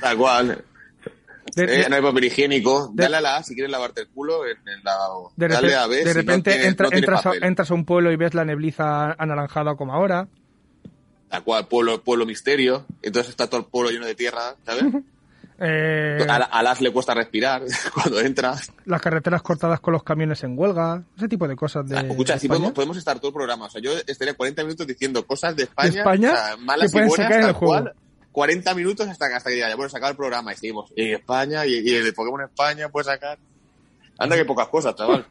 Tal 0.00 0.16
cual. 0.16 0.64
De, 1.54 1.62
Eh, 1.62 1.66
de- 1.84 1.88
no 1.88 1.94
hay 1.96 2.02
papel 2.02 2.24
higiénico. 2.24 2.90
de- 2.92 3.04
Dale 3.04 3.16
a 3.16 3.20
la 3.20 3.36
A 3.36 3.42
si 3.44 3.54
quieres 3.54 3.70
lavarte 3.70 4.00
el 4.00 4.08
culo. 4.08 4.44
En, 4.46 4.56
en 4.68 4.82
la, 4.82 4.98
de 5.36 5.46
dale 5.48 5.74
a 5.76 5.86
B 5.86 5.96
de 5.98 6.04
si 6.06 6.12
repente 6.12 6.50
no 6.50 6.56
tienes, 6.56 6.66
entra- 6.72 6.84
no 6.86 6.90
tienes 6.90 7.08
entras, 7.08 7.26
a, 7.26 7.46
entras 7.46 7.70
a 7.70 7.74
un 7.74 7.84
pueblo 7.84 8.10
y 8.10 8.16
ves 8.16 8.34
la 8.34 8.44
nebliza 8.44 9.12
anaranjada 9.12 9.76
como 9.76 9.92
ahora. 9.94 10.26
Tal 11.28 11.42
cual, 11.44 11.66
pueblo, 11.68 12.02
pueblo 12.02 12.26
misterio. 12.26 12.86
Entonces 13.02 13.30
está 13.30 13.46
todo 13.48 13.60
el 13.60 13.66
pueblo 13.66 13.90
lleno 13.92 14.06
de 14.06 14.16
tierra, 14.16 14.56
¿sabes? 14.64 14.84
Eh, 15.58 16.18
A, 16.28 16.38
la- 16.38 16.44
a 16.44 16.62
las 16.62 16.80
le 16.82 16.92
cuesta 16.92 17.14
respirar 17.14 17.62
cuando 17.94 18.20
entras. 18.20 18.70
las 18.84 19.00
carreteras 19.00 19.40
cortadas 19.42 19.80
con 19.80 19.92
los 19.94 20.02
camiones 20.02 20.42
en 20.44 20.58
huelga. 20.58 21.02
Ese 21.16 21.28
tipo 21.28 21.48
de 21.48 21.56
cosas 21.56 21.88
de. 21.88 21.96
Ah, 21.96 22.00
Escucha, 22.02 22.34
de 22.34 22.40
si 22.40 22.48
podemos, 22.48 22.72
podemos 22.72 22.96
estar 22.96 23.18
todo 23.18 23.28
el 23.28 23.34
programa. 23.34 23.66
O 23.66 23.70
sea, 23.70 23.80
yo 23.80 23.92
estaría 24.06 24.34
40 24.34 24.62
minutos 24.64 24.86
diciendo 24.86 25.26
cosas 25.26 25.56
de 25.56 25.62
España, 25.64 25.90
¿De 25.90 25.98
España? 25.98 26.32
o 26.32 26.36
sea, 26.36 26.56
malas 26.58 26.92
y 26.94 26.98
buenas, 27.06 27.16
tal 27.30 27.54
cual. 27.54 27.92
40 28.32 28.74
minutos 28.74 29.08
hasta, 29.08 29.34
hasta 29.34 29.48
que 29.48 29.58
ya 29.58 29.74
bueno, 29.76 29.88
sacar 29.88 30.10
el 30.10 30.16
programa 30.16 30.52
y 30.52 30.56
seguimos. 30.56 30.92
Y 30.94 31.12
España, 31.12 31.64
y, 31.64 31.78
y 31.78 31.94
el 31.94 32.04
de 32.04 32.12
Pokémon 32.12 32.42
España 32.42 32.90
puede 32.90 33.04
sacar. 33.04 33.38
Anda 34.18 34.36
que 34.36 34.44
pocas 34.44 34.68
cosas, 34.68 34.94
chaval. 34.94 35.24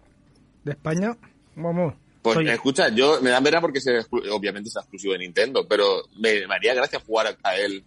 De 0.64 0.72
España, 0.72 1.16
vamos. 1.56 1.94
Pues 2.24 2.40
escucha, 2.50 2.90
yo 2.90 3.22
me 3.22 3.30
da 3.30 3.40
pena 3.42 3.62
porque 3.62 3.80
se, 3.80 3.92
obviamente 4.32 4.70
es 4.70 4.76
exclusivo 4.76 5.14
de 5.14 5.20
Nintendo, 5.20 5.68
pero 5.68 5.86
me, 6.18 6.48
me 6.48 6.56
haría 6.56 6.74
gracia 6.74 7.00
jugar 7.06 7.38
a 7.44 7.56
él 7.56 7.84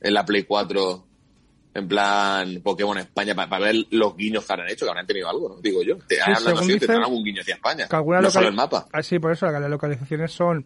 en 0.00 0.14
la 0.14 0.24
Play 0.24 0.44
4 0.44 1.04
en 1.74 1.88
plan 1.88 2.60
Pokémon 2.62 2.96
España 2.98 3.34
para, 3.34 3.58
ver 3.58 3.74
los 3.90 4.16
guiños 4.16 4.46
que 4.46 4.52
habrán 4.52 4.68
hecho, 4.70 4.86
que 4.86 4.90
habrán 4.90 5.06
tenido 5.06 5.28
algo, 5.28 5.48
¿no? 5.48 5.60
Digo 5.60 5.82
yo. 5.82 5.96
Te, 6.06 6.20
hablando 6.22 6.56
según 6.56 6.76
así, 6.76 6.92
algún 6.92 7.24
guiño 7.24 7.40
hacia 7.42 7.54
España. 7.54 7.88
que 7.88 7.96
no 7.96 8.30
solo 8.30 8.48
el 8.48 8.54
mapa. 8.54 8.86
Ah, 8.92 9.02
sí, 9.02 9.18
por 9.18 9.32
eso 9.32 9.50
las 9.50 9.68
localizaciones 9.68 10.32
son 10.32 10.64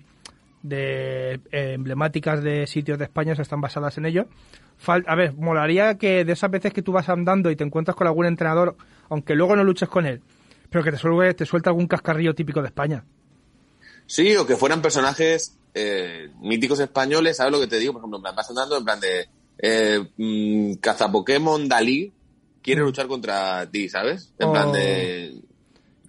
de 0.62 1.34
eh, 1.50 1.72
emblemáticas 1.72 2.42
de 2.42 2.66
sitios 2.66 2.98
de 2.98 3.04
España, 3.04 3.34
se 3.34 3.42
están 3.42 3.60
basadas 3.60 3.96
en 3.96 4.06
ello. 4.06 4.26
Fal- 4.84 5.04
a 5.06 5.14
ver, 5.14 5.32
molaría 5.34 5.96
que 5.96 6.24
de 6.24 6.32
esas 6.32 6.50
veces 6.50 6.72
que 6.72 6.82
tú 6.82 6.92
vas 6.92 7.08
andando 7.08 7.50
y 7.50 7.56
te 7.56 7.64
encuentras 7.64 7.96
con 7.96 8.06
algún 8.06 8.26
entrenador, 8.26 8.76
aunque 9.08 9.34
luego 9.34 9.56
no 9.56 9.64
luches 9.64 9.88
con 9.88 10.04
él, 10.04 10.20
pero 10.68 10.84
que 10.84 10.90
te 10.90 10.98
suelte, 10.98 11.34
te 11.34 11.46
suelta 11.46 11.70
algún 11.70 11.86
cascarrillo 11.86 12.34
típico 12.34 12.60
de 12.60 12.68
España. 12.68 13.04
Sí, 14.06 14.36
o 14.36 14.46
que 14.46 14.56
fueran 14.56 14.82
personajes 14.82 15.58
eh, 15.74 16.30
míticos 16.40 16.80
españoles, 16.80 17.36
¿sabes 17.36 17.52
lo 17.52 17.60
que 17.60 17.66
te 17.66 17.78
digo? 17.78 17.92
Por 17.92 18.00
ejemplo, 18.00 18.18
en 18.18 18.22
plan, 18.22 18.36
vas 18.36 18.50
andando 18.50 18.76
en 18.76 18.84
plan 18.84 19.00
de 19.00 19.28
eh, 19.58 20.00
mm, 20.16 20.74
caza 20.74 21.10
Pokémon 21.10 21.68
Dalí 21.68 22.12
quiere 22.62 22.80
luchar 22.82 23.06
contra 23.06 23.68
ti, 23.70 23.88
¿sabes? 23.88 24.32
En 24.38 24.48
O- 24.48 24.52
plan 24.52 24.72
de... 24.72 25.34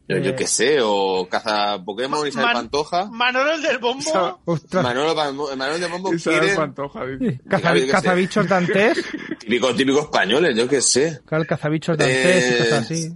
Yo, 0.08 0.18
yo 0.18 0.32
Eh. 0.32 0.36
qué 0.36 0.48
sé, 0.48 0.80
o 0.82 1.28
caza 1.30 1.78
Pokémon 1.86 2.28
Isabel 2.28 2.46
Man- 2.48 2.54
Pantoja. 2.56 3.06
Manolo 3.12 3.52
el 3.54 3.62
del 3.62 3.78
bombo. 3.78 4.40
Manolo, 4.74 5.16
Pan- 5.16 5.36
Manolo 5.56 5.78
de 5.78 5.88
Bombo 5.88 6.14
Isabel 6.14 6.40
quiere... 6.40 6.56
Pantoja, 6.56 7.06
dice. 7.06 7.40
caza- 7.48 7.88
cazabichos 7.92 8.48
dantes, 8.48 9.06
Típico, 9.40 9.76
típico 9.76 10.00
españoles, 10.02 10.58
yo 10.58 10.68
qué 10.68 10.82
sé. 10.82 11.20
claro, 11.26 11.46
cazabichos 11.46 11.96
dantes 11.96 12.18
y 12.44 12.54
Eh, 12.54 12.58
cosas 12.58 12.80
así. 12.86 13.10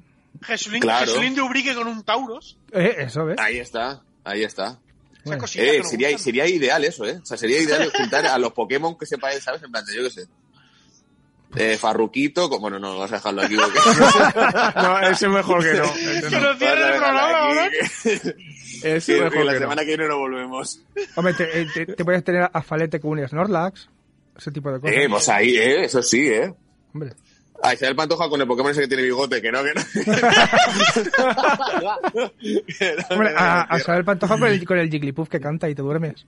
Jesulín, 0.43 0.81
Claro. 0.81 1.05
Jesulín 1.07 1.33
de 1.35 1.41
Ubrique 1.41 1.73
con 1.73 1.87
un 1.87 2.03
Tauros. 2.03 2.57
Eh, 2.71 2.95
eso, 2.99 3.25
¿ves? 3.25 3.37
Ahí 3.39 3.57
está, 3.57 4.01
ahí 4.23 4.43
está. 4.43 4.77
Bueno. 5.25 5.43
Eh, 5.43 5.45
que 5.45 5.83
sería, 5.83 6.09
gustan. 6.09 6.19
sería 6.23 6.47
ideal 6.47 6.83
eso, 6.83 7.05
¿eh? 7.05 7.19
O 7.21 7.25
sea, 7.25 7.37
sería 7.37 7.59
ideal 7.61 7.91
juntar 7.95 8.25
a 8.27 8.37
los 8.37 8.53
Pokémon 8.53 8.97
que 8.97 9.05
sepa 9.05 9.31
él, 9.31 9.41
¿sabes? 9.41 9.61
En 9.63 9.71
plan 9.71 9.85
de, 9.85 9.95
yo 9.95 10.03
qué 10.03 10.09
sé. 10.09 10.27
Eh, 11.55 11.77
Farruquito, 11.77 12.49
como, 12.49 12.61
bueno, 12.61 12.79
no, 12.79 12.93
vamos 12.97 13.11
a 13.11 13.15
dejarlo 13.15 13.43
aquí 13.43 13.55
porque... 13.55 13.79
No, 14.75 14.99
ese 15.01 15.27
mejor 15.29 15.63
que 15.63 15.73
no. 15.77 15.83
ese 15.95 16.21
Que 16.29 16.29
no. 16.31 16.39
nos 16.41 16.57
cierre 16.57 16.83
el 16.85 16.91
programa 16.97 17.37
ahora. 17.39 17.69
Ese 18.83 19.13
Que, 19.15 19.21
mejor 19.21 19.31
que 19.37 19.43
la 19.45 19.53
que 19.53 19.59
no. 19.59 19.63
semana 19.65 19.81
que 19.83 19.87
viene 19.87 20.07
no 20.07 20.17
volvemos. 20.17 20.81
Hombre, 21.15 21.33
te, 21.35 21.61
eh, 21.61 21.67
te- 21.73 21.85
te 21.85 22.03
puedes 22.03 22.23
tener 22.23 22.49
a 22.51 22.61
Falete 22.63 22.99
con 22.99 23.11
un 23.11 23.27
Snorlax, 23.27 23.87
ese 24.37 24.51
tipo 24.51 24.71
de 24.71 24.79
cosas. 24.81 24.95
Eh, 24.97 25.07
pues 25.09 25.29
ahí, 25.29 25.55
eh, 25.57 25.85
eso 25.85 26.01
sí, 26.01 26.27
eh. 26.27 26.51
Hombre. 26.93 27.13
Ah, 27.65 27.73
Isabel 27.73 27.95
Pantoja 27.95 28.27
con 28.29 28.41
el 28.41 28.47
Pokémon 28.47 28.71
ese 28.71 28.81
que 28.81 28.87
tiene 28.89 29.03
bigote, 29.03 29.41
que 29.41 29.49
no, 29.51 29.63
que 29.63 29.73
no. 29.73 29.81
Hombre, 33.09 33.33
a, 33.35 33.63
a 33.73 33.77
no. 33.77 33.83
saber 33.83 34.03
Pantoja 34.05 34.37
con 34.37 34.47
el, 34.49 34.65
con 34.65 34.77
el 34.77 34.89
Jigglypuff 34.89 35.29
que 35.29 35.39
canta 35.39 35.69
y 35.69 35.75
te 35.75 35.81
duermes. 35.81 36.25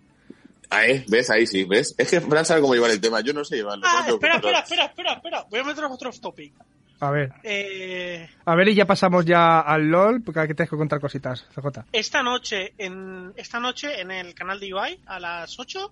Ah, 0.70 0.86
eh, 0.88 1.06
ves, 1.08 1.30
ahí 1.30 1.46
sí, 1.46 1.64
ves. 1.66 1.94
Es 1.98 2.10
que 2.10 2.22
Fran 2.22 2.46
sabe 2.46 2.62
cómo 2.62 2.74
llevar 2.74 2.90
el 2.92 3.00
tema, 3.02 3.22
yo 3.22 3.34
no 3.34 3.44
sé 3.46 3.58
llevarlo. 3.58 3.86
Ah, 3.88 4.06
espera, 4.08 4.36
espera, 4.36 4.60
espera, 4.60 4.86
espera, 4.86 5.14
espera. 5.14 5.46
Voy 5.50 5.60
a 5.60 5.64
meter 5.64 5.84
otro 5.86 6.10
off 6.10 6.20
topic. 6.20 6.54
A 7.02 7.12
ver. 7.12 7.34
Eh, 7.44 8.28
A 8.46 8.56
ver, 8.56 8.70
y 8.70 8.76
ya 8.76 8.86
pasamos 8.86 9.26
ya 9.26 9.60
al 9.60 9.90
LOL, 9.90 10.22
porque 10.24 10.40
aquí 10.40 10.54
tienes 10.54 10.70
que 10.70 10.78
contar 10.78 11.02
cositas, 11.02 11.46
CJ. 11.54 11.84
esta 11.92 12.24
noche 12.24 12.74
en 12.78 13.34
esta 13.36 13.60
noche 13.60 14.00
en 14.00 14.12
el 14.12 14.34
canal 14.34 14.60
de 14.62 14.68
Ibai 14.68 15.00
a 15.06 15.20
las 15.20 15.60
8 15.60 15.92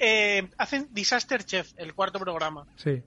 eh, 0.00 0.48
hacen 0.58 0.88
Disaster 0.90 1.44
Chef, 1.44 1.72
el 1.76 1.94
cuarto 1.94 2.18
programa, 2.18 2.66
Sí. 2.76 3.00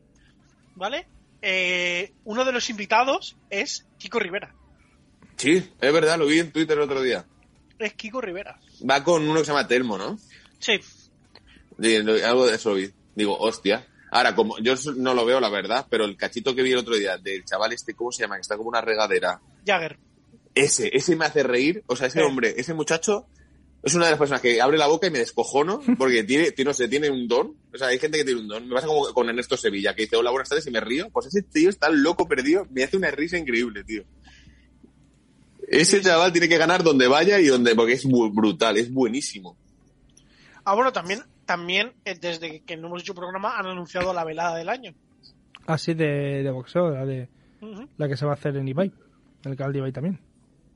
¿Vale? 0.75 1.07
Eh, 1.41 2.13
uno 2.23 2.45
de 2.45 2.51
los 2.51 2.69
invitados 2.69 3.38
es 3.49 3.88
Kiko 3.97 4.19
Rivera. 4.19 4.53
Sí, 5.38 5.57
es 5.79 5.93
verdad, 5.93 6.19
lo 6.19 6.27
vi 6.27 6.39
en 6.39 6.51
Twitter 6.51 6.77
el 6.77 6.84
otro 6.84 7.01
día. 7.01 7.25
Es 7.79 7.93
Kiko 7.93 8.21
Rivera. 8.21 8.60
Va 8.88 9.03
con 9.03 9.27
uno 9.27 9.39
que 9.39 9.45
se 9.45 9.51
llama 9.51 9.67
Telmo, 9.67 9.97
¿no? 9.97 10.17
Sí. 10.60 10.79
Algo 12.23 12.45
de 12.45 12.55
eso 12.55 12.75
vi. 12.75 12.91
Digo, 13.15 13.38
hostia. 13.38 13.88
Ahora, 14.12 14.36
como 14.36 14.60
yo 14.60 14.75
no 14.97 15.13
lo 15.13 15.25
veo, 15.25 15.39
la 15.39 15.49
verdad, 15.49 15.88
pero 15.89 16.05
el 16.05 16.17
cachito 16.17 16.53
que 16.53 16.62
vi 16.62 16.73
el 16.73 16.77
otro 16.77 16.95
día 16.95 17.17
del 17.17 17.45
chaval 17.45 17.73
este, 17.73 17.95
¿cómo 17.95 18.12
se 18.12 18.23
llama? 18.23 18.36
Que 18.36 18.41
está 18.41 18.57
como 18.57 18.69
una 18.69 18.81
regadera. 18.81 19.41
Jagger. 19.65 19.97
Ese, 20.53 20.89
ese 20.93 21.15
me 21.15 21.25
hace 21.25 21.43
reír. 21.43 21.84
O 21.88 21.95
sea, 21.95 22.07
ese 22.07 22.21
hombre, 22.21 22.53
ese 22.57 22.73
muchacho, 22.73 23.27
es 23.83 23.95
una 23.95 24.05
de 24.05 24.11
las 24.11 24.19
personas 24.19 24.41
que 24.41 24.61
abre 24.61 24.77
la 24.77 24.87
boca 24.87 25.07
y 25.07 25.11
me 25.11 25.19
descojono 25.19 25.81
porque 25.97 26.23
tiene, 26.23 26.51
tiene, 26.51 26.69
no 26.69 26.73
sé, 26.73 26.87
tiene 26.87 27.09
un 27.09 27.27
don. 27.27 27.55
O 27.73 27.77
sea, 27.77 27.87
hay 27.87 27.97
gente 27.97 28.19
que 28.19 28.23
tiene 28.23 28.41
un 28.41 28.47
don. 28.47 28.67
Me 28.67 28.75
pasa 28.75 28.87
como 28.87 29.05
con 29.13 29.27
Ernesto 29.27 29.57
Sevilla, 29.57 29.95
que 29.95 30.03
dice, 30.03 30.15
hola, 30.15 30.29
buenas 30.29 30.49
tardes 30.49 30.67
y 30.67 30.71
me 30.71 30.79
río. 30.79 31.09
Pues 31.11 31.27
ese 31.27 31.41
tío 31.41 31.69
está 31.69 31.89
loco 31.89 32.27
perdido, 32.27 32.67
me 32.69 32.83
hace 32.83 32.97
una 32.97 33.09
risa 33.09 33.37
increíble, 33.37 33.83
tío. 33.83 34.03
Ese 35.67 36.01
chaval 36.01 36.31
tiene 36.31 36.49
que 36.49 36.57
ganar 36.57 36.83
donde 36.83 37.07
vaya 37.07 37.39
y 37.39 37.47
donde, 37.47 37.73
porque 37.75 37.93
es 37.93 38.05
brutal, 38.05 38.77
es 38.77 38.91
buenísimo. 38.91 39.57
Ah, 40.63 40.75
bueno, 40.75 40.91
también, 40.91 41.23
también 41.45 41.93
eh, 42.05 42.15
desde 42.19 42.59
que 42.59 42.77
no 42.77 42.87
hemos 42.87 43.01
hecho 43.01 43.15
programa 43.15 43.57
han 43.57 43.65
anunciado 43.65 44.13
la 44.13 44.23
velada 44.23 44.57
del 44.57 44.69
año. 44.69 44.93
Así 45.65 45.93
de, 45.93 46.43
de 46.43 46.51
boxeo, 46.51 46.91
la, 46.91 47.05
de, 47.05 47.29
la 47.97 48.07
que 48.07 48.17
se 48.17 48.25
va 48.25 48.31
a 48.31 48.35
hacer 48.35 48.57
en 48.57 48.67
Ibai. 48.67 48.91
En 49.43 49.51
el 49.51 49.57
canal 49.57 49.73
de 49.73 49.79
Ibai 49.79 49.91
también. 49.91 50.19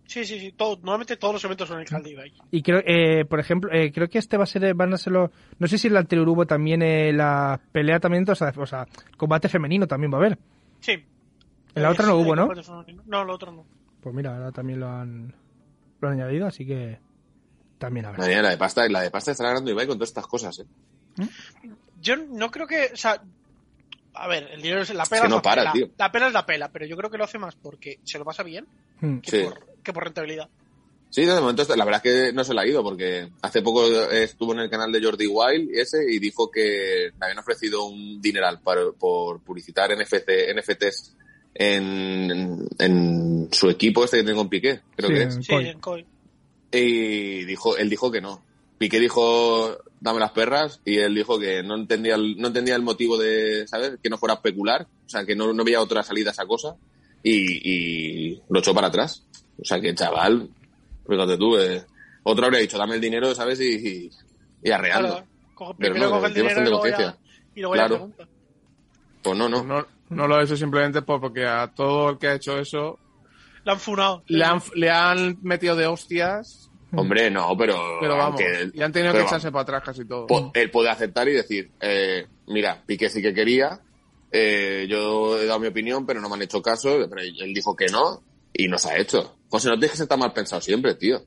Sí, 0.07 0.23
sí, 0.25 0.39
sí. 0.39 0.51
Todo, 0.51 0.75
normalmente 0.77 1.17
todos 1.17 1.33
los 1.33 1.43
eventos 1.45 1.67
son 1.67 1.77
en 1.77 1.81
el 1.83 1.87
Calde 1.89 2.11
Ibai. 2.11 2.33
Y 2.51 2.61
creo, 2.61 2.81
eh, 2.85 3.25
por 3.25 3.39
ejemplo, 3.39 3.71
eh, 3.73 3.91
creo 3.91 4.07
que 4.07 4.19
este 4.19 4.37
va 4.37 4.43
a 4.43 4.47
ser, 4.47 4.73
van 4.75 4.93
a 4.93 4.97
ser 4.97 5.13
los, 5.13 5.31
no 5.57 5.67
sé 5.67 5.77
si 5.77 5.87
en 5.87 5.93
el 5.93 5.97
anterior 5.97 6.27
hubo 6.29 6.45
también 6.45 6.81
eh, 6.83 7.11
la 7.11 7.59
pelea 7.71 7.99
también, 7.99 8.23
o 8.29 8.35
sea, 8.35 8.53
o 8.55 8.65
sea, 8.67 8.85
combate 9.17 9.49
femenino 9.49 9.87
también 9.87 10.11
va 10.13 10.17
a 10.17 10.21
haber. 10.21 10.37
Sí. 10.79 10.91
En 11.73 11.83
la 11.83 11.89
otra 11.89 12.05
no 12.05 12.17
hubo, 12.17 12.35
¿no? 12.35 12.47
No, 13.05 13.25
la 13.25 13.33
otra 13.33 13.51
no. 13.51 13.65
Pues 14.01 14.13
mira, 14.15 14.35
ahora 14.35 14.51
también 14.51 14.79
lo 14.79 14.87
han, 14.89 15.33
lo 15.99 16.07
han 16.07 16.13
añadido, 16.13 16.45
así 16.47 16.65
que 16.65 16.99
también 17.79 18.05
habrá. 18.05 18.27
La 18.27 18.49
de 18.51 18.57
pasta, 18.57 18.87
la 18.87 19.01
de 19.01 19.09
pasta 19.11 19.31
está 19.31 19.45
ganando 19.45 19.71
Ibai 19.71 19.87
con 19.87 19.97
todas 19.97 20.09
estas 20.09 20.27
cosas, 20.27 20.59
¿eh? 20.59 20.65
Yo 22.01 22.15
no 22.17 22.51
creo 22.51 22.67
que, 22.67 22.91
o 22.93 22.95
sea, 22.97 23.21
a 24.13 24.27
ver, 24.27 24.49
el 24.53 24.61
dinero 24.61 24.81
es 24.81 24.93
la 24.93 25.05
pela. 25.05 25.23
que 25.23 25.29
no 25.29 25.35
la 25.37 25.41
para, 25.41 25.61
pela. 25.63 25.71
tío. 25.73 25.89
La 25.97 26.11
pela 26.11 26.27
es 26.27 26.33
la 26.33 26.45
pela, 26.45 26.69
pero 26.69 26.85
yo 26.85 26.95
creo 26.95 27.09
que 27.09 27.17
lo 27.17 27.23
hace 27.23 27.39
más 27.39 27.55
porque 27.55 27.99
se 28.03 28.19
lo 28.19 28.25
pasa 28.25 28.43
bien 28.43 28.67
Mm. 29.01 29.17
que, 29.17 29.31
Sí. 29.31 29.43
por, 29.43 29.74
que 29.85 29.93
por 29.93 30.03
rentabilidad. 30.03 30.49
Sí, 31.09 31.23
de 31.23 31.39
momento 31.39 31.63
la 31.75 31.85
verdad 31.85 32.01
es 32.03 32.11
que 32.11 32.33
no 32.33 32.43
se 32.43 32.53
la 32.53 32.63
ha 32.63 32.67
ido 32.67 32.83
porque 32.83 33.29
hace 33.41 33.61
poco 33.61 33.89
estuvo 34.11 34.51
en 34.51 34.59
el 34.59 34.69
canal 34.69 34.91
de 34.91 35.01
Jordi 35.01 35.27
Wild 35.27 35.69
ese 35.73 35.99
y 36.09 36.19
dijo 36.19 36.51
que 36.51 37.11
le 37.17 37.25
habían 37.25 37.39
ofrecido 37.39 37.85
un 37.85 38.21
dineral 38.21 38.59
por, 38.59 38.95
por 38.95 39.39
publicitar 39.39 39.95
NFC, 39.95 40.27
NFTs 40.53 41.15
en, 41.53 42.67
en 42.79 43.47
su 43.51 43.69
equipo 43.69 44.03
este 44.03 44.17
que 44.17 44.23
tengo 44.23 44.39
con 44.39 44.49
Piqué, 44.49 44.81
creo 44.95 45.09
Sí, 45.09 45.15
que 45.15 45.21
en 45.21 45.29
es. 45.29 45.45
Sí, 45.45 45.53
en 45.53 45.79
Koi. 45.79 46.05
Y 46.71 47.45
dijo, 47.45 47.77
él 47.77 47.89
dijo 47.89 48.11
que 48.11 48.19
no. 48.19 48.43
Piqué 48.77 48.99
dijo, 48.99 49.77
dame 50.01 50.19
las 50.19 50.31
perras, 50.31 50.81
y 50.83 50.97
él 50.97 51.15
dijo 51.15 51.39
que 51.39 51.63
no 51.63 51.75
entendía 51.75 52.15
el, 52.15 52.35
no 52.37 52.47
entendía 52.47 52.75
el 52.75 52.81
motivo 52.81 53.17
de, 53.17 53.65
¿sabes? 53.69 53.93
Que 54.03 54.09
no 54.09 54.17
fuera 54.17 54.35
especular, 54.35 54.81
o 54.83 55.09
sea, 55.09 55.25
que 55.25 55.35
no, 55.35 55.53
no 55.53 55.63
veía 55.63 55.81
otra 55.81 56.03
salida 56.03 56.31
a 56.31 56.33
esa 56.33 56.45
cosa, 56.45 56.75
y, 57.23 57.71
y 57.71 58.41
lo 58.49 58.59
echó 58.59 58.73
para 58.73 58.87
atrás. 58.87 59.25
O 59.59 59.63
sea, 59.65 59.79
que 59.79 59.93
chaval, 59.95 60.49
fíjate 61.07 61.37
tú, 61.37 61.57
eh, 61.57 61.83
otro 62.23 62.45
habría 62.45 62.59
dicho, 62.61 62.77
dame 62.77 62.95
el 62.95 63.01
dinero, 63.01 63.33
¿sabes? 63.35 63.59
Y, 63.61 63.75
y, 63.75 64.09
y 64.63 64.71
arreando. 64.71 65.09
Claro, 65.09 65.27
coge- 65.55 65.75
Pero 65.79 65.93
primero 65.93 66.11
no, 66.11 66.15
coge 66.17 66.27
el 66.27 66.33
dinero 66.33 66.61
y 66.61 66.63
luego, 66.63 66.77
bastante 66.81 67.03
ya, 67.03 67.11
conciencia. 67.11 67.49
y 67.55 67.59
luego 67.61 67.73
Claro. 67.73 67.95
pregunta. 67.95 68.27
Pues 69.23 69.37
no, 69.37 69.49
no. 69.49 69.63
No, 69.63 69.87
no 70.09 70.27
lo 70.27 70.39
he 70.39 70.43
hecho 70.43 70.57
simplemente 70.57 71.01
por- 71.01 71.19
porque 71.21 71.45
a 71.45 71.67
todo 71.73 72.09
el 72.11 72.17
que 72.17 72.27
ha 72.27 72.33
hecho 72.35 72.57
eso 72.59 72.99
La 73.63 73.73
han 73.73 73.79
funado. 73.79 74.23
le 74.27 74.43
han, 74.45 74.61
le 74.75 74.89
han 74.89 75.37
metido 75.41 75.75
de 75.75 75.87
hostias, 75.87 76.69
Hombre, 76.97 77.29
no, 77.29 77.57
pero, 77.57 77.75
pero 77.99 78.15
vamos, 78.15 78.39
aunque- 78.39 78.71
y 78.73 78.81
han 78.81 78.91
tenido 78.91 79.11
que 79.11 79.17
vamos. 79.19 79.31
echarse 79.31 79.51
para 79.51 79.63
atrás 79.63 79.83
casi 79.83 80.05
todo. 80.05 80.27
po- 80.27 80.51
él 80.53 80.71
puede 80.71 80.89
aceptar 80.89 81.27
y 81.27 81.33
decir, 81.33 81.71
eh, 81.81 82.25
mira, 82.47 82.81
Piqué 82.85 83.09
sí 83.09 83.21
que 83.21 83.33
quería, 83.33 83.81
eh, 84.31 84.85
yo 84.89 85.37
he 85.39 85.45
dado 85.45 85.59
mi 85.59 85.67
opinión, 85.67 86.05
pero 86.05 86.21
no 86.21 86.29
me 86.29 86.35
han 86.35 86.43
hecho 86.43 86.61
caso, 86.61 86.97
pero 87.09 87.21
él 87.21 87.53
dijo 87.53 87.75
que 87.75 87.87
no 87.87 88.21
y 88.57 88.67
no 88.67 88.77
se 88.77 88.89
ha 88.89 88.97
hecho. 88.97 89.37
José, 89.49 89.69
no 89.69 89.75
te 89.75 89.85
dejes 89.85 89.99
estar 89.99 90.17
mal 90.17 90.33
pensado 90.33 90.61
siempre, 90.61 90.95
tío. 90.95 91.21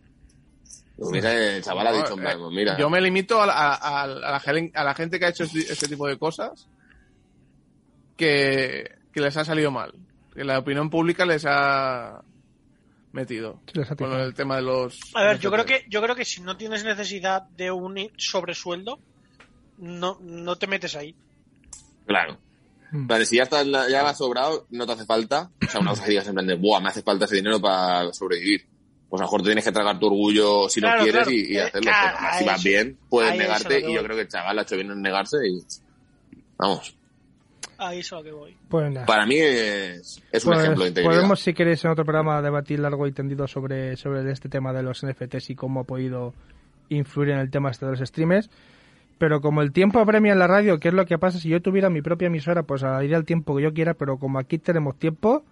Mira, 1.12 1.32
el 1.32 1.62
chaval 1.62 1.86
ha 1.86 1.92
dicho, 1.92 2.08
eh, 2.08 2.12
"Hombre, 2.14 2.36
pues 2.36 2.50
mira, 2.52 2.76
Yo 2.76 2.90
me 2.90 3.00
limito 3.00 3.40
a 3.40 3.46
la, 3.46 3.52
a- 3.52 3.74
a- 3.74 4.02
a 4.02 4.06
la, 4.06 4.42
a 4.74 4.84
la 4.84 4.94
gente 4.94 5.18
que 5.18 5.26
ha 5.26 5.28
hecho 5.28 5.44
ese 5.44 5.86
tipo 5.88 6.08
de 6.08 6.18
cosas 6.18 6.68
que, 8.16 8.90
que 9.12 9.20
les 9.20 9.36
ha 9.36 9.44
salido 9.44 9.70
mal. 9.70 9.92
Que 10.34 10.44
la 10.44 10.58
opinión 10.58 10.90
pública 10.90 11.24
les 11.24 11.44
ha 11.46 12.22
metido. 13.12 13.60
Sí, 13.66 13.72
les 13.78 13.90
ha 13.90 13.96
con 13.96 14.12
el 14.12 14.34
tema 14.34 14.56
de 14.56 14.62
los. 14.62 14.98
A 15.14 15.22
ver, 15.24 15.38
yo 15.38 15.50
creo 15.50 15.64
que 15.64 15.84
yo 15.88 16.02
creo 16.02 16.14
que 16.16 16.24
si 16.24 16.40
no 16.42 16.56
tienes 16.56 16.84
necesidad 16.84 17.42
de 17.42 17.70
un 17.70 17.96
sobresueldo, 18.16 18.98
no, 19.78 20.18
no 20.20 20.56
te 20.56 20.66
metes 20.66 20.96
ahí. 20.96 21.14
claro. 22.06 22.38
Mm. 22.90 23.06
Plan, 23.06 23.26
si 23.26 23.36
ya, 23.36 23.42
está, 23.44 23.60
en 23.60 23.72
la- 23.72 23.88
ya 23.88 24.08
has 24.08 24.18
sobrado, 24.18 24.66
no 24.70 24.86
te 24.86 24.92
hace 24.92 25.04
falta. 25.04 25.50
O 25.66 25.70
sea, 25.70 25.80
una 25.80 25.90
cosa 25.90 26.04
que 26.04 26.10
digas 26.10 26.26
en 26.28 26.34
plan 26.34 26.46
de, 26.46 26.54
buah, 26.56 26.80
me 26.80 26.88
hace 26.88 27.02
falta 27.02 27.24
ese 27.26 27.36
dinero 27.36 27.60
para 27.60 28.12
sobrevivir. 28.12 28.66
Pues 29.08 29.20
a 29.20 29.24
lo 29.24 29.28
mejor 29.28 29.40
te 29.42 29.46
tienes 29.48 29.64
que 29.64 29.72
tragar 29.72 29.98
tu 29.98 30.06
orgullo 30.06 30.68
si 30.68 30.80
Claro, 30.80 30.98
no 30.98 31.02
quieres 31.04 31.22
claro. 31.24 31.30
y, 31.36 31.52
y 31.52 31.56
Eh, 31.56 31.62
hacerlo. 31.62 31.90
claro, 31.90 32.16
Pero 32.18 32.28
a 32.30 32.38
si 32.38 32.44
vas 32.44 32.60
eso- 32.60 32.68
bien, 32.68 32.98
puedes 33.08 33.30
a 33.30 33.34
eso 33.34 33.42
negarte 33.42 33.80
lo 33.80 33.88
y 33.90 33.94
yo 33.94 34.02
creo 34.04 34.16
que 34.16 34.22
el 34.22 34.28
chaval 34.28 34.58
ha 34.58 34.62
hecho 34.62 34.76
bien 34.76 34.90
en 34.90 35.02
negarse 35.02 35.36
y... 35.46 35.62
Vamos. 36.58 36.94
Ahí 37.78 38.00
es 38.00 38.12
a 38.12 38.16
lo 38.16 38.22
que 38.24 38.32
voy. 38.32 38.56
Pues 38.68 38.90
nada. 38.92 39.06
Para 39.06 39.24
mí 39.24 39.36
es, 39.38 40.20
es 40.32 40.44
un 40.44 40.52
Pues 40.52 40.64
ejemplo 40.64 40.82
de 40.84 40.88
integridad. 40.90 41.14
podemos, 41.14 41.40
si 41.40 41.54
queréis, 41.54 41.84
en 41.84 41.92
otro 41.92 42.04
programa 42.04 42.42
debatir 42.42 42.80
largo 42.80 43.06
y 43.06 43.12
tendido 43.12 43.46
sobre, 43.46 43.96
sobre 43.96 44.28
este 44.32 44.48
tema 44.48 44.72
de 44.72 44.82
los 44.82 45.04
NFTs 45.06 45.50
y 45.50 45.54
cómo 45.54 45.80
ha 45.80 45.84
podido 45.84 46.34
influir 46.88 47.30
en 47.30 47.38
el 47.38 47.50
tema 47.50 47.70
este 47.70 47.86
de 47.86 47.92
los 47.92 48.00
streamers. 48.08 48.50
Pero 49.18 49.40
como 49.40 49.62
el 49.62 49.72
tiempo 49.72 49.98
apremia 49.98 50.32
en 50.32 50.38
la 50.38 50.46
radio, 50.46 50.78
¿qué 50.78 50.88
es 50.88 50.94
lo 50.94 51.04
que 51.04 51.18
pasa? 51.18 51.38
Si 51.38 51.48
yo 51.48 51.60
tuviera 51.60 51.90
mi 51.90 52.02
propia 52.02 52.26
emisora, 52.26 52.62
pues 52.62 52.84
iría 53.02 53.16
el 53.16 53.24
tiempo 53.24 53.56
que 53.56 53.62
yo 53.64 53.72
quiera, 53.74 53.94
pero 53.94 54.18
como 54.18 54.38
aquí 54.38 54.58
tenemos 54.58 54.96
tiempo, 54.96 55.44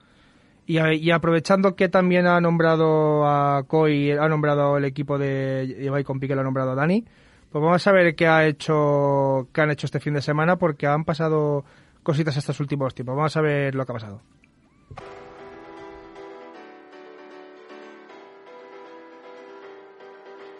y, 0.67 1.11
aprovechando 1.11 1.77
que 1.77 1.89
también 1.89 2.27
ha 2.27 2.41
nombrado 2.41 3.25
a 3.27 3.63
Koi, 3.67 4.13
ha 4.13 4.29
nombrado 4.29 4.77
el 4.77 4.85
equipo 4.85 5.17
de 5.19 5.77
Ibai 5.81 6.03
con 6.03 6.19
Pique, 6.19 6.35
lo 6.35 6.41
ha 6.41 6.45
nombrado 6.45 6.73
a 6.73 6.75
Dani, 6.75 7.05
pues 7.51 7.63
vamos 7.63 7.87
a 7.87 7.93
ver 7.93 8.17
qué 8.17 8.27
ha 8.27 8.47
hecho, 8.47 9.49
qué 9.53 9.61
han 9.61 9.71
hecho 9.71 9.87
este 9.87 10.01
fin 10.01 10.15
de 10.15 10.23
semana, 10.23 10.57
porque 10.57 10.87
han 10.87 11.05
pasado 11.05 11.65
cositas 12.03 12.37
estos 12.37 12.59
últimos 12.61 12.95
tiempos. 12.95 13.17
Vamos 13.17 13.37
a 13.37 13.41
ver 13.41 13.75
lo 13.75 13.87
que 13.87 13.93
ha 13.93 13.95
pasado. 13.95 14.23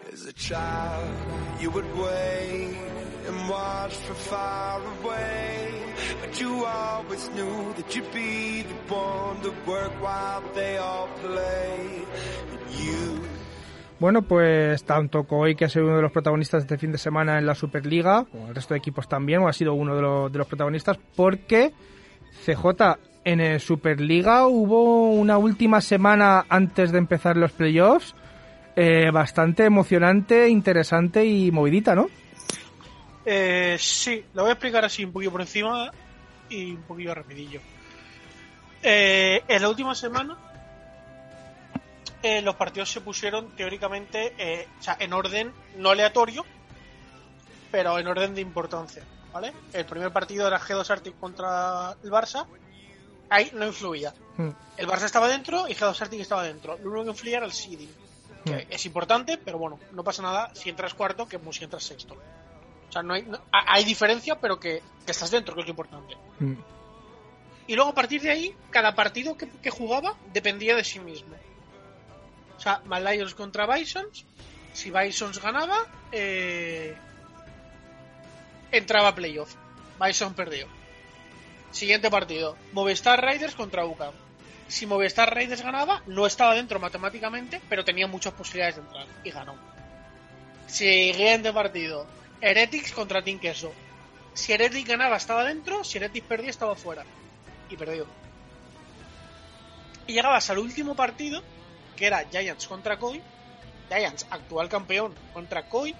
As 0.09 0.33
and 3.27 3.49
watch 3.49 3.93
from 3.93 4.15
far 4.15 4.79
away. 5.01 5.69
But 6.21 6.39
you 6.39 6.65
always 6.65 7.29
knew 7.35 7.73
that 7.75 7.93
you'd 7.95 8.11
be 8.13 8.63
the 8.63 8.93
one 8.93 9.41
to 9.41 9.51
work 9.69 9.91
while 10.01 10.41
they 10.55 10.77
all 10.77 11.07
play. 11.21 12.03
You 12.79 13.21
Bueno, 13.99 14.21
pues 14.21 14.83
tanto 14.83 15.23
Koi, 15.23 15.55
que 15.55 15.65
ha 15.65 15.69
sido 15.69 15.85
uno 15.85 15.95
de 15.95 16.01
los 16.03 16.11
protagonistas 16.11 16.61
este 16.63 16.77
fin 16.77 16.91
de 16.91 16.97
semana 16.99 17.39
en 17.39 17.45
la 17.47 17.55
Superliga, 17.55 18.25
como 18.31 18.47
el 18.49 18.55
resto 18.55 18.73
de 18.75 18.77
equipos 18.77 19.07
también, 19.09 19.41
o 19.41 19.47
ha 19.47 19.53
sido 19.53 19.73
uno 19.73 19.95
de, 19.95 20.01
los- 20.03 20.31
de 20.31 20.37
los 20.37 20.47
protagonistas, 20.47 20.99
porque 21.15 21.73
CJ 22.45 22.97
en 23.23 23.39
el 23.41 23.59
Superliga 23.59 24.45
hubo 24.47 25.09
una 25.11 25.37
última 25.39 25.81
semana 25.81 26.45
antes 26.47 26.91
de 26.91 26.99
empezar 26.99 27.37
los 27.37 27.51
playoffs 27.51 28.13
eh, 28.75 29.09
bastante 29.11 29.65
emocionante, 29.65 30.47
interesante 30.47 31.25
y 31.25 31.51
movidita, 31.51 31.95
¿no? 31.95 32.07
Eh, 33.29 33.75
sí, 33.77 34.23
lo 34.33 34.43
voy 34.43 34.51
a 34.51 34.53
explicar 34.53 34.85
así 34.85 35.03
un 35.03 35.11
poquillo 35.11 35.33
por 35.33 35.41
encima 35.41 35.91
y 36.49 36.71
un 36.71 36.83
poquillo 36.83 37.13
rapidillo. 37.13 37.59
Eh, 38.81 39.43
en 39.45 39.61
la 39.61 39.67
última 39.67 39.93
semana 39.93 40.37
eh, 42.23 42.41
los 42.41 42.55
partidos 42.55 42.89
se 42.89 43.01
pusieron 43.01 43.49
teóricamente 43.49 44.33
eh, 44.37 44.69
o 44.79 44.81
sea, 44.81 44.95
en 44.97 45.11
orden 45.11 45.51
no 45.75 45.89
aleatorio, 45.89 46.45
pero 47.69 47.99
en 47.99 48.07
orden 48.07 48.33
de 48.33 48.39
importancia. 48.39 49.03
¿vale? 49.33 49.51
El 49.73 49.85
primer 49.85 50.13
partido 50.13 50.47
era 50.47 50.57
G2 50.57 50.89
Arctic 50.89 51.19
contra 51.19 51.97
el 52.01 52.09
Barça. 52.09 52.47
Ahí 53.29 53.51
no 53.53 53.65
influía. 53.65 54.13
Mm. 54.37 54.51
El 54.77 54.87
Barça 54.87 55.03
estaba 55.03 55.27
dentro 55.27 55.67
y 55.67 55.73
G2 55.73 56.01
Arctic 56.01 56.21
estaba 56.21 56.43
dentro. 56.43 56.77
Lo 56.77 56.91
único 56.91 57.03
que 57.03 57.09
influía 57.09 57.37
era 57.37 57.45
el 57.45 57.51
seeding. 57.51 57.93
Que 58.45 58.67
es 58.69 58.85
importante, 58.85 59.37
pero 59.37 59.57
bueno, 59.57 59.77
no 59.91 60.05
pasa 60.05 60.21
nada 60.21 60.55
si 60.55 60.69
entras 60.69 60.93
cuarto 60.93 61.27
que 61.27 61.37
como 61.37 61.51
si 61.51 61.65
entras 61.65 61.83
sexto. 61.83 62.15
O 62.89 62.91
sea, 62.91 63.03
no 63.03 63.13
hay, 63.13 63.23
no- 63.23 63.41
hay 63.51 63.83
diferencia, 63.83 64.39
pero 64.39 64.59
que, 64.59 64.81
que 65.05 65.11
estás 65.11 65.31
dentro, 65.31 65.53
que 65.55 65.61
es 65.61 65.67
lo 65.67 65.71
importante. 65.71 66.15
Mm. 66.39 66.53
Y 67.67 67.75
luego 67.75 67.91
a 67.91 67.93
partir 67.95 68.21
de 68.21 68.31
ahí, 68.31 68.55
cada 68.69 68.95
partido 68.95 69.35
que, 69.37 69.49
que 69.49 69.69
jugaba 69.69 70.15
dependía 70.31 70.75
de 70.75 70.83
sí 70.83 70.99
mismo. 70.99 71.35
O 72.55 72.59
sea, 72.59 72.81
Mad 72.85 73.03
Lions 73.11 73.35
contra 73.35 73.65
Bisons. 73.67 74.25
Si 74.73 74.89
Bisons 74.89 75.41
ganaba, 75.41 75.75
eh, 76.11 76.95
entraba 78.71 79.09
a 79.09 79.15
playoff. 79.15 79.55
Bison 79.99 80.33
perdió. 80.33 80.67
Siguiente 81.71 82.09
partido. 82.09 82.55
Movistar 82.73 83.21
Raiders 83.21 83.55
contra 83.55 83.85
UCAM. 83.85 84.13
Si 84.67 84.85
Movistar 84.85 85.33
Raiders 85.33 85.61
ganaba, 85.61 86.01
no 86.07 86.25
estaba 86.25 86.53
dentro 86.55 86.79
matemáticamente, 86.79 87.61
pero 87.69 87.83
tenía 87.85 88.07
muchas 88.07 88.33
posibilidades 88.33 88.75
de 88.75 88.81
entrar. 88.81 89.07
Y 89.23 89.31
ganó. 89.31 89.55
Siguiente 90.67 91.51
partido. 91.53 92.05
Heretics 92.41 92.91
contra 92.91 93.23
Team 93.23 93.39
Queso. 93.39 93.71
Si 94.33 94.53
Heretics 94.53 94.87
ganaba, 94.87 95.17
estaba 95.17 95.43
dentro. 95.43 95.83
Si 95.83 95.97
Heretics 95.97 96.27
perdía, 96.27 96.49
estaba 96.49 96.75
fuera. 96.75 97.03
Y 97.69 97.75
perdió. 97.75 98.05
Y 100.05 100.13
llegabas 100.13 100.49
al 100.49 100.59
último 100.59 100.95
partido, 100.95 101.43
que 101.95 102.07
era 102.07 102.25
Giants 102.29 102.67
contra 102.67 102.97
Koi. 102.97 103.21
Giants, 103.89 104.27
actual 104.29 104.69
campeón, 104.69 105.13
contra 105.33 105.67
Koi. 105.67 105.95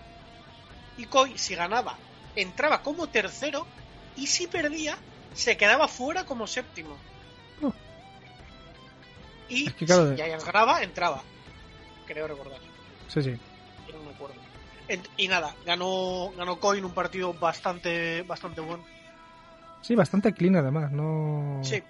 Y 0.97 1.05
Koi, 1.05 1.37
si 1.37 1.55
ganaba, 1.55 1.97
entraba 2.35 2.81
como 2.83 3.07
tercero. 3.07 3.65
Y 4.15 4.27
si 4.27 4.47
perdía, 4.47 4.97
se 5.33 5.57
quedaba 5.57 5.87
fuera 5.87 6.25
como 6.25 6.47
séptimo. 6.47 6.97
Y 9.49 9.67
Es 9.67 9.73
que 9.75 9.85
claro, 9.85 10.09
si 10.09 10.21
Giants 10.21 10.45
ganaba, 10.45 10.83
entraba. 10.83 11.23
Creo 12.05 12.27
recordar. 12.27 12.59
Sí, 13.07 13.21
sí. 13.21 13.37
Yo 13.87 13.93
no 13.97 14.03
me 14.03 14.11
acuerdo. 14.11 14.46
Y 15.17 15.27
nada, 15.27 15.53
ganó, 15.65 16.31
ganó 16.37 16.59
Coin 16.59 16.85
un 16.85 16.93
partido 16.93 17.33
bastante, 17.33 18.21
bastante 18.23 18.61
bueno. 18.61 18.83
Sí, 19.81 19.95
bastante 19.95 20.33
clean 20.33 20.55
además, 20.55 20.91
no... 20.91 21.59
Sí. 21.63 21.83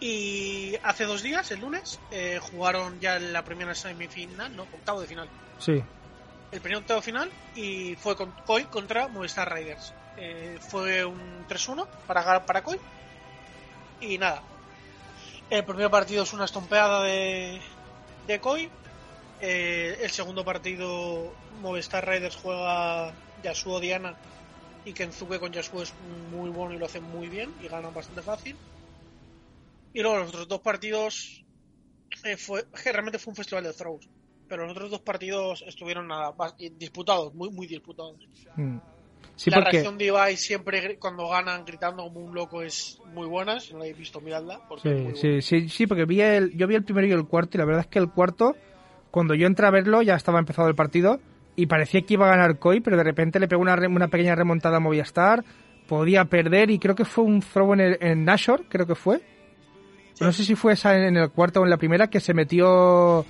Y 0.00 0.76
hace 0.82 1.04
dos 1.04 1.22
días, 1.22 1.50
el 1.50 1.60
lunes, 1.60 1.98
eh, 2.10 2.38
jugaron 2.40 3.00
ya 3.00 3.18
la 3.18 3.44
primera 3.44 3.74
semifinal, 3.74 4.54
no, 4.54 4.62
octavo 4.62 5.00
de 5.00 5.06
final. 5.08 5.28
Sí. 5.58 5.82
El 6.52 6.60
primer 6.60 6.78
octavo 6.78 7.02
final 7.02 7.30
y 7.56 7.96
fue 7.96 8.16
con 8.16 8.30
Koi 8.46 8.64
contra 8.64 9.08
Movistar 9.08 9.52
Riders. 9.52 9.92
Eh, 10.16 10.58
fue 10.60 11.04
un 11.04 11.46
3-1 11.48 11.86
para, 12.06 12.46
para 12.46 12.62
Koi. 12.62 12.78
Y 14.00 14.18
nada. 14.18 14.42
El 15.50 15.64
primer 15.64 15.90
partido 15.90 16.22
es 16.22 16.32
una 16.32 16.44
estompeada 16.44 17.02
de, 17.02 17.60
de 18.26 18.40
Koi. 18.40 18.70
Eh, 19.40 19.98
el 20.02 20.10
segundo 20.10 20.44
partido, 20.44 21.32
Movistar 21.60 22.08
Riders 22.08 22.36
juega 22.36 23.12
Yasuo 23.42 23.80
Diana 23.80 24.16
y 24.84 24.92
Kenzuke 24.92 25.38
con 25.38 25.52
Yasuo 25.52 25.82
es 25.82 25.92
muy 26.32 26.50
bueno 26.50 26.74
y 26.74 26.78
lo 26.78 26.86
hace 26.86 27.00
muy 27.00 27.28
bien 27.28 27.50
y 27.62 27.68
ganan 27.68 27.94
bastante 27.94 28.22
fácil. 28.22 28.56
Y 29.92 30.02
luego 30.02 30.18
los 30.18 30.28
otros 30.28 30.48
dos 30.48 30.60
partidos 30.60 31.44
eh, 32.24 32.36
fue 32.36 32.64
que 32.82 32.92
realmente 32.92 33.18
fue 33.18 33.32
un 33.32 33.36
festival 33.36 33.64
de 33.64 33.72
throws, 33.72 34.08
pero 34.48 34.64
los 34.64 34.72
otros 34.72 34.90
dos 34.90 35.00
partidos 35.00 35.62
estuvieron 35.66 36.08
nada, 36.08 36.34
disputados, 36.76 37.34
muy 37.34 37.50
muy 37.50 37.66
disputados. 37.66 38.16
Mm. 38.56 38.78
Sí, 39.36 39.50
la 39.50 39.58
porque... 39.58 39.70
reacción 39.70 39.98
de 39.98 40.06
Ibai 40.06 40.36
siempre 40.36 40.98
cuando 40.98 41.28
ganan 41.28 41.64
gritando 41.64 42.02
como 42.02 42.20
un 42.20 42.34
loco 42.34 42.62
es 42.62 43.00
muy 43.14 43.26
buena, 43.26 43.60
si 43.60 43.72
no 43.72 43.78
la 43.78 43.84
habéis 43.84 43.98
visto 43.98 44.20
miradla. 44.20 44.60
porque 44.68 45.12
Sí, 45.14 45.40
sí, 45.40 45.42
sí, 45.42 45.68
sí, 45.68 45.86
porque 45.86 46.06
vi 46.06 46.20
el, 46.20 46.56
yo 46.56 46.66
vi 46.66 46.74
el 46.74 46.84
primero 46.84 47.06
y 47.06 47.12
el 47.12 47.26
cuarto 47.26 47.56
y 47.56 47.58
la 47.58 47.64
verdad 47.64 47.82
es 47.82 47.86
que 47.86 48.00
el 48.00 48.10
cuarto, 48.10 48.56
cuando 49.10 49.34
yo 49.34 49.46
entré 49.46 49.66
a 49.66 49.70
verlo 49.70 50.02
ya 50.02 50.14
estaba 50.14 50.38
empezado 50.38 50.68
el 50.68 50.74
partido 50.74 51.20
y 51.56 51.66
parecía 51.66 52.02
que 52.02 52.14
iba 52.14 52.26
a 52.26 52.30
ganar 52.30 52.58
Koi, 52.58 52.80
pero 52.80 52.96
de 52.96 53.04
repente 53.04 53.40
le 53.40 53.48
pegó 53.48 53.62
una, 53.62 53.74
una 53.88 54.08
pequeña 54.08 54.34
remontada 54.34 54.76
a 54.76 54.80
Movistar, 54.80 55.44
podía 55.88 56.24
perder 56.26 56.70
y 56.70 56.78
creo 56.78 56.94
que 56.94 57.04
fue 57.04 57.24
un 57.24 57.40
throw 57.40 57.72
en, 57.74 57.80
el, 57.80 57.98
en 58.00 58.24
Nashor, 58.24 58.64
creo 58.68 58.86
que 58.86 58.94
fue. 58.94 59.20
No 60.20 60.32
sé 60.32 60.44
si 60.44 60.54
fue 60.54 60.72
esa 60.74 60.96
en 60.96 61.16
el 61.16 61.30
cuarto 61.30 61.60
o 61.60 61.64
en 61.64 61.70
la 61.70 61.76
primera 61.76 62.08
que 62.08 62.20
se 62.20 62.34
metió, 62.34 63.24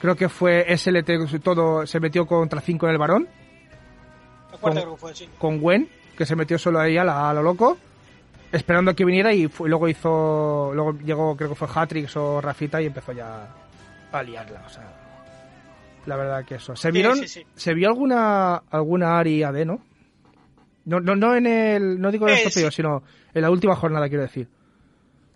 creo 0.00 0.14
que 0.16 0.28
fue 0.28 0.66
SLT 0.76 1.10
todo, 1.42 1.86
se 1.86 2.00
metió 2.00 2.26
contra 2.26 2.60
5 2.60 2.86
en 2.86 2.92
el 2.92 2.98
varón, 2.98 3.28
La 4.52 4.58
cuarta 4.58 4.60
con- 4.60 4.72
creo 4.82 4.94
que 4.94 5.00
fue, 5.00 5.14
sí. 5.14 5.28
con 5.38 5.60
Gwen, 5.60 5.88
que 6.16 6.26
se 6.26 6.34
metió 6.36 6.58
solo 6.58 6.80
ahí 6.80 6.96
a, 6.98 7.04
la- 7.04 7.30
a 7.30 7.34
lo 7.34 7.42
loco, 7.42 7.78
esperando 8.52 8.90
a 8.90 8.94
que 8.94 9.04
viniera 9.04 9.32
y 9.32 9.46
fue- 9.48 9.68
luego 9.68 9.88
hizo, 9.88 10.72
luego 10.74 10.92
llegó, 10.98 11.36
creo 11.36 11.50
que 11.50 11.54
fue 11.54 11.68
Hatrix 11.72 12.16
o 12.16 12.40
Rafita 12.40 12.80
y 12.82 12.86
empezó 12.86 13.12
ya 13.12 13.48
a 14.12 14.22
liarla, 14.22 14.62
o 14.66 14.68
sea, 14.68 14.84
la 16.06 16.16
verdad 16.16 16.44
que 16.44 16.54
eso. 16.56 16.74
¿Se 16.76 16.90
vieron, 16.90 17.18
sí, 17.18 17.28
sí. 17.28 17.46
se 17.54 17.74
vio 17.74 17.88
alguna, 17.88 18.56
alguna 18.70 19.18
Ari 19.18 19.42
AD, 19.42 19.64
no? 19.66 19.82
No, 20.86 21.00
no, 21.00 21.14
no 21.16 21.34
en 21.36 21.46
el, 21.46 22.00
no 22.00 22.10
digo 22.10 22.26
en 22.28 22.34
Eh, 22.34 22.38
estos 22.38 22.54
pedidos, 22.54 22.74
sí. 22.74 22.76
sino 22.82 23.02
en 23.34 23.42
la 23.42 23.50
última 23.50 23.76
jornada, 23.76 24.08
quiero 24.08 24.22
decir. 24.22 24.48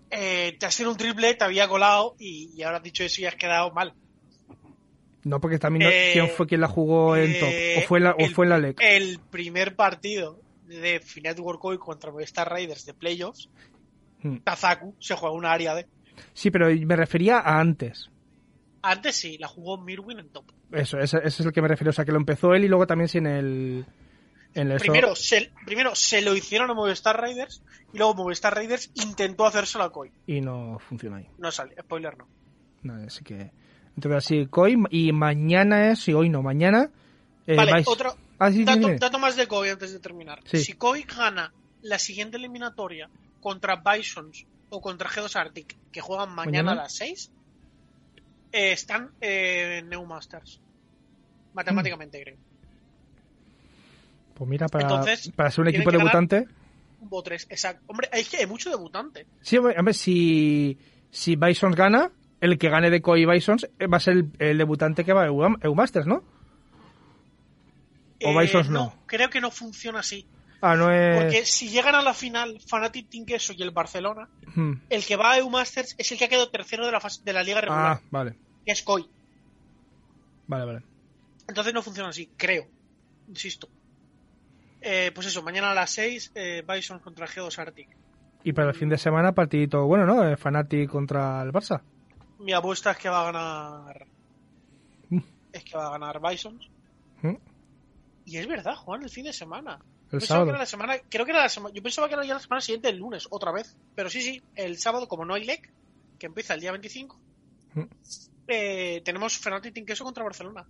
Eh, 0.09 0.55
te 0.59 0.65
has 0.65 0.73
sido 0.73 0.89
un 0.91 0.97
triple, 0.97 1.33
te 1.35 1.43
había 1.43 1.67
colado 1.67 2.15
y, 2.19 2.51
y 2.55 2.63
ahora 2.63 2.77
has 2.77 2.83
dicho 2.83 3.03
eso 3.03 3.21
y 3.21 3.25
has 3.25 3.35
quedado 3.35 3.71
mal. 3.71 3.93
No, 5.23 5.39
porque 5.39 5.57
también, 5.59 5.85
no- 5.85 5.89
Eh, 5.95 6.09
¿quién 6.13 6.29
fue 6.29 6.47
quien 6.47 6.59
la 6.61 6.67
jugó 6.67 7.15
en 7.15 7.39
top? 7.39 7.49
Eh, 7.49 7.75
¿O 7.83 7.87
fue 7.87 7.99
en 7.99 8.03
la, 8.05 8.11
o 8.11 8.15
el- 8.19 8.33
fue 8.33 8.45
en 8.45 8.49
la 8.49 8.57
LEC? 8.57 8.77
El 8.81 9.19
primer 9.29 9.75
partido 9.75 10.39
de 10.67 10.99
Final 10.99 11.39
World 11.39 11.59
Cup 11.61 11.79
contra 11.79 12.11
Movistar 12.11 12.49
Raiders 12.49 12.85
de 12.85 12.93
playoffs, 12.93 13.49
Hmm. 14.21 14.37
Tazaku 14.37 14.95
se 14.99 15.15
juega 15.15 15.35
una 15.35 15.51
área 15.51 15.75
de. 15.75 15.85
Sí, 16.33 16.49
pero 16.49 16.67
me 16.85 16.95
refería 16.95 17.39
a 17.39 17.59
antes. 17.59 18.09
Antes 18.83 19.15
sí, 19.15 19.37
la 19.39 19.47
jugó 19.47 19.77
Mirwin 19.77 20.19
en 20.19 20.29
top. 20.29 20.45
Eso, 20.71 20.99
ese, 20.99 21.17
ese 21.17 21.27
es 21.27 21.39
el 21.45 21.51
que 21.53 21.61
me 21.61 21.67
refiero. 21.69 21.89
O 21.89 21.93
sea, 21.93 22.05
que 22.05 22.11
lo 22.11 22.17
empezó 22.17 22.53
él 22.53 22.65
y 22.65 22.67
luego 22.67 22.85
también 22.85 23.07
sin 23.07 23.25
el... 23.25 23.85
En 24.55 24.69
el 24.71 24.77
Primero 24.77 25.15
se, 25.15 25.51
primero 25.65 25.95
se 25.95 26.21
lo 26.21 26.35
hicieron 26.35 26.69
a 26.69 26.75
Movistar 26.75 27.19
Raiders 27.19 27.63
y 27.91 27.97
luego 27.97 28.13
Movistar 28.13 28.53
Raiders 28.53 28.91
intentó 28.93 29.47
hacérselo 29.47 29.83
a 29.85 29.91
Koi. 29.91 30.11
y 30.27 30.41
no 30.41 30.77
funciona 30.77 31.17
ahí. 31.17 31.27
No 31.39 31.51
sale, 31.51 31.73
spoiler 31.81 32.15
no. 32.17 32.27
No, 32.83 32.93
así 33.07 33.23
que. 33.23 33.49
Entonces, 33.95 34.17
así, 34.17 34.45
Koi. 34.45 34.75
Y 34.91 35.11
mañana 35.11 35.89
es. 35.91 36.07
Y 36.07 36.13
hoy 36.13 36.29
no, 36.29 36.43
mañana. 36.43 36.91
eh, 37.47 37.55
vale, 37.55 37.71
vais- 37.71 37.87
otro 37.87 38.15
Ah, 38.37 38.51
sí, 38.51 38.63
dato, 38.65 39.17
más 39.17 39.35
de 39.37 39.47
Koi 39.47 39.69
antes 39.69 39.91
de 39.93 39.99
terminar. 39.99 40.39
Sí. 40.45 40.59
Si 40.59 40.73
Koi 40.73 41.01
gana 41.03 41.51
la 41.81 41.97
siguiente 41.97 42.37
eliminatoria 42.37 43.09
contra 43.41 43.77
Bisons 43.77 44.45
o 44.69 44.81
contra 44.81 45.09
G2 45.09 45.35
Arctic, 45.35 45.77
que 45.91 46.01
juegan 46.01 46.29
mañana, 46.29 46.63
¿Mañana? 46.63 46.71
a 46.73 46.75
las 46.83 46.93
6, 46.95 47.31
eh, 48.53 48.71
están 48.71 49.11
eh, 49.19 49.79
en 49.79 49.89
New 49.89 50.05
Masters. 50.05 50.61
Matemáticamente, 51.53 52.21
creo. 52.21 52.37
Pues 54.35 54.49
mira, 54.49 54.67
para, 54.67 54.83
Entonces, 54.83 55.31
para 55.35 55.51
ser 55.51 55.61
un 55.61 55.67
equipo 55.69 55.91
debutante. 55.91 56.47
Un 57.01 57.09
bo 57.09 57.21
3, 57.21 57.47
exacto. 57.49 57.83
Hombre, 57.87 58.09
es 58.13 58.29
que 58.29 58.37
hay 58.37 58.45
mucho 58.47 58.69
debutante. 58.69 59.27
Sí, 59.41 59.57
hombre, 59.57 59.75
hombre, 59.77 59.93
si, 59.93 60.77
si 61.11 61.35
Bisons 61.35 61.75
gana, 61.75 62.11
el 62.39 62.57
que 62.57 62.69
gane 62.69 62.89
de 62.89 63.01
Koi 63.01 63.25
Bisons 63.25 63.67
eh, 63.77 63.87
va 63.87 63.97
a 63.97 63.99
ser 63.99 64.13
el, 64.13 64.31
el 64.39 64.57
debutante 64.57 65.03
que 65.03 65.13
va 65.13 65.23
a 65.23 65.27
EU, 65.27 65.43
EU 65.61 65.75
Masters, 65.75 66.07
¿no? 66.07 66.23
¿O 68.23 68.29
Eh, 68.29 68.39
Bisons 68.39 68.69
no? 68.69 68.95
Creo 69.05 69.29
que 69.29 69.41
no 69.41 69.51
funciona 69.51 69.99
así. 69.99 70.25
Ah, 70.65 70.77
no 70.77 70.89
es. 70.91 71.21
Porque 71.21 71.45
si 71.45 71.67
llegan 71.67 71.93
a 71.95 72.01
la 72.01 72.13
final 72.13 72.57
Fnatic 72.65 73.09
Team 73.09 73.25
Queso 73.25 73.51
y 73.51 73.61
el 73.63 73.71
Barcelona, 73.71 74.29
Hmm. 74.55 74.75
el 74.89 75.05
que 75.05 75.17
va 75.17 75.33
a 75.33 75.37
EU 75.39 75.49
Masters 75.49 75.93
es 75.97 76.09
el 76.11 76.17
que 76.17 76.23
ha 76.25 76.29
quedado 76.29 76.49
tercero 76.49 76.85
de 76.85 76.91
la, 76.93 77.01
fase- 77.01 77.21
de 77.23 77.33
la 77.33 77.43
liga 77.43 77.59
regular, 77.59 77.97
Ah, 77.97 78.01
vale. 78.11 78.35
que 78.65 78.71
es 78.71 78.81
Koi. 78.81 79.05
Vale, 80.47 80.65
vale. 80.65 80.81
Entonces 81.49 81.73
no 81.73 81.81
funciona 81.81 82.09
así, 82.09 82.29
creo. 82.37 82.65
Insisto. 83.27 83.67
Eh, 84.81 85.11
pues 85.13 85.27
eso, 85.27 85.41
mañana 85.43 85.71
a 85.71 85.73
las 85.73 85.91
6, 85.91 86.31
eh, 86.35 86.63
Bison 86.67 86.99
contra 86.99 87.27
G2 87.27 87.57
Arctic. 87.59 87.89
Y 88.45 88.53
para 88.53 88.69
el 88.69 88.75
fin 88.75 88.89
de 88.89 88.97
semana, 88.97 89.33
partidito 89.33 89.85
bueno, 89.85 90.05
¿no? 90.05 90.25
Eh, 90.27 90.37
Fanatic 90.37 90.89
contra 90.89 91.41
el 91.41 91.51
Barça. 91.51 91.81
Mi 92.39 92.53
apuesta 92.53 92.91
es 92.91 92.97
que 92.97 93.09
va 93.09 93.21
a 93.21 93.31
ganar. 93.31 94.05
Mm. 95.09 95.19
Es 95.51 95.63
que 95.63 95.77
va 95.77 95.87
a 95.87 95.91
ganar 95.91 96.21
Bison. 96.21 96.59
Mm. 97.21 97.35
Y 98.25 98.37
es 98.37 98.47
verdad, 98.47 98.75
Juan, 98.75 99.03
el 99.03 99.09
fin 99.09 99.25
de 99.25 99.33
semana. 99.33 99.79
El 100.13 100.19
Pensaba 100.19 100.37
sábado. 100.39 100.45
que 100.45 100.49
era 100.51 100.59
la 100.59 100.65
semana, 100.65 100.97
creo 101.09 101.25
que 101.25 101.31
era 101.31 101.41
la 101.41 101.49
semana, 101.49 101.73
yo 101.75 101.81
pensaba 101.83 102.07
que 102.07 102.13
era 102.13 102.23
ya 102.25 102.35
la 102.35 102.39
semana 102.39 102.61
siguiente, 102.61 102.89
el 102.89 102.97
lunes, 102.97 103.27
otra 103.31 103.51
vez. 103.51 103.75
Pero 103.95 104.09
sí, 104.09 104.21
sí, 104.21 104.41
el 104.55 104.77
sábado, 104.77 105.07
como 105.07 105.25
no 105.25 105.33
hay 105.33 105.43
LEC, 105.45 105.71
que 106.19 106.27
empieza 106.27 106.53
el 106.53 106.61
día 106.61 106.71
25, 106.71 107.19
Mm. 107.75 107.81
eh, 108.47 109.01
tenemos 109.03 109.37
Fnatic 109.39 109.73
Team 109.73 109.85
Queso 109.87 110.03
contra 110.03 110.23
Barcelona. 110.23 110.65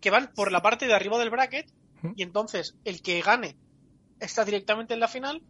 Que 0.00 0.10
van 0.10 0.32
por 0.34 0.50
la 0.50 0.62
parte 0.62 0.86
de 0.86 0.94
arriba 0.94 1.18
del 1.18 1.30
bracket, 1.30 1.70
Mm. 2.02 2.12
y 2.16 2.22
entonces 2.22 2.74
el 2.84 3.02
que 3.02 3.20
gane 3.20 3.56
está 4.18 4.44
directamente 4.44 4.94
en 4.94 5.00
la 5.00 5.08
final, 5.08 5.42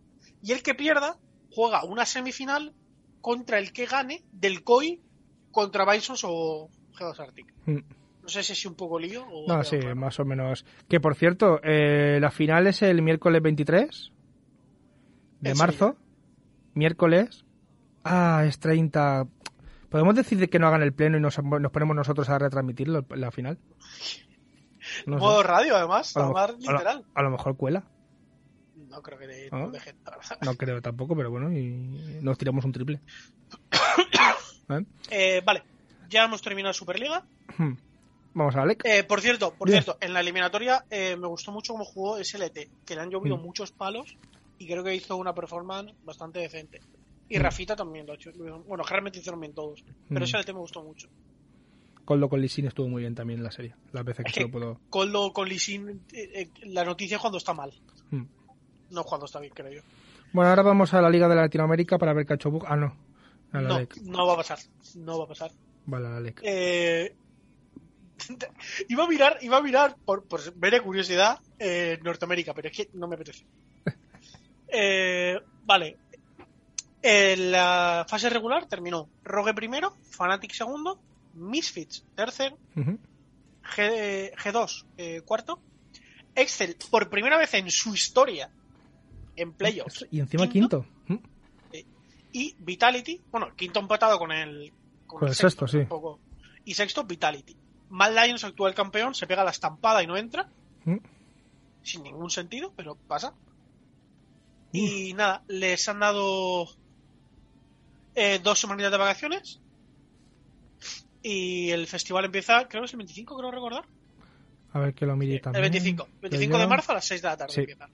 y 0.42 0.52
el 0.52 0.62
que 0.62 0.74
pierda 0.74 1.16
juega 1.54 1.84
una 1.84 2.04
semifinal 2.04 2.74
contra 3.20 3.58
el 3.58 3.72
que 3.72 3.86
gane 3.86 4.24
del 4.32 4.64
COI 4.64 5.00
contra 5.52 5.84
Bisons 5.90 6.22
o 6.24 6.68
G2 6.98 7.20
Arctic. 7.20 7.54
Mm. 7.66 7.78
No 8.22 8.28
sé 8.28 8.42
si 8.42 8.52
es 8.52 8.64
un 8.66 8.74
poco 8.74 8.98
lío 8.98 9.24
o. 9.28 9.46
No, 9.48 9.64
sí, 9.64 9.78
claro. 9.78 9.96
más 9.96 10.18
o 10.20 10.24
menos. 10.24 10.64
Que 10.88 11.00
por 11.00 11.14
cierto, 11.16 11.60
eh, 11.64 12.18
la 12.20 12.30
final 12.30 12.66
es 12.68 12.82
el 12.82 13.02
miércoles 13.02 13.42
23 13.42 14.12
de 15.40 15.50
En 15.50 15.56
marzo. 15.58 15.96
Miércoles. 16.74 17.44
Ah, 18.04 18.44
es 18.46 18.58
30. 18.58 19.26
¿Podemos 19.88 20.14
decir 20.14 20.38
de 20.38 20.48
que 20.48 20.58
no 20.58 20.68
hagan 20.68 20.82
el 20.82 20.92
pleno 20.92 21.18
y 21.18 21.20
nos, 21.20 21.36
nos 21.42 21.72
ponemos 21.72 21.94
nosotros 21.96 22.28
a 22.30 22.38
retransmitirlo, 22.38 23.04
la 23.10 23.30
final? 23.30 23.58
No 25.06 25.18
sé. 25.18 25.20
Modo 25.20 25.42
radio, 25.42 25.76
además, 25.76 26.16
A 26.16 26.20
lo, 26.20 26.26
tomar 26.28 26.50
a 26.50 26.52
lo- 26.52 26.58
literal. 26.58 27.04
a 27.14 27.22
lo 27.22 27.30
mejor 27.30 27.56
cuela. 27.56 27.84
No 28.88 29.02
creo 29.02 29.18
que 29.18 29.26
de, 29.26 29.48
¿Ah? 29.52 29.58
no. 29.58 29.72
No 30.42 30.54
creo 30.56 30.80
tampoco, 30.82 31.14
pero 31.16 31.30
bueno, 31.30 31.52
y 31.52 32.18
nos 32.22 32.38
tiramos 32.38 32.64
un 32.64 32.72
triple. 32.72 33.00
¿Eh? 34.70 34.84
Eh, 35.10 35.42
vale, 35.44 35.62
ya 36.08 36.24
hemos 36.24 36.40
terminado 36.42 36.72
Superliga. 36.72 37.24
Vamos 38.34 38.56
a 38.56 38.62
Alec. 38.62 38.82
Eh, 38.84 39.04
por 39.04 39.20
cierto, 39.20 39.54
por 39.54 39.68
Bien. 39.68 39.82
cierto, 39.82 39.98
en 40.00 40.12
la 40.14 40.20
eliminatoria 40.20 40.84
eh, 40.90 41.16
me 41.16 41.26
gustó 41.28 41.52
mucho 41.52 41.72
cómo 41.74 41.84
jugó 41.84 42.16
SLT, 42.18 42.70
que 42.86 42.94
le 42.94 43.00
han 43.02 43.10
llovido 43.10 43.36
Mm. 43.36 43.42
muchos 43.42 43.72
palos 43.72 44.16
y 44.58 44.66
creo 44.66 44.82
que 44.82 44.94
hizo 44.94 45.16
una 45.16 45.34
performance 45.34 45.92
bastante 46.04 46.38
decente. 46.40 46.80
Y 47.28 47.38
Mm. 47.38 47.42
Rafita 47.42 47.76
también 47.76 48.06
lo 48.06 48.12
ha 48.12 48.16
hecho. 48.16 48.30
Bueno, 48.66 48.84
generalmente 48.84 49.18
hicieron 49.18 49.40
bien 49.40 49.52
todos, 49.54 49.84
pero 50.08 50.20
Mm. 50.20 50.28
SLT 50.28 50.52
me 50.52 50.60
gustó 50.60 50.82
mucho. 50.82 51.08
Coldo 52.04 52.28
con 52.28 52.40
Lisin 52.40 52.66
estuvo 52.66 52.88
muy 52.88 53.02
bien 53.02 53.14
también 53.14 53.38
en 53.38 53.44
la 53.44 53.52
serie. 53.52 53.74
Las 53.92 54.04
veces 54.04 54.24
que 54.24 54.32
que- 54.32 54.40
lo 54.42 54.50
puedo. 54.52 54.80
Coldo 54.90 55.32
con 55.32 55.48
Lisin, 55.48 55.88
eh, 56.12 56.30
eh, 56.34 56.50
la 56.64 56.84
noticia 56.84 57.16
es 57.16 57.20
cuando 57.20 57.38
está 57.38 57.52
mal, 57.54 57.72
Hmm. 58.10 58.24
no 58.90 59.04
cuando 59.04 59.26
está 59.26 59.38
bien, 59.40 59.52
creo 59.54 59.70
yo. 59.70 59.82
Bueno, 60.32 60.48
ahora 60.50 60.62
vamos 60.62 60.92
a 60.94 61.02
la 61.02 61.10
Liga 61.10 61.28
de 61.28 61.36
Latinoamérica 61.36 61.98
para 61.98 62.12
ver 62.14 62.24
Cachobuk. 62.26 62.64
Ah, 62.66 62.76
no. 62.76 62.96
A 63.52 63.60
la 63.60 63.68
No, 63.68 63.74
Alec. 63.76 63.96
no 64.02 64.26
va 64.26 64.32
a 64.32 64.36
pasar, 64.36 64.58
no 64.96 65.18
va 65.18 65.24
a 65.24 65.28
pasar. 65.28 65.50
Vale, 65.84 66.06
a 66.06 66.10
la 66.10 66.16
Alec. 66.16 66.40
Eh, 66.42 67.14
iba 68.88 69.04
a 69.04 69.08
mirar, 69.08 69.38
iba 69.40 69.56
a 69.56 69.62
mirar 69.62 69.96
por, 70.04 70.24
por 70.24 70.56
mera 70.56 70.80
curiosidad 70.82 71.40
eh, 71.58 71.98
Norteamérica, 72.02 72.54
pero 72.54 72.68
es 72.68 72.76
que 72.76 72.90
no 72.94 73.08
me 73.08 73.16
apetece. 73.16 73.44
Eh, 74.74 75.38
vale. 75.64 75.98
En 77.02 77.52
la 77.52 78.06
fase 78.08 78.30
regular 78.30 78.64
terminó 78.64 79.06
Rogue 79.22 79.52
primero, 79.52 79.94
Fnatic 80.16 80.54
segundo, 80.54 80.98
Misfits 81.34 82.06
tercero. 82.14 82.56
G, 82.74 84.32
G2 84.34 84.86
eh, 84.96 85.20
cuarto, 85.26 85.60
Excel 86.34 86.76
por 86.90 87.10
primera 87.10 87.36
vez 87.36 87.52
en 87.52 87.70
su 87.70 87.92
historia 87.92 88.50
en 89.36 89.52
playoffs 89.52 90.06
Y 90.10 90.20
encima 90.20 90.48
quinto. 90.48 90.86
Mm. 91.06 91.16
y 92.32 92.56
Vitality. 92.58 93.20
Bueno, 93.30 93.54
quinto 93.56 93.80
empatado 93.80 94.18
con 94.18 94.32
el, 94.32 94.72
Con 95.06 95.28
el 95.28 95.34
sexto, 95.34 95.66
sí. 95.66 95.80
Y 96.64 96.74
sexto, 96.74 97.04
Vitality. 97.04 97.56
Mad 97.92 98.12
Lions, 98.12 98.42
actual 98.44 98.74
campeón, 98.74 99.14
se 99.14 99.26
pega 99.26 99.44
la 99.44 99.50
estampada 99.50 100.02
y 100.02 100.06
no 100.06 100.16
entra. 100.16 100.48
Mm. 100.84 100.96
Sin 101.82 102.02
ningún 102.02 102.30
sentido, 102.30 102.72
pero 102.76 102.94
pasa. 102.96 103.34
Y 104.72 105.12
nada, 105.14 105.42
les 105.48 105.86
han 105.88 106.00
dado 106.00 106.66
eh, 108.14 108.40
dos 108.42 108.58
semanas 108.58 108.90
de 108.90 108.96
vacaciones. 108.96 109.60
Y 111.22 111.70
el 111.70 111.86
festival 111.86 112.24
empieza, 112.24 112.66
creo 112.68 112.82
que 112.82 112.86
es 112.86 112.92
el 112.94 112.98
25, 112.98 113.36
creo 113.36 113.50
recordar. 113.50 113.84
A 114.72 114.78
ver 114.80 114.94
que 114.94 115.04
lo 115.06 115.14
mire 115.16 115.34
El 115.36 115.40
también. 115.42 115.62
25. 115.70 116.08
25 116.22 116.52
Yo- 116.54 116.58
de 116.58 116.66
marzo 116.66 116.92
a 116.92 116.94
las 116.96 117.04
6 117.04 117.20
de 117.22 117.28
la 117.28 117.36
tarde 117.36 117.52
Sí. 117.54 117.60
empieza. 117.60 117.88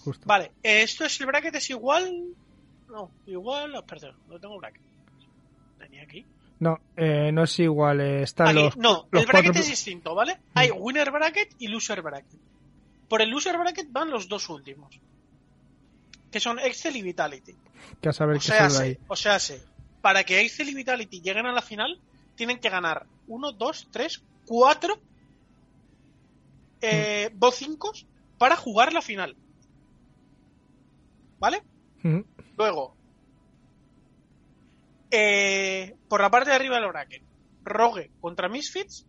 Justo. 0.00 0.26
Vale, 0.26 0.46
eh, 0.62 0.82
esto 0.82 1.04
es 1.04 1.20
el 1.20 1.26
bracket, 1.26 1.54
es 1.54 1.70
igual. 1.70 2.34
No, 2.88 3.10
igual. 3.26 3.74
oh, 3.76 3.86
Perdón, 3.86 4.16
no 4.28 4.38
tengo 4.40 4.58
bracket. 4.58 4.82
Tenía 5.78 6.02
aquí. 6.02 6.26
No, 6.62 6.78
eh, 6.96 7.30
no 7.32 7.42
es 7.42 7.58
igual. 7.58 8.00
eh, 8.00 8.22
están 8.22 8.48
Aquí, 8.48 8.56
los, 8.62 8.76
no, 8.76 9.08
los 9.10 9.22
el 9.22 9.26
bracket 9.26 9.46
cuatro- 9.52 9.62
es 9.62 9.68
distinto, 9.68 10.14
¿vale? 10.14 10.38
Hay 10.54 10.70
winner 10.70 11.10
bracket 11.10 11.56
y 11.58 11.66
loser 11.68 12.02
bracket. 12.02 12.38
Por 13.08 13.20
el 13.20 13.30
loser 13.30 13.58
bracket 13.58 13.90
van 13.90 14.10
los 14.10 14.28
dos 14.28 14.48
últimos. 14.48 14.98
Que 16.30 16.38
son 16.40 16.58
Excel 16.60 16.96
y 16.96 17.02
Vitality. 17.02 17.54
que 18.00 18.08
a 18.08 18.12
saber 18.12 18.36
O 18.36 18.38
qué 18.38 18.44
sea, 18.46 18.70
se, 18.70 18.82
ahí. 18.82 18.98
o 19.08 19.16
sea, 19.16 19.38
se, 19.40 19.60
para 20.00 20.22
que 20.24 20.40
Excel 20.40 20.68
y 20.68 20.74
Vitality 20.74 21.20
lleguen 21.20 21.46
a 21.46 21.52
la 21.52 21.62
final, 21.62 21.98
tienen 22.36 22.58
que 22.60 22.70
ganar 22.70 23.06
1, 23.26 23.52
2, 23.52 23.88
3, 23.90 24.22
4 24.46 24.98
eh, 26.80 27.30
Mm. 27.32 27.38
bot 27.38 27.54
5 27.54 27.92
para 28.38 28.56
jugar 28.56 28.92
la 28.92 29.02
final. 29.02 29.36
¿Vale? 31.38 31.62
Ujú. 32.04 32.24
Luego, 32.56 32.94
eh, 35.12 35.94
por 36.08 36.20
la 36.20 36.30
parte 36.30 36.50
de 36.50 36.56
arriba 36.56 36.76
del 36.80 36.88
bracket, 36.88 37.22
Rogue 37.64 38.10
contra 38.20 38.48
Misfits, 38.48 39.06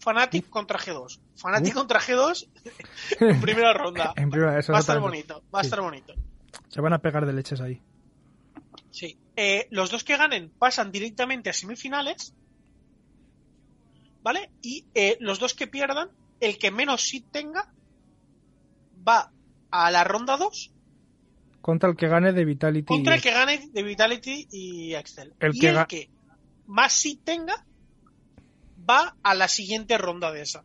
Fnatic 0.00 0.48
contra 0.50 0.78
G2. 0.78 1.18
Fnatic 1.36 1.72
contra 1.72 2.00
G2 2.00 2.48
en 3.20 3.40
primera 3.40 3.72
ronda. 3.72 4.12
En 4.16 4.28
primera, 4.30 4.58
eso 4.58 4.72
va 4.72 4.78
a 4.78 4.80
estar 4.80 5.00
bonito, 5.00 5.42
va 5.54 5.60
a 5.60 5.62
Sí. 5.62 5.68
estar 5.68 5.80
bonito. 5.80 6.12
Se 6.68 6.80
van 6.80 6.92
a 6.92 6.98
pegar 6.98 7.24
de 7.24 7.32
leches 7.32 7.60
ahí. 7.60 7.80
Sí. 8.90 9.18
Eh, 9.36 9.68
los 9.70 9.90
dos 9.90 10.04
que 10.04 10.16
ganen 10.16 10.50
pasan 10.58 10.90
directamente 10.92 11.48
a 11.50 11.52
semifinales. 11.52 12.34
¿Vale? 14.22 14.50
Y 14.60 14.86
eh, 14.94 15.16
los 15.20 15.38
dos 15.38 15.54
que 15.54 15.66
pierdan, 15.66 16.10
el 16.40 16.58
que 16.58 16.70
menos 16.70 17.02
seed 17.08 17.24
tenga, 17.30 17.72
va 19.06 19.30
a 19.70 19.90
la 19.90 20.02
ronda 20.04 20.36
2 20.36 20.72
Contra 21.66 21.90
el 21.90 21.96
que 21.96 22.06
gane 22.06 22.32
de 22.32 22.44
Vitality. 22.44 22.86
contra 22.86 23.16
el 23.16 23.20
que 23.20 23.32
gane 23.32 23.70
de 23.72 23.82
Vitality 23.82 24.46
y 24.52 24.94
Excel. 24.94 25.34
El 25.40 25.50
y 25.52 25.58
que 25.58 25.68
el 25.70 25.86
que 25.88 26.10
más 26.68 26.92
seed 26.92 27.18
tenga, 27.24 27.66
va 28.88 29.16
a 29.20 29.34
la 29.34 29.48
siguiente 29.48 29.98
ronda 29.98 30.30
de 30.30 30.42
esa. 30.42 30.62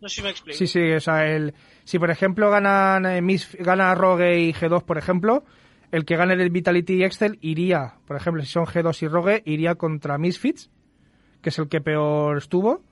No 0.00 0.08
sé 0.08 0.14
si 0.14 0.22
me 0.22 0.30
explico. 0.30 0.56
Sí, 0.56 0.66
sí, 0.66 0.80
o 0.92 1.00
sea, 1.00 1.26
el, 1.26 1.52
si 1.84 1.98
por 1.98 2.10
ejemplo 2.10 2.50
ganan 2.50 3.04
eh, 3.04 3.38
gana 3.58 3.94
Rogue 3.94 4.40
y 4.40 4.54
G2, 4.54 4.82
por 4.82 4.96
ejemplo, 4.96 5.44
el 5.92 6.06
que 6.06 6.16
gane 6.16 6.32
el 6.32 6.48
Vitality 6.48 6.94
y 6.94 7.04
Excel 7.04 7.38
iría, 7.42 7.96
por 8.06 8.16
ejemplo, 8.16 8.42
si 8.42 8.48
son 8.48 8.64
G2 8.64 9.02
y 9.02 9.08
Rogue, 9.08 9.42
iría 9.44 9.74
contra 9.74 10.16
Misfits, 10.16 10.70
que 11.42 11.50
es 11.50 11.58
el 11.58 11.68
que 11.68 11.82
peor 11.82 12.38
estuvo. 12.38 12.82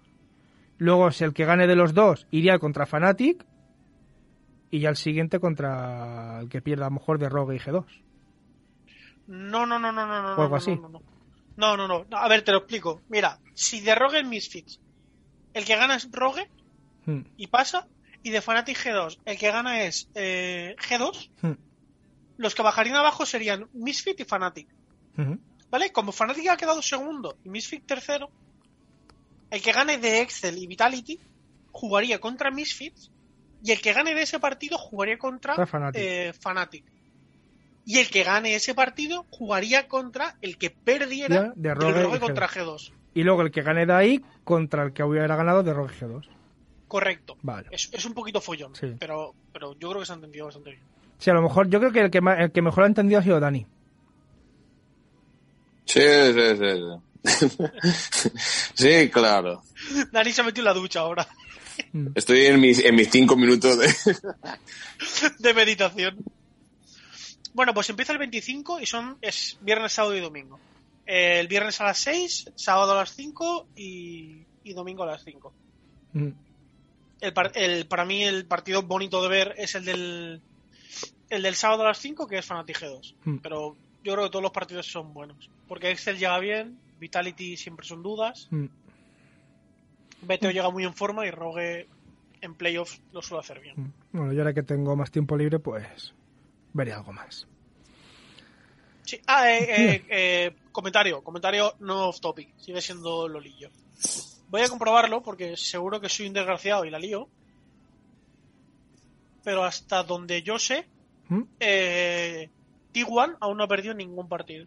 Luego, 0.76 1.10
si 1.12 1.24
el 1.24 1.32
que 1.32 1.46
gane 1.46 1.66
de 1.66 1.76
los 1.76 1.94
dos, 1.94 2.26
iría 2.30 2.58
contra 2.58 2.84
Fnatic. 2.84 3.46
Y 4.70 4.80
ya 4.80 4.90
el 4.90 4.96
siguiente 4.96 5.40
contra 5.40 6.40
el 6.40 6.48
que 6.48 6.60
pierda 6.60 6.86
a 6.86 6.90
lo 6.90 6.94
mejor 6.96 7.18
de 7.18 7.28
Rogue 7.28 7.56
y 7.56 7.58
G2. 7.58 7.84
No, 9.26 9.66
no, 9.66 9.78
no, 9.78 9.92
no, 9.92 10.06
no, 10.06 10.22
no. 10.22 10.28
O 10.36 10.42
algo 10.42 10.48
no, 10.50 10.56
así. 10.56 10.74
No, 10.76 10.88
no, 10.88 10.88
no. 10.88 11.02
no, 11.56 11.76
no, 11.76 12.04
no. 12.08 12.16
A 12.16 12.28
ver, 12.28 12.42
te 12.42 12.52
lo 12.52 12.58
explico. 12.58 13.02
Mira, 13.08 13.38
si 13.54 13.80
de 13.80 13.94
Rogue 13.94 14.20
es 14.20 14.26
Misfits, 14.26 14.80
el 15.54 15.64
que 15.64 15.76
gana 15.76 15.96
es 15.96 16.10
Rogue 16.12 16.48
Hmm, 17.08 17.22
y 17.38 17.46
pasa, 17.46 17.88
y 18.22 18.28
de 18.28 18.42
Fnatic 18.42 18.76
G2, 18.76 19.18
el 19.24 19.38
que 19.38 19.50
gana 19.50 19.82
es 19.84 20.10
eh, 20.14 20.76
G2, 20.78 21.30
hmm, 21.40 21.52
los 22.36 22.54
que 22.54 22.62
bajarían 22.62 22.96
abajo 22.96 23.24
serían 23.24 23.66
Misfit 23.72 24.20
y 24.20 24.24
Fnatic. 24.24 24.68
ujú. 25.16 25.38
¿Vale? 25.70 25.90
Como 25.90 26.12
Fnatic 26.12 26.48
ha 26.48 26.58
quedado 26.58 26.82
segundo 26.82 27.38
y 27.44 27.48
Misfit 27.48 27.86
tercero, 27.86 28.30
el 29.50 29.62
que 29.62 29.72
gane 29.72 29.96
de 29.96 30.20
Excel 30.20 30.58
y 30.58 30.66
Vitality 30.66 31.18
jugaría 31.72 32.20
contra 32.20 32.50
Misfits 32.50 33.10
y 33.62 33.72
el 33.72 33.80
que 33.80 33.92
gane 33.92 34.14
de 34.14 34.22
ese 34.22 34.38
partido 34.40 34.78
jugaría 34.78 35.18
contra 35.18 35.54
Fnatic. 35.66 36.00
eh, 36.00 36.32
Fnatic. 36.38 36.84
Y 37.84 37.98
el 37.98 38.10
que 38.10 38.22
gane 38.22 38.54
ese 38.54 38.74
partido 38.74 39.24
jugaría 39.30 39.88
contra 39.88 40.36
el 40.42 40.58
que 40.58 40.70
perdiera 40.70 41.52
de 41.56 41.74
Rogue 41.74 42.18
contra 42.20 42.46
G2. 42.48 42.64
G2. 42.66 42.92
Y 43.14 43.22
luego 43.22 43.42
el 43.42 43.50
que 43.50 43.62
gane 43.62 43.86
de 43.86 43.92
ahí 43.94 44.24
contra 44.44 44.82
el 44.84 44.92
que 44.92 45.02
hubiera 45.02 45.34
ganado 45.36 45.62
de 45.62 45.72
Rogue 45.72 45.94
y 45.98 46.04
G2. 46.04 46.28
Correcto. 46.86 47.36
Vale. 47.42 47.68
Es, 47.70 47.88
es 47.92 48.04
un 48.04 48.14
poquito 48.14 48.40
follón, 48.40 48.74
Sí. 48.74 48.94
pero, 48.98 49.34
pero 49.52 49.72
yo 49.78 49.88
creo 49.90 50.00
que 50.00 50.06
se 50.06 50.12
ha 50.12 50.16
entendido 50.16 50.46
bastante 50.46 50.70
bien. 50.70 50.82
Sí, 51.18 51.30
a 51.30 51.34
lo 51.34 51.42
mejor, 51.42 51.68
yo 51.68 51.80
creo 51.80 51.92
que 51.92 52.00
el 52.00 52.10
que, 52.10 52.18
el 52.38 52.52
que 52.52 52.62
mejor 52.62 52.78
lo 52.80 52.84
ha 52.84 52.88
entendido 52.88 53.20
ha 53.20 53.22
sido 53.22 53.40
Dani. 53.40 53.66
Sí, 55.84 56.00
sí, 56.00 56.56
sí. 56.56 57.48
Sí, 57.48 58.30
Sí, 58.74 59.10
claro. 59.10 59.62
Dani 60.12 60.30
se 60.30 60.40
ha 60.40 60.44
metido 60.44 60.62
en 60.68 60.74
la 60.74 60.80
ducha 60.80 61.00
ahora 61.00 61.26
Estoy 62.14 62.46
en 62.46 62.60
mis, 62.60 62.78
en 62.84 62.94
mis 62.94 63.10
cinco 63.10 63.36
minutos 63.36 63.78
de... 63.78 63.88
de 65.38 65.54
meditación. 65.54 66.16
Bueno, 67.54 67.74
pues 67.74 67.88
empieza 67.90 68.12
el 68.12 68.18
25 68.18 68.80
y 68.80 68.86
son 68.86 69.18
es 69.20 69.58
viernes, 69.62 69.92
sábado 69.92 70.16
y 70.16 70.20
domingo. 70.20 70.60
Eh, 71.06 71.40
el 71.40 71.48
viernes 71.48 71.80
a 71.80 71.84
las 71.84 71.98
6, 71.98 72.52
sábado 72.54 72.92
a 72.92 72.96
las 72.96 73.14
5 73.14 73.68
y, 73.76 74.42
y 74.64 74.72
domingo 74.74 75.02
a 75.02 75.06
las 75.06 75.24
5. 75.24 75.52
Mm. 76.12 76.28
El, 77.20 77.32
par- 77.32 77.52
el- 77.54 77.86
para 77.86 78.04
mí 78.04 78.22
el 78.24 78.46
partido 78.46 78.82
bonito 78.82 79.22
de 79.22 79.28
ver 79.28 79.54
es 79.56 79.74
el 79.74 79.84
del 79.84 80.40
el 81.30 81.42
del 81.42 81.54
sábado 81.56 81.82
a 81.82 81.88
las 81.88 81.98
5 81.98 82.26
que 82.26 82.38
es 82.38 82.46
Fnatic 82.46 82.78
G2. 82.80 83.14
Mm. 83.24 83.36
Pero 83.38 83.76
yo 84.04 84.12
creo 84.12 84.24
que 84.26 84.30
todos 84.30 84.42
los 84.42 84.52
partidos 84.52 84.86
son 84.86 85.12
buenos. 85.12 85.50
Porque 85.66 85.90
Excel 85.90 86.18
llega 86.18 86.38
bien, 86.38 86.78
Vitality 87.00 87.56
siempre 87.56 87.86
son 87.86 88.02
dudas, 88.02 88.46
Mm. 88.50 88.66
BTO 90.22 90.50
llega 90.50 90.70
muy 90.70 90.84
en 90.84 90.94
forma 90.94 91.26
y 91.26 91.30
Rogue 91.30 91.88
en 92.40 92.54
playoffs 92.54 93.00
lo 93.12 93.22
suele 93.22 93.40
hacer 93.40 93.60
bien. 93.60 93.92
Bueno, 94.12 94.32
yo 94.32 94.40
ahora 94.40 94.54
que 94.54 94.62
tengo 94.62 94.94
más 94.96 95.10
tiempo 95.10 95.36
libre, 95.36 95.58
pues 95.58 96.14
veré 96.72 96.92
algo 96.92 97.12
más. 97.12 97.46
Sí. 99.04 99.20
Ah, 99.26 99.50
eh, 99.50 99.66
eh, 99.68 100.04
eh, 100.08 100.56
comentario, 100.70 101.22
comentario 101.22 101.74
no 101.80 102.08
off 102.08 102.20
topic, 102.20 102.50
sigue 102.58 102.80
siendo 102.80 103.26
Lolillo. 103.26 103.70
Voy 104.50 104.62
a 104.62 104.68
comprobarlo 104.68 105.22
porque 105.22 105.56
seguro 105.56 106.00
que 106.00 106.08
soy 106.08 106.26
un 106.26 106.34
desgraciado 106.34 106.84
y 106.84 106.90
la 106.90 106.98
lío. 106.98 107.28
Pero 109.44 109.64
hasta 109.64 110.02
donde 110.02 110.42
yo 110.42 110.58
sé, 110.58 110.86
¿Mm? 111.28 111.42
eh, 111.60 112.50
T1 112.92 113.36
aún 113.40 113.56
no 113.56 113.64
ha 113.64 113.68
perdido 113.68 113.94
ningún 113.94 114.28
partido. 114.28 114.66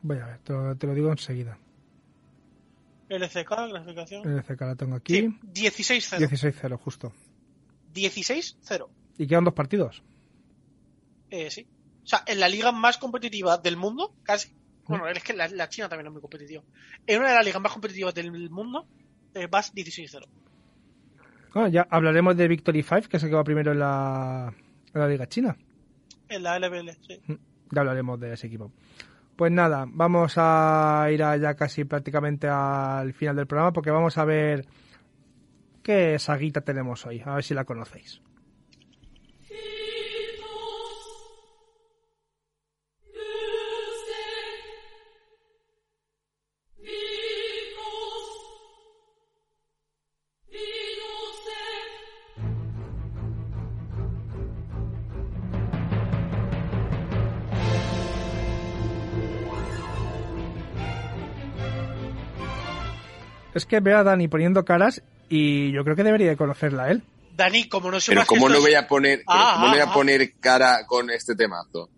Voy 0.00 0.18
a 0.18 0.26
ver, 0.26 0.38
te 0.38 0.52
lo, 0.52 0.76
te 0.76 0.86
lo 0.86 0.94
digo 0.94 1.10
enseguida. 1.10 1.58
LCK, 3.08 3.48
clasificación. 3.70 4.28
El 4.28 4.42
CK 4.42 4.60
la 4.60 4.76
tengo 4.76 4.96
aquí. 4.96 5.14
Sí, 5.14 5.38
16-0. 5.54 6.28
16-0, 6.28 6.78
justo. 6.78 7.12
16-0. 7.94 8.88
Y 9.18 9.26
quedan 9.26 9.44
dos 9.44 9.54
partidos. 9.54 10.02
Eh, 11.30 11.50
sí. 11.50 11.66
O 12.04 12.06
sea, 12.06 12.22
en 12.26 12.40
la 12.40 12.48
liga 12.48 12.72
más 12.72 12.98
competitiva 12.98 13.58
del 13.58 13.76
mundo, 13.76 14.14
casi. 14.22 14.50
Bueno, 14.86 15.06
es 15.08 15.22
que 15.22 15.34
la, 15.34 15.48
la 15.48 15.68
China 15.68 15.88
también 15.88 16.06
es 16.06 16.12
muy 16.12 16.22
competitiva. 16.22 16.62
En 17.06 17.20
una 17.20 17.28
de 17.30 17.34
las 17.34 17.44
ligas 17.44 17.60
más 17.60 17.72
competitivas 17.72 18.14
del 18.14 18.30
mundo, 18.50 18.86
eh, 19.34 19.46
vas 19.46 19.74
16-0. 19.74 20.26
Bueno, 21.52 21.68
ya 21.68 21.86
hablaremos 21.90 22.36
de 22.36 22.48
Victory 22.48 22.82
5, 22.82 23.08
que 23.08 23.16
es 23.16 23.22
el 23.22 23.30
que 23.30 23.36
va 23.36 23.44
primero 23.44 23.72
en 23.72 23.78
la, 23.78 24.54
en 24.94 25.00
la 25.00 25.08
Liga 25.08 25.28
China. 25.28 25.56
En 26.28 26.42
la 26.42 26.58
LBL, 26.58 26.90
sí. 27.06 27.20
Ya 27.70 27.80
hablaremos 27.80 28.20
de 28.20 28.32
ese 28.32 28.46
equipo. 28.46 28.72
Pues 29.38 29.52
nada, 29.52 29.84
vamos 29.86 30.34
a 30.36 31.06
ir 31.12 31.22
a 31.22 31.36
ya 31.36 31.54
casi 31.54 31.84
prácticamente 31.84 32.48
al 32.48 33.12
final 33.12 33.36
del 33.36 33.46
programa 33.46 33.72
porque 33.72 33.92
vamos 33.92 34.18
a 34.18 34.24
ver 34.24 34.66
qué 35.80 36.18
saguita 36.18 36.62
tenemos 36.62 37.06
hoy, 37.06 37.22
a 37.24 37.36
ver 37.36 37.44
si 37.44 37.54
la 37.54 37.64
conocéis. 37.64 38.20
Es 63.58 63.66
que 63.66 63.80
veo 63.80 63.98
a 63.98 64.02
Dani 64.04 64.26
poniendo 64.28 64.64
caras 64.64 65.02
y 65.28 65.70
yo 65.72 65.84
creo 65.84 65.94
que 65.94 66.02
debería 66.04 66.30
de 66.30 66.36
conocerla 66.36 66.90
él. 66.90 67.02
Dani, 67.36 67.68
como 67.68 67.88
no 67.88 67.98
Pero 67.98 68.00
sepas 68.00 68.24
que 68.24 68.34
¿cómo 68.34 68.48
no 68.48 68.60
voy 68.60 68.74
a 68.74 68.88
poner, 68.88 69.18
pero 69.18 69.38
Ah, 69.38 69.50
cómo 69.54 69.66
no 69.66 69.72
voy 69.72 69.80
ah, 69.80 69.84
a 69.84 69.90
ah. 69.90 69.94
poner 69.94 70.32
cara 70.40 70.86
con 70.86 71.10
este 71.10 71.36
temazo? 71.36 71.88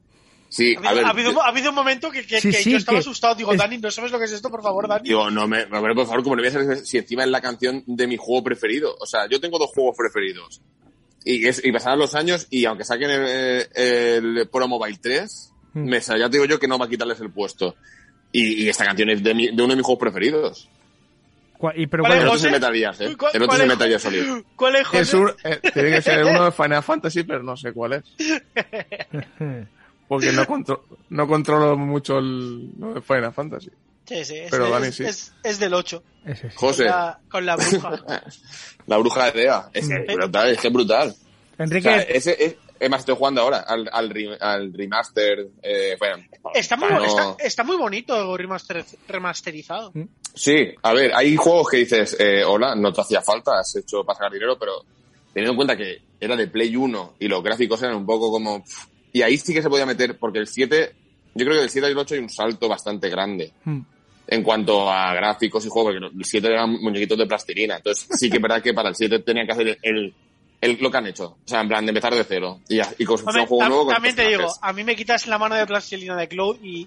Sí, 0.49 0.75
Ha 0.75 0.79
habido, 0.79 0.91
a 0.91 0.95
ver. 0.95 1.05
ha 1.05 1.11
habido- 1.11 1.43
ha 1.43 1.49
habido 1.49 1.69
un 1.71 1.77
momento 1.77 2.11
que, 2.11 2.27
que- 2.27 2.41
Sí, 2.41 2.51
que 2.51 2.57
sí, 2.59 2.71
yo 2.73 2.77
estaba 2.77 2.97
que- 2.97 3.01
asustado. 3.01 3.35
Digo, 3.37 3.53
es- 3.53 3.59
Dani, 3.59 3.79
¿no 3.79 3.91
sabes 3.91 4.11
lo 4.11 4.19
que 4.19 4.25
es 4.25 4.33
esto? 4.33 4.51
Por 4.51 4.63
favor, 4.63 4.89
Dani. 4.89 5.09
Digo, 5.09 5.31
no 5.31 5.47
me, 5.47 5.65
Roberto, 5.65 5.95
por 6.01 6.07
favor, 6.09 6.23
como 6.25 6.37
le 6.37 6.43
voy 6.51 6.57
a 6.57 6.61
hacer 6.61 6.85
si 6.85 6.99
encima 6.99 7.23
es 7.23 7.31
la 7.31 7.41
canción 7.41 7.85
de 7.87 8.07
mi 8.09 8.17
juego 8.17 8.43
preferido. 8.43 8.97
O 9.01 9.07
sea, 9.07 9.29
yo 9.31 9.41
tengo 9.41 9.59
dos 9.59 9.71
juegos 9.73 9.95
preferidos. 9.97 10.61
Y, 11.25 11.47
es, 11.47 11.65
y 11.65 11.71
pasarán 11.71 11.99
los 12.01 12.15
años 12.15 12.47
y 12.51 12.65
aunque 12.65 12.85
saquen 12.85 13.11
el, 13.11 13.69
el 13.75 14.49
Pro 14.51 14.67
Mobile 14.69 14.99
3, 15.01 15.53
Mm. 15.73 15.89
me, 15.89 16.01
ya 16.01 16.17
te 16.29 16.31
digo 16.31 16.47
yo 16.47 16.59
que 16.59 16.67
no 16.67 16.79
va 16.79 16.87
a 16.87 16.89
quitarles 16.89 17.21
el 17.21 17.31
puesto. 17.31 17.77
Y, 18.33 18.65
y 18.65 18.69
esta 18.69 18.85
canción 18.85 19.09
es 19.11 19.23
de, 19.23 19.35
mi- 19.35 19.47
de 19.49 19.63
uno 19.63 19.69
de 19.69 19.77
mis 19.77 19.87
juegos 19.87 20.01
preferidos. 20.01 20.69
¿Cuál- 21.61 21.79
y, 21.79 21.87
pero 21.89 22.05
José? 22.31 22.51
Metal 22.51 22.75
Gear, 22.75 22.95
¿eh? 23.01 23.15
¿Cuál- 23.19 23.33
El 23.35 23.43
otro 23.43 23.63
es? 23.63 23.69
Metal 23.69 23.87
Gear 23.89 24.01
Solid. 24.01 24.25
¿Cuál 24.57 24.77
es, 24.77 24.87
José? 24.87 25.01
Es 25.03 25.13
un- 25.15 25.33
eh, 25.45 25.61
tiene 25.75 25.91
que 25.91 26.01
ser 26.03 26.25
uno 26.25 26.47
de 26.47 26.53
Final 26.53 26.83
Fantasy, 26.83 27.23
pero 27.25 27.43
no 27.43 27.55
sé 27.55 27.73
cuál 27.75 27.93
es. 27.93 28.05
Porque 30.09 30.33
no, 30.33 30.45
contro- 30.47 30.85
no 31.11 31.29
controlo 31.29 31.77
mucho 31.77 32.19
el, 32.19 32.71
lo 32.79 32.95
de 32.95 33.01
Final 33.03 33.33
Fantasy. 33.33 33.71
Sí, 34.07 34.25
sí, 34.25 34.39
es, 34.39 34.51
Pero 34.51 34.65
es- 34.65 34.71
Dani 34.73 34.93
sí. 34.93 35.05
es- 35.05 35.35
es 35.45 35.59
del 35.61 35.75
8. 35.75 36.03
Ese 36.25 36.49
sí. 36.51 36.57
José, 36.57 36.85
Con 36.85 36.91
la, 36.93 37.21
con 37.31 37.47
la 37.47 37.57
bruja. 37.57 38.01
la 38.87 38.97
bruja 38.97 39.31
de 39.31 39.41
Dea. 39.41 39.69
Es 39.73 39.87
que 39.89 40.05
es 40.09 40.17
brutal, 40.17 40.49
es 40.49 40.61
que 40.61 40.67
es 40.69 40.73
brutal. 40.75 41.15
O 41.59 41.63
Enrique, 41.63 41.83
sea, 41.89 42.01
ese 42.03 42.59
es, 42.81 42.91
más, 42.91 43.01
estoy 43.01 43.15
jugando 43.17 43.43
ahora 43.43 43.59
al, 43.61 43.89
al, 43.93 44.11
re- 44.11 44.39
al 44.41 44.73
remaster. 44.73 45.47
Eh, 45.63 45.97
bueno, 45.99 46.17
Está 46.55 46.77
muy, 46.77 46.89
no- 46.89 47.05
está, 47.05 47.37
está 47.39 47.63
muy 47.65 47.77
bonito 47.77 48.37
remaster- 48.37 48.85
remasterizado. 49.07 49.93
Sí, 50.35 50.57
a 50.83 50.93
ver, 50.93 51.13
hay 51.15 51.37
juegos 51.37 51.69
que 51.69 51.77
dices, 51.79 52.17
eh, 52.19 52.43
hola, 52.45 52.75
no 52.75 52.93
te 52.93 53.01
hacía 53.03 53.21
falta, 53.23 53.59
has 53.61 53.77
hecho 53.77 54.03
para 54.05 54.17
sacar 54.17 54.33
dinero, 54.33 54.59
pero 54.59 54.85
teniendo 55.33 55.53
en 55.53 55.57
cuenta 55.57 55.77
que 55.77 55.99
era 56.19 56.35
de 56.37 56.49
Play 56.49 56.75
1 56.75 57.15
y 57.21 57.29
los 57.29 57.43
gráficos 57.43 57.83
eran 57.83 57.97
un 57.97 58.07
poco 58.07 58.31
como... 58.31 58.65
Y 59.13 59.23
ahí 59.23 59.37
sí 59.37 59.53
que 59.53 59.63
se 59.63 59.69
podía 59.69 59.87
meter, 59.87 60.19
porque 60.19 60.39
el 60.39 60.47
7, 60.47 60.93
yo 61.35 61.45
creo 61.45 61.55
que 61.57 61.61
del 61.63 61.71
7 61.71 61.87
al 61.87 61.99
8 61.99 62.15
hay 62.15 62.21
un 62.21 62.29
salto 62.31 62.69
bastante 62.69 63.09
grande 63.11 63.53
Mm. 63.65 63.81
en 64.29 64.43
cuanto 64.43 64.89
a 64.91 65.13
gráficos 65.15 65.67
y 65.67 65.69
juegos, 65.69 65.95
porque 66.01 66.17
el 66.17 66.25
7 66.25 66.47
eran 66.47 66.71
muñequitos 66.81 67.19
de 67.19 67.27
plastilina, 67.27 67.77
entonces 67.77 68.07
sí 68.19 68.31
que 68.31 68.37
es 68.37 68.43
verdad 68.43 68.63
que 68.63 68.73
para 68.73 68.89
el 68.89 68.95
7 68.95 69.19
tenían 69.21 69.47
que 69.47 69.53
hacer 69.53 69.79
el, 69.83 70.15
el, 70.61 70.79
lo 70.81 70.91
que 70.91 70.97
han 70.99 71.07
hecho, 71.07 71.39
o 71.45 71.49
sea, 71.49 71.61
en 71.61 71.69
plan 71.69 71.85
de 71.87 71.91
empezar 71.91 72.15
de 72.15 72.25
cero 72.25 72.61
y, 72.69 72.81
y 72.99 73.05
construir 73.05 73.43
un 73.43 73.47
juego 73.47 73.69
nuevo 73.69 73.85
con 73.85 73.95
también 73.95 74.15
te 74.15 74.29
digo, 74.29 74.53
a 74.61 74.73
mí 74.73 74.85
me 74.85 74.95
quitas 74.95 75.27
la 75.27 75.39
mano 75.39 75.55
de 75.55 75.67
plastilina 75.67 76.17
de 76.17 76.29
Cloud 76.29 76.59
y 76.63 76.87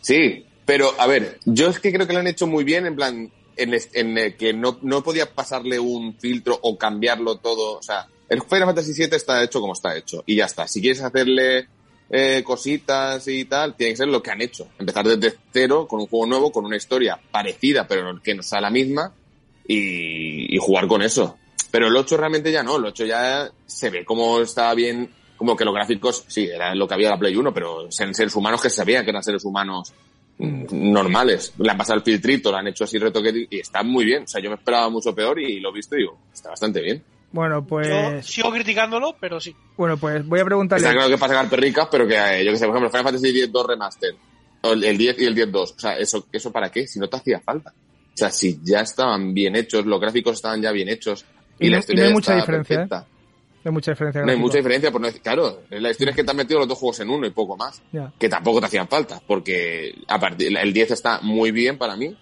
Sí, 0.00 0.44
pero 0.64 0.94
a 0.98 1.06
ver, 1.06 1.38
yo 1.44 1.68
es 1.68 1.80
que 1.80 1.92
creo 1.92 2.06
que 2.06 2.12
lo 2.12 2.20
han 2.20 2.26
hecho 2.26 2.46
muy 2.46 2.64
bien, 2.64 2.86
en 2.86 2.96
plan, 2.96 3.30
en, 3.56 3.78
en 3.92 4.18
el 4.18 4.36
que 4.36 4.52
no, 4.52 4.78
no 4.82 5.02
podía 5.02 5.34
pasarle 5.34 5.78
un 5.78 6.16
filtro 6.18 6.58
o 6.62 6.78
cambiarlo 6.78 7.36
todo. 7.36 7.78
O 7.78 7.82
sea, 7.82 8.06
el 8.28 8.40
Final 8.42 8.66
Fantasy 8.68 8.92
VII 8.94 9.16
está 9.16 9.42
hecho 9.42 9.60
como 9.60 9.74
está 9.74 9.96
hecho 9.96 10.22
y 10.24 10.36
ya 10.36 10.46
está. 10.46 10.66
Si 10.66 10.80
quieres 10.80 11.02
hacerle 11.02 11.68
eh, 12.08 12.42
cositas 12.44 13.26
y 13.28 13.44
tal, 13.44 13.76
tiene 13.76 13.92
que 13.92 13.96
ser 13.98 14.08
lo 14.08 14.22
que 14.22 14.30
han 14.30 14.40
hecho. 14.40 14.68
Empezar 14.78 15.06
desde 15.06 15.36
cero 15.52 15.86
con 15.86 16.00
un 16.00 16.06
juego 16.06 16.26
nuevo, 16.26 16.52
con 16.52 16.64
una 16.64 16.76
historia 16.76 17.20
parecida, 17.30 17.86
pero 17.86 18.18
que 18.22 18.34
no 18.34 18.42
sea 18.42 18.60
la 18.60 18.70
misma 18.70 19.12
y, 19.66 20.54
y 20.54 20.58
jugar 20.58 20.86
con 20.86 21.02
eso. 21.02 21.36
Pero 21.70 21.88
el 21.88 21.96
8 21.96 22.16
realmente 22.16 22.50
ya 22.50 22.62
no, 22.62 22.76
el 22.76 22.86
8 22.86 23.04
ya 23.04 23.50
se 23.66 23.90
ve 23.90 24.04
como 24.04 24.40
estaba 24.40 24.74
bien, 24.74 25.10
como 25.36 25.56
que 25.56 25.64
los 25.64 25.74
gráficos, 25.74 26.24
sí, 26.26 26.46
era 26.46 26.74
lo 26.74 26.88
que 26.88 26.94
había 26.94 27.08
en 27.08 27.12
la 27.12 27.18
Play 27.18 27.36
1, 27.36 27.52
pero 27.52 27.88
eran 27.96 28.14
seres 28.14 28.34
humanos 28.34 28.62
que 28.62 28.70
se 28.70 28.76
sabían 28.76 29.04
que 29.04 29.10
eran 29.10 29.22
seres 29.22 29.44
humanos 29.44 29.92
mm, 30.38 30.64
normales. 30.70 31.52
Le 31.58 31.70
han 31.70 31.76
pasado 31.76 31.98
el 31.98 32.04
filtrito, 32.04 32.50
lo 32.50 32.56
han 32.56 32.68
hecho 32.68 32.84
así 32.84 32.98
retoque 32.98 33.46
y 33.50 33.60
está 33.60 33.82
muy 33.82 34.04
bien. 34.04 34.24
O 34.24 34.26
sea, 34.26 34.40
yo 34.40 34.50
me 34.50 34.56
esperaba 34.56 34.88
mucho 34.88 35.14
peor 35.14 35.38
y 35.40 35.60
lo 35.60 35.70
he 35.70 35.74
visto 35.74 35.94
y 35.96 36.00
digo, 36.00 36.18
está 36.32 36.50
bastante 36.50 36.80
bien. 36.80 37.04
bueno, 37.32 37.60
yo 37.60 37.66
pues, 37.66 38.26
sigo 38.26 38.50
criticándolo, 38.50 39.14
pero 39.20 39.38
sí. 39.38 39.54
bueno, 39.76 39.98
pues 39.98 40.26
voy 40.26 40.40
a 40.40 40.44
preguntarle. 40.44 40.86
Está 40.86 40.96
claro 40.96 41.10
que 41.10 41.18
para 41.18 41.34
sacar 41.34 41.50
perricas, 41.50 41.88
pero 41.90 42.08
que 42.08 42.16
eh, 42.16 42.44
yo 42.44 42.52
que 42.52 42.58
sé, 42.58 42.66
por 42.66 42.74
ejemplo, 42.74 42.90
Final 42.90 43.04
Fantasy 43.04 43.28
X-2 43.28 43.66
Remaster, 43.66 44.14
el 44.62 44.98
10 44.98 45.18
y 45.20 45.24
el 45.26 45.36
10-2, 45.36 45.54
o 45.56 45.78
sea, 45.78 45.98
¿eso, 45.98 46.26
¿eso 46.32 46.50
para 46.50 46.70
qué? 46.70 46.86
Si 46.86 46.98
no 46.98 47.08
te 47.08 47.16
hacía 47.16 47.40
falta. 47.40 47.70
O 47.70 48.16
sea, 48.18 48.32
si 48.32 48.58
ya 48.64 48.80
estaban 48.80 49.32
bien 49.32 49.54
hechos, 49.54 49.86
los 49.86 50.00
gráficos 50.00 50.34
estaban 50.34 50.60
ya 50.60 50.72
bien 50.72 50.88
hechos 50.88 51.24
y, 51.58 51.66
Y 51.66 51.70
la 51.70 51.76
y 51.76 51.80
historia 51.80 52.02
no 52.02 52.06
hay 52.06 52.10
ya 52.10 52.14
mucha 52.14 52.32
estaba 52.38 52.40
diferencia, 52.40 52.74
¿eh? 52.74 52.78
perfecta. 52.88 53.06
No 53.64 53.70
hay 53.70 53.72
mucha 53.72 53.90
diferencia. 53.90 54.22
No 54.24 54.30
hay 54.32 54.38
mucha 54.38 54.56
diferencia, 54.58 54.90
por 54.92 55.00
no 55.00 55.06
decir, 55.08 55.22
claro, 55.22 55.62
la 55.70 55.90
historia 55.90 56.10
es 56.10 56.16
que 56.16 56.24
te 56.24 56.30
han 56.30 56.36
metido 56.36 56.60
los 56.60 56.68
dos 56.68 56.78
juegos 56.78 57.00
en 57.00 57.10
uno 57.10 57.26
y 57.26 57.30
poco 57.30 57.56
más, 57.56 57.82
Ya. 57.92 58.12
que 58.18 58.28
tampoco 58.28 58.60
te 58.60 58.66
hacían 58.66 58.88
falta, 58.88 59.20
porque 59.26 59.94
a 60.06 60.18
partir, 60.18 60.56
el 60.56 60.72
10 60.72 60.90
está 60.92 61.20
muy 61.22 61.50
bien 61.50 61.76
para 61.76 61.96
mí, 61.96 62.16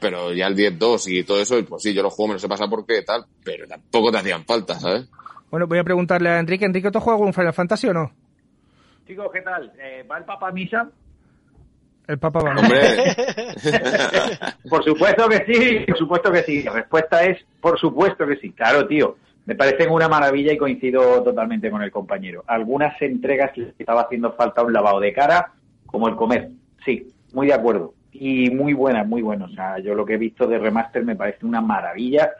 pero 0.00 0.32
ya 0.32 0.46
el 0.46 0.54
10-2 0.56 1.08
y 1.08 1.24
todo 1.24 1.40
eso, 1.42 1.62
pues 1.68 1.82
sí, 1.82 1.92
yo 1.92 2.02
los 2.02 2.14
juegos 2.14 2.28
me 2.28 2.34
los 2.34 2.44
he 2.44 2.48
pasado 2.48 2.70
porque 2.70 3.02
tal, 3.02 3.24
pero 3.42 3.66
tampoco 3.66 4.12
te 4.12 4.18
hacían 4.18 4.44
falta, 4.44 4.78
¿sabes? 4.78 5.08
Bueno, 5.50 5.66
voy 5.66 5.78
a 5.78 5.84
preguntarle 5.84 6.28
a 6.30 6.38
Enrique. 6.38 6.64
Enrique, 6.64 6.90
¿tú 6.90 6.98
has 6.98 7.04
jugado 7.04 7.22
con 7.24 7.34
Final 7.34 7.52
Fantasy 7.54 7.88
o 7.88 7.92
no? 7.94 8.12
Chicos, 9.06 9.26
¿qué 9.32 9.40
tal? 9.40 9.72
Eh, 9.82 10.04
¿Va 10.08 10.18
el 10.18 10.24
Papa 10.24 10.52
misa? 10.52 10.88
El 12.08 12.18
Papa 12.18 12.40
va. 12.40 12.56
Hombre, 12.56 12.78
Por 14.68 14.82
supuesto 14.82 15.28
que 15.28 15.44
sí, 15.46 15.84
por 15.86 15.98
supuesto 15.98 16.32
que 16.32 16.42
sí. 16.42 16.62
La 16.62 16.72
respuesta 16.72 17.22
es 17.24 17.44
por 17.60 17.78
supuesto 17.78 18.26
que 18.26 18.36
sí. 18.36 18.52
Claro, 18.52 18.88
tío. 18.88 19.16
Me 19.44 19.54
parecen 19.54 19.90
una 19.90 20.08
maravilla 20.08 20.52
y 20.52 20.58
coincido 20.58 21.22
totalmente 21.22 21.70
con 21.70 21.82
el 21.82 21.90
compañero. 21.90 22.44
Algunas 22.46 23.00
entregas 23.02 23.56
les 23.56 23.78
estaba 23.78 24.02
haciendo 24.02 24.32
falta 24.32 24.62
un 24.62 24.72
lavado 24.72 25.00
de 25.00 25.12
cara, 25.12 25.52
como 25.86 26.08
el 26.08 26.16
comer. 26.16 26.50
Sí, 26.84 27.06
muy 27.34 27.46
de 27.46 27.54
acuerdo. 27.54 27.94
Y 28.12 28.50
muy 28.50 28.72
buena, 28.72 29.04
muy 29.04 29.20
buena. 29.20 29.44
O 29.44 29.50
sea, 29.50 29.78
yo 29.78 29.94
lo 29.94 30.04
que 30.06 30.14
he 30.14 30.18
visto 30.18 30.46
de 30.46 30.58
remaster 30.58 31.04
me 31.04 31.16
parece 31.16 31.44
una 31.44 31.60
maravilla. 31.60 32.30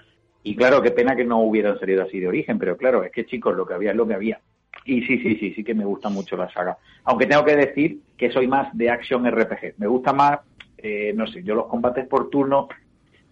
Y 0.42 0.56
claro, 0.56 0.80
qué 0.80 0.92
pena 0.92 1.14
que 1.14 1.24
no 1.24 1.40
hubieran 1.40 1.78
salido 1.78 2.04
así 2.04 2.18
de 2.20 2.28
origen, 2.28 2.58
pero 2.58 2.76
claro, 2.76 3.04
es 3.04 3.12
que 3.12 3.26
chicos, 3.26 3.54
lo 3.54 3.66
que 3.66 3.74
había 3.74 3.90
es 3.90 3.96
lo 3.96 4.06
que 4.06 4.14
había. 4.14 4.40
Y 4.84 5.02
sí, 5.02 5.18
sí, 5.18 5.36
sí, 5.36 5.52
sí 5.54 5.64
que 5.64 5.74
me 5.74 5.84
gusta 5.84 6.08
mucho 6.08 6.36
la 6.36 6.50
saga. 6.52 6.78
Aunque 7.04 7.26
tengo 7.26 7.44
que 7.44 7.56
decir 7.56 7.98
que 8.16 8.30
soy 8.30 8.46
más 8.48 8.74
de 8.76 8.90
action 8.90 9.26
RPG. 9.26 9.74
Me 9.78 9.86
gusta 9.86 10.12
más, 10.12 10.40
eh, 10.78 11.12
no 11.14 11.26
sé, 11.26 11.42
yo 11.42 11.54
los 11.54 11.66
combates 11.66 12.06
por 12.06 12.30
turno 12.30 12.68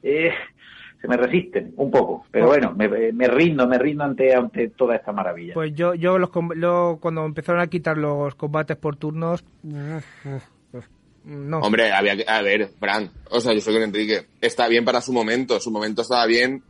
eh, 0.02 0.30
se 1.00 1.08
me 1.08 1.16
resisten 1.16 1.72
un 1.76 1.90
poco. 1.90 2.26
Pero 2.30 2.46
bueno, 2.46 2.72
me, 2.76 2.88
me 3.12 3.28
rindo, 3.28 3.66
me 3.66 3.78
rindo 3.78 4.04
ante, 4.04 4.34
ante 4.34 4.68
toda 4.70 4.96
esta 4.96 5.12
maravilla. 5.12 5.54
Pues 5.54 5.74
yo, 5.74 5.94
yo 5.94 6.18
los, 6.18 6.30
lo- 6.54 6.98
cuando 7.00 7.24
empezaron 7.24 7.60
a 7.60 7.66
quitar 7.68 7.96
los 7.96 8.34
combates 8.34 8.76
por 8.76 8.96
turnos, 8.96 9.44
no. 11.24 11.58
hombre, 11.58 11.90
había 11.92 12.16
que, 12.16 12.24
a 12.28 12.40
ver, 12.42 12.68
Fran, 12.78 13.10
o 13.30 13.40
sea, 13.40 13.52
yo 13.52 13.60
soy 13.60 13.74
con 13.74 13.82
Enrique, 13.82 14.26
está 14.40 14.68
bien 14.68 14.84
para 14.84 15.00
su 15.00 15.12
momento, 15.12 15.58
su 15.60 15.70
momento 15.70 16.02
estaba 16.02 16.24
bien, 16.26 16.62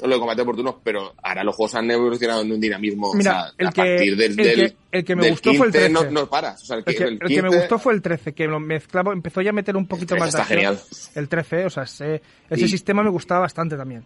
lo 0.00 0.08
de 0.08 0.18
combate 0.18 0.44
por 0.44 0.56
turnos, 0.56 0.76
pero 0.82 1.14
ahora 1.22 1.44
los 1.44 1.54
juegos 1.54 1.74
han 1.76 1.90
evolucionado 1.90 2.42
en 2.42 2.50
un 2.52 2.60
dinamismo, 2.60 3.14
Mira, 3.14 3.30
o 3.30 3.34
sea, 3.44 3.52
el 3.58 3.66
a 3.68 3.70
que- 3.70 3.82
partir 3.82 4.16
del, 4.16 4.30
el 4.30 4.36
del- 4.36 4.54
que- 4.70 4.76
el 4.90 5.04
que 5.04 5.14
me 5.16 5.22
del 5.22 5.30
gustó 5.32 5.54
fue 5.54 5.66
el 5.66 5.72
15 5.72 5.88
no, 5.90 6.00
13. 6.00 6.14
no 6.14 6.26
paras, 6.28 6.62
o 6.62 6.66
sea, 6.66 6.76
el, 6.76 6.82
El 6.86 6.94
que, 6.96 7.04
el 7.04 7.12
el 7.12 7.18
que 7.20 7.24
me 7.42 7.48
15 7.48 7.56
gustó 7.58 7.78
fue 7.78 7.92
el 7.94 8.02
13, 8.02 8.32
que 8.32 8.46
lo 8.48 8.58
mezclaba, 8.58 9.12
empezó 9.12 9.40
ya 9.42 9.50
a 9.50 9.52
meter 9.52 9.76
un 9.76 9.86
poquito 9.86 10.14
más 10.16 10.24
de 10.24 10.28
está 10.40 10.42
acción. 10.42 10.58
genial. 10.58 10.78
El 11.14 11.28
13, 11.28 11.66
o 11.66 11.70
sea, 11.70 11.82
ese, 11.84 12.20
ese 12.50 12.64
Y- 12.64 12.68
sistema 12.68 13.02
me 13.02 13.10
gustaba 13.10 13.42
bastante 13.42 13.76
también. 13.76 14.02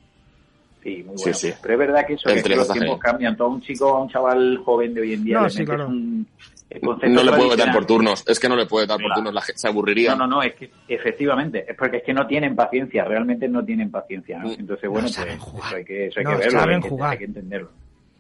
Sí, 0.83 1.03
muy 1.05 1.17
Sí, 1.19 1.23
bueno. 1.25 1.39
sí. 1.39 1.53
Pero 1.63 1.75
es 1.75 1.79
verdad 1.81 2.07
que 2.07 2.13
eso 2.15 2.29
El 2.29 2.43
que 2.43 2.49
los 2.51 2.67
tiempos 2.69 2.75
genial. 2.79 2.99
cambian. 3.01 3.37
Todo 3.37 3.49
un 3.49 3.61
chico, 3.63 4.01
un 4.03 4.09
chaval 4.09 4.59
joven 4.65 4.95
de 4.95 5.01
hoy 5.01 5.13
en 5.15 5.25
día, 5.25 5.39
No, 5.39 5.45
le 5.45 5.51
sí, 5.51 5.59
metes 5.61 5.75
claro. 5.75 5.89
un 5.89 6.27
no 6.83 7.23
le 7.23 7.33
puedo 7.33 7.57
dar 7.57 7.73
por 7.73 7.87
turnos, 7.87 8.25
es 8.27 8.41
que 8.41 8.49
no 8.49 8.57
le 8.57 8.67
puede 8.67 8.87
dar 8.87 8.99
por 9.01 9.13
turnos, 9.15 9.33
la 9.33 9.41
gente 9.43 9.59
se 9.61 9.69
aburriría. 9.69 10.11
No, 10.15 10.27
no, 10.27 10.37
no, 10.37 10.43
es 10.43 10.55
que 10.55 10.71
efectivamente, 10.89 11.65
es 11.69 11.77
porque 11.77 11.99
es 11.99 12.03
que 12.03 12.13
no 12.13 12.27
tienen 12.27 12.55
paciencia, 12.57 13.05
realmente 13.05 13.49
no 13.49 13.65
tienen 13.65 13.91
paciencia, 13.91 14.39
¿no? 14.39 14.51
Entonces, 14.53 14.89
bueno, 14.91 15.05
pues 15.07 15.15
saben 15.15 15.39
jugar. 15.39 15.67
eso 15.69 15.77
hay 15.77 15.85
que, 15.85 16.07
eso 16.09 16.19
hay 16.21 16.25
No 16.25 16.31
que 16.33 16.37
verlo, 16.39 16.59
saben 16.61 16.77
hay 16.77 16.83
que, 16.83 16.89
jugar. 16.89 17.11
hay 17.13 17.19
que 17.19 17.25
entenderlo. 17.25 17.71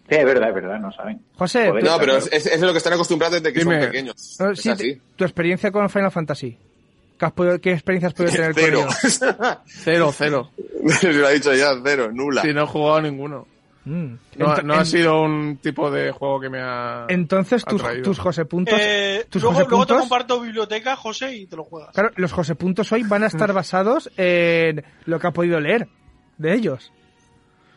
Sí, 0.08 0.14
es 0.14 0.24
verdad, 0.24 0.48
es 0.50 0.54
verdad, 0.54 0.78
no 0.78 0.92
saben. 0.92 1.20
José, 1.34 1.68
Joder, 1.68 1.82
No, 1.84 1.98
pero 1.98 2.16
es, 2.18 2.28
es, 2.32 2.46
es 2.46 2.60
lo 2.60 2.70
que 2.70 2.78
están 2.78 2.92
acostumbrados 2.92 3.42
desde 3.42 3.52
que 3.52 3.58
Dime. 3.58 3.80
son 3.80 3.90
pequeños. 3.90 4.36
no, 4.38 4.50
es 4.52 4.60
sí, 4.60 4.68
así. 4.70 5.00
tu 5.16 5.24
experiencia 5.24 5.72
con 5.72 5.90
Final 5.90 6.12
Fantasy. 6.12 6.56
¿Qué, 7.18 7.24
has 7.24 7.32
podido- 7.32 7.60
qué 7.60 7.72
experiencia 7.72 8.08
has 8.08 8.14
podido 8.14 8.32
tener 8.32 8.52
con 8.52 8.62
Cero. 8.62 8.78
ellos? 8.82 9.20
Cero, 9.66 10.12
cero. 10.16 10.50
lo 11.12 11.26
ha 11.26 11.30
dicho 11.30 11.52
ya, 11.54 11.70
cero, 11.82 12.10
nula. 12.12 12.42
Si 12.42 12.52
no 12.52 12.62
he 12.62 12.66
jugado 12.66 13.00
ninguno. 13.02 13.48
Mm. 13.86 14.18
No, 14.38 14.46
Ento- 14.46 14.62
no 14.64 14.74
ha 14.74 14.84
sido 14.84 15.22
un 15.22 15.58
tipo 15.58 15.92
de 15.92 16.10
juego 16.10 16.40
que 16.40 16.50
me 16.50 16.58
ha. 16.60 17.06
Entonces, 17.08 17.64
tus, 17.64 17.80
tus 18.02 18.18
José 18.18 18.44
Puntos. 18.44 18.74
Eh, 18.76 19.24
tus 19.30 19.40
luego, 19.40 19.58
José 19.58 19.70
luego 19.70 19.86
te 19.86 19.94
comparto 19.94 20.40
biblioteca, 20.40 20.96
José, 20.96 21.36
y 21.36 21.46
te 21.46 21.54
lo 21.54 21.62
juegas. 21.64 21.94
Claro, 21.94 22.10
los 22.16 22.32
José 22.32 22.56
Puntos 22.56 22.90
hoy 22.90 23.04
van 23.04 23.22
a 23.22 23.28
estar 23.28 23.52
basados 23.52 24.10
en 24.16 24.84
lo 25.04 25.20
que 25.20 25.26
ha 25.28 25.30
podido 25.30 25.60
leer 25.60 25.88
de 26.36 26.54
ellos. 26.54 26.92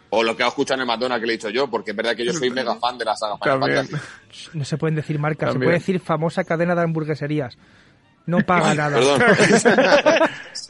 O 0.09 0.23
lo 0.23 0.35
que 0.35 0.41
ha 0.41 0.47
escuchado 0.47 0.81
en 0.81 0.81
el 0.81 0.87
McDonald's 0.87 1.21
que 1.21 1.27
le 1.27 1.33
he 1.33 1.37
dicho 1.37 1.49
yo, 1.51 1.69
porque 1.69 1.91
es 1.91 1.97
verdad 1.97 2.15
que 2.15 2.25
yo 2.25 2.33
soy 2.33 2.49
mega 2.49 2.75
fan 2.77 2.97
de 2.97 3.05
la 3.05 3.15
saga 3.15 3.37
Final. 3.37 3.59
Fantasy. 3.59 3.95
No 4.53 4.65
se 4.65 4.77
pueden 4.77 4.95
decir 4.95 5.19
marcas, 5.19 5.53
se 5.53 5.59
puede 5.59 5.73
decir 5.73 5.99
famosa 5.99 6.43
cadena 6.43 6.73
de 6.73 6.81
hamburgueserías. 6.81 7.55
No 8.25 8.39
paga 8.39 8.73
nada. 8.73 8.97
Perdón. 8.97 9.21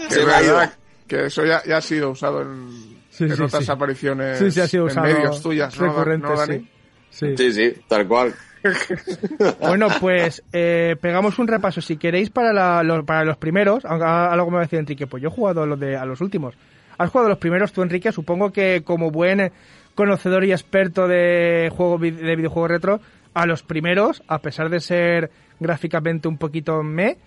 Que 0.10 0.70
que 1.08 1.26
eso 1.26 1.44
ya, 1.44 1.64
ya 1.66 1.78
ha 1.78 1.82
sido 1.82 2.12
usado 2.12 2.42
en, 2.44 2.99
Sí, 3.20 3.32
en 3.32 3.36
sí, 3.38 3.44
otras 3.44 3.66
sí. 3.66 3.72
apariciones 3.72 4.40
Sí, 4.40 4.52
sí, 4.52 4.60
ha 4.62 4.68
sido 4.68 4.86
usado. 4.86 5.08
en 5.08 5.14
medios 5.14 5.42
tuyas, 5.42 5.80
¿no, 5.80 5.88
recurrente, 5.88 6.28
¿no, 6.28 6.36
Dani? 6.38 6.58
sí. 6.60 6.70
Sí. 7.12 7.38
Sí, 7.38 7.54
sí, 7.54 7.82
tal 7.88 8.08
cual. 8.08 8.34
Bueno, 9.60 9.88
pues 10.00 10.44
eh, 10.54 10.96
pegamos 11.02 11.40
un 11.40 11.48
repaso, 11.48 11.82
si 11.82 11.98
queréis, 11.98 12.30
para, 12.30 12.54
la- 12.54 12.84
lo- 12.84 13.06
para 13.06 13.24
los 13.24 13.38
primeros. 13.38 13.86
aunque 13.86 14.06
a- 14.06 14.32
Algo 14.32 14.48
me 14.52 14.56
va 14.56 14.62
a 14.62 14.66
decir 14.66 14.80
Enrique, 14.80 15.08
pues 15.08 15.22
yo 15.24 15.30
he 15.30 15.32
jugado 15.32 15.64
a 15.64 15.66
los, 15.66 15.80
de, 15.80 15.96
a 15.98 16.06
los 16.06 16.22
últimos. 16.22 16.56
Has 16.98 17.10
jugado 17.10 17.28
a 17.28 17.30
los 17.30 17.38
primeros 17.40 17.72
tú, 17.72 17.82
Enrique, 17.82 18.12
supongo 18.12 18.52
que 18.52 18.82
como 18.84 19.12
buen 19.12 19.40
eh, 19.40 19.52
conocedor 19.96 20.44
y 20.44 20.52
experto 20.52 21.08
de, 21.08 21.72
juego, 21.76 21.98
de 21.98 22.36
videojuegos 22.36 22.70
retro, 22.72 23.02
a 23.34 23.46
los 23.46 23.64
primeros, 23.64 24.22
a 24.28 24.40
pesar 24.40 24.70
de 24.70 24.80
ser 24.82 25.32
gráficamente 25.60 26.28
un 26.28 26.38
poquito 26.38 26.84
me, 26.84 27.18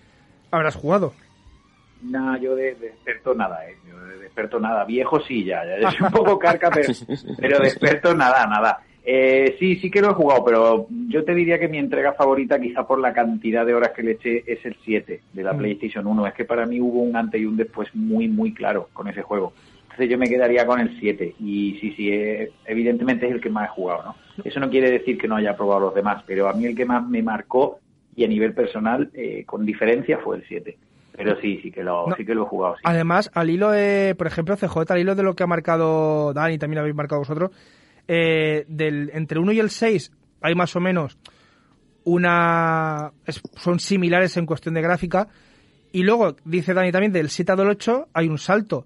habrás 0.51 0.75
jugado. 0.75 1.13
No, 2.03 2.37
yo 2.37 2.55
de, 2.55 2.75
de 2.75 2.87
experto 2.87 3.33
nada, 3.33 3.67
¿eh? 3.67 3.75
Yo 3.87 3.97
de, 4.05 4.25
experto 4.25 4.59
nada. 4.59 4.83
Viejo 4.85 5.19
sí, 5.21 5.43
ya, 5.43 5.63
ya, 5.65 5.79
ya 5.79 5.91
soy 5.91 6.05
un 6.07 6.11
poco 6.11 6.37
carca, 6.39 6.69
pero, 6.73 6.91
pero 7.39 7.59
de 7.59 7.67
experto 7.67 8.13
nada, 8.13 8.45
nada. 8.47 8.79
Eh, 9.05 9.57
sí, 9.59 9.75
sí 9.77 9.91
que 9.91 9.99
lo 10.01 10.11
he 10.11 10.13
jugado, 10.13 10.45
pero 10.45 10.87
yo 11.09 11.25
te 11.25 11.35
diría 11.35 11.59
que 11.59 11.67
mi 11.67 11.77
entrega 11.77 12.13
favorita, 12.13 12.59
quizá 12.59 12.87
por 12.87 12.99
la 12.99 13.11
cantidad 13.11 13.65
de 13.65 13.73
horas 13.73 13.91
que 13.91 14.01
le 14.03 14.11
eché, 14.11 14.43
es 14.47 14.65
el 14.65 14.77
7 14.83 15.21
de 15.33 15.43
la 15.43 15.53
Mm. 15.53 15.57
PlayStation 15.57 16.07
1. 16.07 16.27
Es 16.27 16.33
que 16.33 16.45
para 16.45 16.65
mí 16.65 16.79
hubo 16.79 17.01
un 17.01 17.15
antes 17.15 17.41
y 17.41 17.45
un 17.45 17.57
después 17.57 17.93
muy, 17.93 18.27
muy 18.29 18.53
claro 18.53 18.89
con 18.93 19.07
ese 19.09 19.21
juego. 19.21 19.53
Entonces 19.83 20.09
yo 20.09 20.17
me 20.17 20.29
quedaría 20.29 20.65
con 20.65 20.79
el 20.79 20.97
7. 20.99 21.35
Y 21.39 21.77
sí, 21.81 21.93
sí, 21.97 22.09
eh, 22.11 22.51
evidentemente 22.65 23.27
es 23.27 23.33
el 23.33 23.41
que 23.41 23.49
más 23.49 23.69
he 23.69 23.73
jugado, 23.73 24.03
¿no? 24.03 24.15
Eso 24.43 24.59
no 24.59 24.69
quiere 24.69 24.89
decir 24.89 25.17
que 25.17 25.27
no 25.27 25.35
haya 25.35 25.55
probado 25.55 25.81
los 25.81 25.95
demás, 25.95 26.23
pero 26.25 26.47
a 26.47 26.53
mí 26.53 26.65
el 26.65 26.75
que 26.75 26.85
más 26.85 27.05
me 27.07 27.21
marcó 27.21 27.79
y 28.15 28.23
a 28.23 28.27
nivel 28.27 28.53
personal, 28.53 29.09
eh, 29.13 29.43
con 29.45 29.65
diferencia, 29.65 30.17
fue 30.19 30.37
el 30.37 30.43
7. 30.47 30.77
Pero 31.15 31.39
sí, 31.41 31.59
sí 31.61 31.71
que 31.71 31.83
lo, 31.83 32.07
No. 32.07 32.15
sí 32.15 32.25
que 32.25 32.33
lo 32.35 32.43
he 32.43 32.47
jugado, 32.47 32.75
sí. 32.75 32.81
Además, 32.85 33.29
al 33.33 33.49
hilo, 33.49 33.69
de, 33.71 34.15
por 34.17 34.27
ejemplo, 34.27 34.55
CJ, 34.57 34.91
al 34.91 34.99
hilo 34.99 35.15
de 35.15 35.23
lo 35.23 35.35
que 35.35 35.43
ha 35.43 35.47
marcado 35.47 36.33
Dani, 36.33 36.57
también 36.57 36.79
habéis 36.79 36.95
marcado 36.95 37.19
vosotros, 37.21 37.51
eh, 38.07 38.65
del, 38.67 39.11
entre 39.13 39.37
el 39.37 39.43
1 39.43 39.51
y 39.53 39.59
el 39.59 39.69
6 39.69 40.11
hay 40.41 40.55
más 40.55 40.75
o 40.75 40.79
menos 40.79 41.17
una... 42.03 43.11
es- 43.25 43.41
son 43.55 43.79
similares 43.79 44.35
en 44.37 44.45
cuestión 44.45 44.73
de 44.75 44.81
gráfica. 44.81 45.27
Y 45.91 46.03
luego, 46.03 46.35
dice 46.43 46.73
Dani 46.73 46.91
también, 46.91 47.11
del 47.13 47.29
7 47.29 47.51
al 47.51 47.59
8 47.69 48.07
hay 48.13 48.27
un 48.27 48.37
salto. 48.37 48.85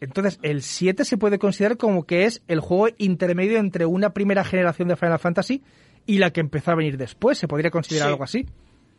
Entonces, 0.00 0.38
el 0.42 0.62
7 0.62 1.04
se 1.04 1.18
puede 1.18 1.38
considerar 1.38 1.76
como 1.76 2.04
que 2.04 2.24
es 2.24 2.42
el 2.48 2.60
juego 2.60 2.88
intermedio 2.98 3.58
entre 3.58 3.84
una 3.84 4.10
primera 4.10 4.44
generación 4.44 4.88
de 4.88 4.96
Final 4.96 5.18
Fantasy 5.18 5.62
y 6.06 6.18
la 6.18 6.30
que 6.30 6.40
empezó 6.40 6.70
a 6.70 6.76
venir 6.76 6.96
después. 6.96 7.36
¿Se 7.36 7.48
podría 7.48 7.70
considerar 7.70 8.08
Sí. 8.08 8.12
algo 8.12 8.24
así? 8.24 8.46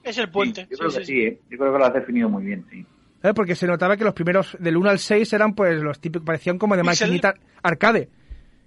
Es 0.04 0.18
el 0.18 0.30
puente. 0.30 0.62
Sí, 0.64 0.68
yo 0.72 0.78
creo 0.78 0.92
sí, 0.92 0.98
que 1.00 1.06
sí, 1.06 1.12
sí, 1.14 1.20
¿eh? 1.22 1.40
Yo 1.50 1.58
creo 1.58 1.74
que 1.74 1.80
lo 1.80 1.86
has 1.86 1.94
definido 1.94 2.30
muy 2.30 2.44
bien, 2.46 2.66
sí. 2.72 2.86
¿Eh? 3.22 3.34
Porque 3.34 3.56
se 3.56 3.68
notaba 3.68 3.98
que 3.98 4.04
los 4.06 4.14
primeros, 4.14 4.56
del 4.60 4.78
1 4.78 4.90
al 4.90 5.00
6, 5.00 5.34
eran 5.34 5.54
pues 5.54 5.82
los 5.82 6.00
típicos, 6.00 6.26
parecían 6.26 6.58
como 6.58 6.76
de 6.78 6.84
Pixel. 6.84 7.08
maquinita 7.08 7.34
arcade. 7.62 8.10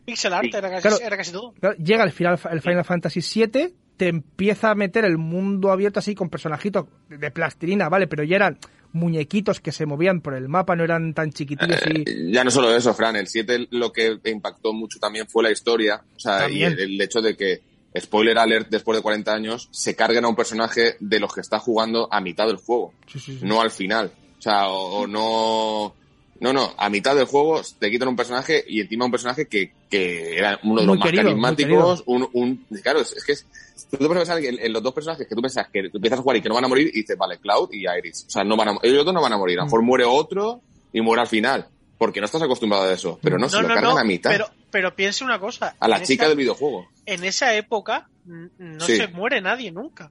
Pixel 0.05 0.33
art 0.33 0.45
Sí. 0.45 0.57
era, 0.57 0.71
casi, 0.71 0.83
Claro. 0.83 0.97
era 1.03 1.17
casi 1.17 1.33
todo. 1.33 1.53
Claro, 1.59 1.77
Llega 1.79 2.05
el 2.05 2.13
final, 2.13 2.39
el 2.51 2.61
Final 2.61 2.85
Fantasy 2.85 3.21
VII, 3.47 3.75
te 3.97 4.09
empieza 4.09 4.71
a 4.71 4.75
meter 4.75 5.05
el 5.05 5.17
mundo 5.17 5.71
abierto 5.71 6.01
así 6.01 6.15
con 6.15 6.29
personajitos 6.29 6.87
de 7.09 7.31
plastilina, 7.31 7.89
¿vale? 7.89 8.07
Pero 8.09 8.25
ya 8.25 8.37
eran 8.37 8.59
muñequitos 8.93 9.61
que 9.61 9.73
se 9.73 9.87
movían 9.87 10.21
por 10.21 10.35
el 10.35 10.49
mapa, 10.49 10.77
no 10.77 10.85
eran 10.85 11.15
tan 11.15 11.31
chiquitillos 11.31 11.81
y... 11.89 12.01
Eh, 12.03 12.31
Ya 12.33 12.45
no 12.45 12.51
solo 12.51 12.75
eso, 12.77 12.93
Fran, 12.93 13.17
el 13.17 13.27
7 13.29 13.69
lo 13.71 13.91
que 13.91 14.19
impactó 14.25 14.75
mucho 14.75 14.99
también 14.99 15.27
fue 15.29 15.43
la 15.45 15.51
historia, 15.51 16.03
o 16.15 16.19
sea, 16.21 16.51
y 16.51 16.63
el 16.63 17.01
hecho 17.01 17.23
de 17.23 17.35
que, 17.37 17.61
spoiler 17.99 18.39
alert, 18.39 18.69
después 18.71 18.97
de 18.97 19.03
40 19.03 19.33
años, 19.33 19.69
se 19.71 19.95
carguen 19.95 20.25
a 20.25 20.29
un 20.29 20.37
personaje 20.37 20.97
de 21.01 21.21
los 21.21 21.33
que 21.35 21.41
está 21.41 21.59
jugando 21.59 22.09
a 22.11 22.21
mitad 22.21 22.47
del 22.47 22.57
juego, 22.57 22.93
Sí, 23.07 23.19
sí, 23.19 23.39
sí. 23.39 23.45
no 23.45 23.61
al 23.61 23.71
final. 23.71 24.13
O 24.39 24.43
sea, 24.43 24.69
o, 24.69 25.03
o 25.03 25.07
no... 25.07 25.95
No, 26.41 26.53
no, 26.53 26.75
a 26.77 26.91
mitad 26.91 27.15
del 27.15 27.27
juego 27.27 27.61
te 27.79 27.89
quitan 27.89 28.09
un 28.09 28.17
personaje 28.17 28.65
y 28.67 28.81
encima 28.81 29.05
un 29.05 29.13
personaje 29.13 29.47
que, 29.47 29.73
que 29.89 30.37
era 30.37 30.59
uno 30.65 30.81
de 30.81 30.87
Muy 30.89 30.97
los 30.97 30.99
más 30.99 31.07
querido, 31.07 31.23
carismáticos, 31.23 32.03
un, 32.07 32.29
un, 32.33 32.67
claro, 32.83 32.99
es, 33.01 33.13
es 33.13 33.25
que 33.25 33.33
es, 33.33 33.47
tú 33.89 33.97
te 33.99 34.09
pones 34.09 34.29
a 34.29 34.35
pensar 34.35 34.53
en, 34.53 34.59
en 34.59 34.73
los 34.73 34.83
dos 34.83 34.93
personajes 34.93 35.29
que 35.29 35.37
tú 35.37 35.41
piensas 35.41 35.69
que 35.69 35.79
empiezas 35.79 36.19
a 36.19 36.23
jugar 36.23 36.39
y 36.39 36.43
que 36.43 36.49
no 36.49 36.57
van 36.57 36.65
a 36.65 36.69
morir 36.69 36.89
y 36.93 37.03
dices, 37.03 37.17
vale, 37.17 37.39
Cloud 37.39 37.69
y 37.71 37.85
Iris. 37.87 38.25
O 38.27 38.31
sea, 38.31 38.43
no 38.43 38.57
van 38.57 38.71
a, 38.71 38.79
ellos 38.83 39.05
dos 39.05 39.15
no 39.15 39.23
van 39.23 39.35
a 39.35 39.39
morir. 39.39 39.59
A 39.59 39.63
lo 39.63 39.67
mejor 39.67 39.83
muere 39.83 40.05
otro 40.05 40.61
y 40.93 41.01
muere 41.01 41.23
al 41.23 41.29
final. 41.29 41.69
Porque 42.03 42.19
no 42.19 42.27
estás 42.27 42.43
acostumbrado 42.43 42.83
a 42.83 42.93
eso. 42.93 43.21
Pero 43.23 43.39
no, 43.39 43.49
se 43.49 43.63
lo 43.63 43.69
cargan 43.69 43.97
a 43.97 44.03
mitad. 44.03 44.33
Pero, 44.33 44.51
pero 44.73 44.97
piense 44.97 45.23
una 45.23 45.39
cosa. 45.39 45.77
a 45.79 45.87
la 45.87 46.03
chica 46.03 46.25
esa- 46.25 46.31
del 46.31 46.39
videojuego. 46.39 46.89
En 47.07 47.23
esa 47.23 47.55
época 47.55 48.09
mm, 48.25 48.47
no 48.59 48.81
Sí. 48.85 48.97
se 48.97 49.07
muere 49.07 49.41
nadie 49.41 49.71
nunca. 49.71 50.11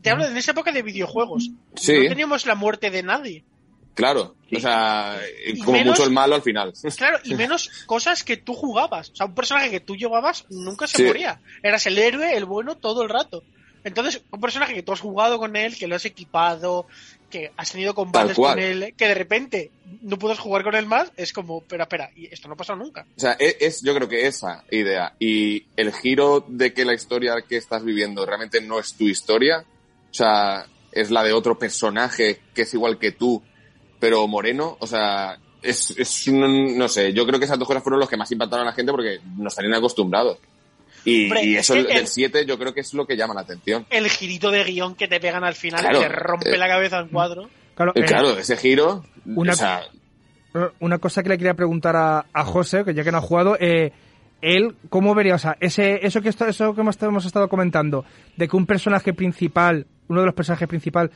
Te 0.00 0.10
hablo 0.10 0.24
de 0.26 0.30
en 0.30 0.36
esa 0.36 0.52
época 0.52 0.70
de 0.70 0.82
videojuegos. 0.82 1.50
Sí. 1.74 1.92
No 2.04 2.08
teníamos 2.08 2.46
la 2.46 2.54
muerte 2.54 2.90
de 2.92 3.02
nadie. 3.02 3.44
Claro. 3.94 4.36
O 4.56 4.60
sea, 4.60 5.18
Y 5.44 5.58
como 5.58 5.72
menos- 5.72 5.98
mucho 5.98 6.04
el 6.08 6.12
malo 6.14 6.36
al 6.36 6.42
final. 6.42 6.72
Claro, 6.96 7.18
y 7.24 7.34
menos 7.34 7.68
cosas 7.86 8.22
que 8.22 8.36
tú 8.36 8.54
jugabas. 8.54 9.10
O 9.10 9.16
sea, 9.16 9.26
un 9.26 9.34
personaje 9.34 9.70
que 9.70 9.80
tú 9.80 9.96
llevabas 9.96 10.46
nunca 10.50 10.86
se 10.86 10.98
Sí. 10.98 11.02
moría. 11.02 11.40
Eras 11.64 11.84
el 11.86 11.98
héroe, 11.98 12.36
el 12.36 12.44
bueno, 12.44 12.76
todo 12.76 13.02
el 13.02 13.08
rato. 13.08 13.42
Entonces, 13.84 14.22
un 14.30 14.40
personaje 14.40 14.74
que 14.74 14.84
tú 14.84 14.92
has 14.92 15.00
jugado 15.00 15.38
con 15.38 15.56
él, 15.56 15.76
que 15.76 15.88
lo 15.88 15.96
has 15.96 16.04
equipado, 16.04 16.86
que 17.32 17.50
has 17.56 17.72
tenido 17.72 17.94
combates 17.94 18.36
con 18.36 18.58
él, 18.60 18.94
que 18.96 19.08
de 19.08 19.14
repente 19.14 19.70
no 20.02 20.18
puedes 20.18 20.38
jugar 20.38 20.62
con 20.62 20.74
él 20.76 20.86
más, 20.86 21.10
es 21.16 21.32
como, 21.32 21.58
espera, 21.58 21.84
espera, 21.84 22.10
y 22.14 22.26
esto 22.32 22.46
no 22.48 22.56
pasa 22.56 22.76
nunca. 22.76 23.04
O 23.16 23.20
sea, 23.20 23.36
e- 23.40 23.56
es, 23.60 23.82
yo 23.82 23.92
creo 23.94 24.08
que 24.08 24.26
esa 24.28 24.62
idea 24.70 25.14
y 25.18 25.66
el 25.76 25.92
giro 25.92 26.44
de 26.46 26.72
que 26.72 26.84
la 26.84 26.94
historia 26.94 27.34
que 27.48 27.56
estás 27.56 27.82
viviendo 27.84 28.24
realmente 28.24 28.60
no 28.60 28.78
es 28.78 28.94
tu 28.94 29.08
historia, 29.08 29.64
o 30.10 30.14
sea, 30.14 30.66
es 30.92 31.10
la 31.10 31.24
de 31.24 31.32
otro 31.32 31.58
personaje 31.58 32.40
que 32.54 32.62
es 32.62 32.74
igual 32.74 32.98
que 32.98 33.12
tú, 33.12 33.42
pero 33.98 34.28
moreno, 34.28 34.76
o 34.78 34.86
sea, 34.86 35.38
es, 35.62 35.90
es 35.96 36.28
un- 36.28 36.76
no 36.76 36.88
sé, 36.88 37.12
yo 37.12 37.24
creo 37.26 37.38
que 37.38 37.46
esas 37.46 37.58
dos 37.58 37.66
cosas 37.66 37.82
fueron 37.82 37.98
los 38.00 38.08
que 38.10 38.16
más 38.16 38.30
impactaron 38.30 38.66
a 38.66 38.70
la 38.70 38.76
gente 38.76 38.92
porque 38.92 39.20
nos 39.36 39.52
estarían 39.52 39.74
acostumbrados. 39.74 40.38
Y, 41.04 41.24
Hombre, 41.24 41.44
y 41.44 41.54
es 41.56 41.60
eso 41.60 41.74
que 41.74 41.80
el- 41.80 41.86
el- 41.90 41.94
del 41.96 42.06
7 42.06 42.46
yo 42.46 42.58
creo 42.58 42.72
que 42.74 42.80
es 42.80 42.94
lo 42.94 43.06
que 43.06 43.16
llama 43.16 43.34
la 43.34 43.40
atención. 43.40 43.86
El 43.90 44.08
girito 44.08 44.50
de 44.50 44.62
guion 44.64 44.94
que 44.94 45.08
te 45.08 45.18
pegan 45.20 45.42
al 45.44 45.54
final, 45.54 45.80
Claro, 45.80 46.00
que 46.00 46.06
te 46.06 46.12
rompe 46.12 46.54
eh, 46.54 46.58
la 46.58 46.68
cabeza 46.68 47.00
en 47.00 47.08
cuadro. 47.08 47.48
Claro, 47.74 47.92
Eh, 47.94 48.00
eh, 48.00 48.04
claro, 48.04 48.38
ese 48.38 48.56
giro, 48.56 49.04
una- 49.26 49.52
o 49.52 49.56
sea, 49.56 49.82
una 50.80 50.98
cosa 50.98 51.22
que 51.22 51.30
le 51.30 51.38
quería 51.38 51.54
preguntar 51.54 51.96
a, 51.96 52.26
a 52.32 52.44
José, 52.44 52.84
que 52.84 52.94
ya 52.94 53.02
que 53.02 53.10
no 53.10 53.18
ha 53.18 53.22
jugado, 53.22 53.56
eh, 53.58 53.92
él, 54.42 54.74
¿cómo 54.90 55.14
vería? 55.14 55.34
O 55.34 55.38
sea, 55.38 55.56
ese, 55.60 56.04
eso 56.06 56.20
que 56.20 56.28
esto, 56.28 56.46
eso 56.46 56.74
que 56.74 56.80
hemos, 56.82 57.00
hemos 57.02 57.24
estado 57.24 57.48
comentando, 57.48 58.04
de 58.36 58.48
que 58.48 58.56
un 58.56 58.66
personaje 58.66 59.14
principal, 59.14 59.86
uno 60.08 60.20
de 60.20 60.26
los 60.26 60.34
personajes 60.34 60.68
principal, 60.68 61.10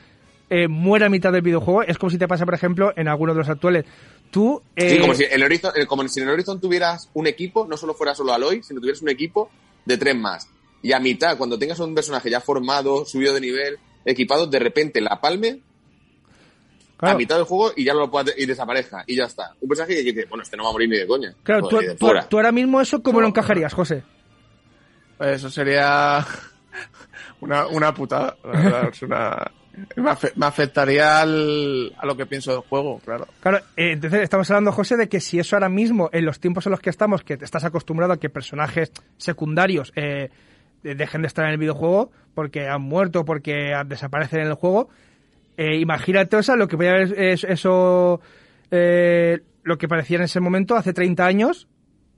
eh, 0.49 0.67
muere 0.67 1.05
a 1.05 1.09
mitad 1.09 1.31
del 1.31 1.41
videojuego, 1.41 1.83
es 1.83 1.97
como 1.97 2.09
si 2.09 2.17
te 2.17 2.27
pasa, 2.27 2.45
por 2.45 2.53
ejemplo, 2.53 2.93
en 2.95 3.07
alguno 3.09 3.33
de 3.33 3.39
los 3.39 3.49
actuales. 3.49 3.85
Tú, 4.31 4.61
eh, 4.75 4.89
Sí, 4.91 4.99
como 4.99 5.13
si, 5.13 5.25
el 5.25 5.43
Horizon, 5.43 5.71
como 5.87 6.07
si 6.07 6.19
en 6.21 6.27
el 6.27 6.33
Horizon 6.33 6.59
tuvieras 6.59 7.09
un 7.13 7.27
equipo, 7.27 7.67
no 7.69 7.77
solo 7.77 7.93
fuera 7.93 8.15
solo 8.15 8.33
Aloy, 8.33 8.63
sino 8.63 8.79
tuvieras 8.79 9.01
un 9.01 9.09
equipo 9.09 9.49
de 9.87 9.97
tres 9.97 10.15
más. 10.15 10.49
Y 10.81 10.91
a 10.91 10.99
mitad, 10.99 11.37
cuando 11.37 11.57
tengas 11.57 11.79
un 11.79 11.95
personaje 11.95 12.29
ya 12.29 12.39
formado, 12.41 13.05
subido 13.05 13.33
de 13.33 13.41
nivel, 13.41 13.77
equipado, 14.05 14.45
de 14.47 14.59
repente 14.59 15.01
la 15.01 15.19
palme 15.19 15.59
claro, 16.97 17.15
a 17.15 17.17
mitad 17.17 17.35
del 17.35 17.45
juego 17.45 17.73
y 17.75 17.83
ya 17.83 17.93
no 17.93 17.99
lo 18.01 18.11
puedas 18.11 18.33
y 18.37 18.45
desaparezca. 18.45 19.03
Y 19.07 19.15
ya 19.15 19.25
está. 19.25 19.53
Un 19.61 19.67
personaje 19.69 19.95
que 19.95 20.03
dice, 20.03 20.25
bueno, 20.29 20.43
este 20.43 20.55
no 20.57 20.63
va 20.63 20.69
a 20.69 20.73
morir 20.73 20.89
ni 20.89 20.97
de 20.97 21.07
coña. 21.07 21.33
claro, 21.43 21.67
tú, 21.67 21.77
de 21.77 21.95
tú- 21.95 22.07
ahora 22.37 22.51
mismo 22.51 22.79
eso, 22.81 23.01
¿cómo 23.01 23.21
lo 23.21 23.27
encajarías, 23.27 23.73
José? 23.73 24.03
Pues 25.17 25.37
eso 25.37 25.49
sería 25.49 26.25
una, 27.41 27.67
una 27.67 27.93
putada. 27.93 28.37
la 28.43 28.51
verdad, 28.51 28.89
es 28.91 29.01
una- 29.01 29.51
me, 29.95 30.09
afe- 30.09 30.33
me 30.35 30.45
afectaría 30.45 31.21
al- 31.21 31.93
a 31.97 32.05
lo 32.05 32.15
que 32.17 32.25
pienso 32.25 32.51
del 32.51 32.61
juego, 32.61 32.99
claro. 33.05 33.27
Claro, 33.41 33.57
eh, 33.75 33.91
entonces 33.93 34.21
estamos 34.21 34.49
hablando, 34.51 34.71
José, 34.71 34.97
de 34.97 35.07
que 35.09 35.19
si 35.19 35.39
eso 35.39 35.55
ahora 35.55 35.69
mismo, 35.69 36.09
en 36.13 36.25
los 36.25 36.39
tiempos 36.39 36.65
en 36.65 36.71
los 36.71 36.79
que 36.79 36.89
estamos, 36.89 37.23
que 37.23 37.35
estás 37.35 37.63
acostumbrado 37.63 38.13
a 38.13 38.17
que 38.19 38.29
personajes 38.29 38.91
secundarios 39.17 39.93
eh, 39.95 40.29
de- 40.83 40.95
dejen 40.95 41.21
de 41.21 41.27
estar 41.27 41.45
en 41.45 41.51
el 41.51 41.57
videojuego 41.57 42.11
porque 42.33 42.67
han 42.67 42.81
muerto, 42.81 43.25
porque 43.25 43.73
desaparecen 43.85 44.41
en 44.41 44.47
el 44.47 44.53
juego, 44.55 44.89
eh, 45.57 45.77
imagínate, 45.79 46.35
o 46.37 46.43
sea, 46.43 46.55
lo 46.55 46.67
que 46.67 46.75
voy 46.75 46.87
a 46.87 46.93
ver 46.93 47.13
es 47.19 47.43
eso, 47.43 48.21
eh, 48.71 49.39
lo 49.63 49.77
que 49.77 49.87
parecía 49.87 50.17
en 50.17 50.23
ese 50.23 50.39
momento, 50.39 50.75
hace 50.75 50.93
30 50.93 51.25
años, 51.25 51.67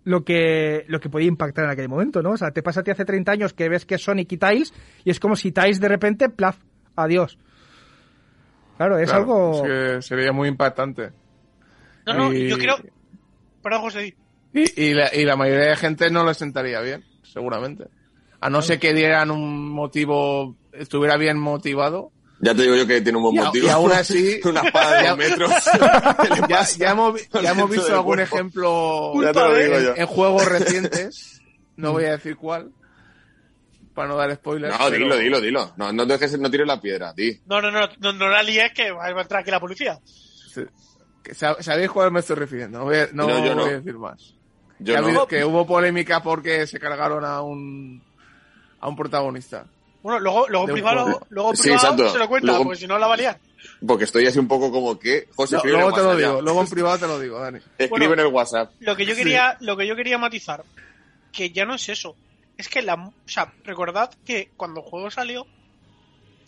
lo 0.04 0.24
que, 0.24 0.86
lo 0.88 1.00
que 1.00 1.10
podía 1.10 1.28
impactar 1.28 1.66
en 1.66 1.72
aquel 1.72 1.90
momento, 1.90 2.22
¿no? 2.22 2.32
O 2.32 2.38
sea, 2.38 2.52
te 2.52 2.64
pasa 2.64 2.82
a 2.82 2.84
ti 2.84 2.92
hace 2.92 3.06
30 3.06 3.32
años 3.32 3.54
que 3.54 3.70
ves 3.70 3.86
que 3.86 3.98
Sonic 3.98 4.32
y 4.34 4.38
Tails, 4.38 4.74
y 5.04 5.10
es 5.12 5.20
como 5.20 5.36
si 5.36 5.52
Tails 5.52 5.80
de 5.80 5.88
repente, 5.88 6.30
plaf, 6.30 6.58
adiós. 6.96 7.38
Claro, 8.80 8.98
es 8.98 9.10
Claro, 9.10 9.20
algo... 9.24 9.56
es 9.56 9.62
que 9.62 10.02
sería 10.08 10.32
muy 10.32 10.48
impactante. 10.48 11.12
No, 12.08 12.14
no, 12.14 12.34
Y- 12.34 12.50
yo 12.50 12.58
creo. 12.58 12.78
Perdón, 13.62 13.82
José. 13.82 14.16
Y, 14.54 14.82
y 14.82 14.94
la, 14.94 15.14
y 15.14 15.26
la 15.26 15.36
mayoría 15.36 15.66
de 15.72 15.76
gente 15.76 16.10
no 16.10 16.24
le 16.26 16.34
sentaría 16.34 16.80
bien, 16.80 17.04
seguramente. 17.22 17.88
A 18.40 18.50
no 18.50 18.62
ser 18.62 18.80
que 18.80 18.94
dieran 18.94 19.32
un 19.32 19.70
motivo, 19.70 20.56
estuviera 20.72 21.18
bien 21.18 21.38
motivado. 21.38 22.14
Ya 22.40 22.56
te 22.56 22.62
digo 22.62 22.76
yo 22.78 22.88
que 22.88 23.02
tiene 23.02 23.18
un 23.18 23.24
buen 23.26 23.36
Y, 23.36 23.40
motivo. 23.40 23.68
y 23.68 23.70
aún 23.70 23.92
así, 23.92 24.40
Una 24.46 24.62
espada 24.62 25.02
de 25.04 25.16
metros. 25.18 25.52
ya, 26.50 26.64
ya 26.78 26.92
hemos, 26.92 27.30
ya 27.44 27.52
hemos 27.52 27.70
visto 27.70 27.94
algún 27.94 28.16
cuerpo. 28.16 28.36
ejemplo 28.36 29.14
Ya 29.22 29.34
te 29.34 29.40
lo 29.42 29.56
digo 29.56 29.76
en, 29.76 29.84
yo. 29.84 29.94
en 29.98 30.06
juegos 30.08 30.46
recientes. 30.48 31.42
No 31.76 31.92
voy 31.92 32.06
a 32.06 32.12
decir 32.12 32.38
cuál, 32.38 32.72
para 34.00 34.10
no 34.10 34.16
dar 34.16 34.34
spoilers. 34.36 34.72
No, 34.80 34.86
pero- 34.90 34.98
dilo, 34.98 35.18
dilo, 35.18 35.42
dilo. 35.42 35.74
No, 35.76 35.92
no 35.92 36.06
dejes, 36.06 36.40
no 36.40 36.50
tires 36.50 36.66
la 36.66 36.80
piedra, 36.80 37.12
di. 37.14 37.38
No, 37.48 37.62
no, 37.62 37.70
no, 37.70 37.82
no, 38.00 38.14
no 38.14 38.30
la 38.30 38.42
líes 38.42 38.72
que 38.74 38.92
va 38.92 39.08
a 39.08 39.10
entrar 39.10 39.42
aquí 39.42 39.52
la 39.52 39.60
policía. 39.60 40.00
Sí. 40.06 40.62
¿Sabéis 41.34 41.90
cuál 41.92 42.12
me 42.12 42.22
estoy 42.22 42.38
refiriendo? 42.38 42.80
No 42.80 42.86
voy 42.86 42.98
a, 42.98 43.10
no 43.12 43.28
No, 43.28 43.46
yo 43.46 43.56
no. 43.56 43.62
voy 43.64 43.72
a 43.72 43.78
decir 43.80 43.96
más. 43.98 44.34
Yo 44.80 44.94
que, 44.94 44.98
ha 44.98 45.02
no. 45.02 45.08
habido- 45.08 45.28
que 45.28 45.44
hubo 45.44 45.68
polémica 45.68 46.24
porque 46.24 46.66
se 46.66 46.80
cargaron 46.80 47.26
a 47.26 47.42
un 47.42 48.02
a 48.80 48.88
un 48.88 48.96
protagonista. 48.96 49.66
Bueno, 50.02 50.20
luego, 50.22 50.48
luego 50.48 50.66
un 50.66 50.72
privado, 50.72 51.20
luego 51.30 51.54
Sí, 51.56 51.64
privado 51.64 51.84
exacto. 51.90 52.10
se 52.14 52.18
lo 52.20 52.28
cuenta, 52.30 52.48
Luego- 52.48 52.64
porque 52.64 52.80
si 52.80 52.88
no 52.88 52.98
la 52.98 53.08
va 53.08 53.16
a 53.16 53.18
liar. 53.18 53.38
Porque 53.86 54.06
estoy 54.06 54.26
así 54.26 54.40
un 54.40 54.48
poco 54.48 54.72
como 54.72 54.98
que, 54.98 55.28
José, 55.36 55.58
No, 55.58 55.64
luego 55.66 55.92
te 55.92 56.02
lo 56.02 56.14
ya. 56.18 56.28
digo, 56.30 56.42
luego 56.42 56.62
en 56.62 56.68
privado 56.70 56.98
te 56.98 57.08
lo 57.08 57.20
digo, 57.20 57.38
Dani. 57.40 57.58
Escribe 57.78 57.90
Bueno. 58.08 58.14
en 58.14 58.20
el 58.22 58.28
WhatsApp. 58.28 58.72
Lo 58.80 58.96
que 58.96 59.06
yo 59.06 59.14
Sí. 59.14 59.18
quería, 59.24 59.58
lo 59.60 59.76
que 59.76 59.86
yo 59.86 59.98
quería 59.98 60.18
matizar, 60.18 60.64
que 61.34 61.50
ya 61.52 61.66
no 61.66 61.76
es 61.76 61.90
eso. 61.90 62.16
Es 62.60 62.68
que 62.68 62.82
la, 62.82 62.96
o 62.96 63.14
sea, 63.26 63.54
recordad 63.64 64.14
que 64.26 64.50
cuando 64.58 64.82
el 64.82 64.86
juego 64.86 65.10
salió, 65.10 65.48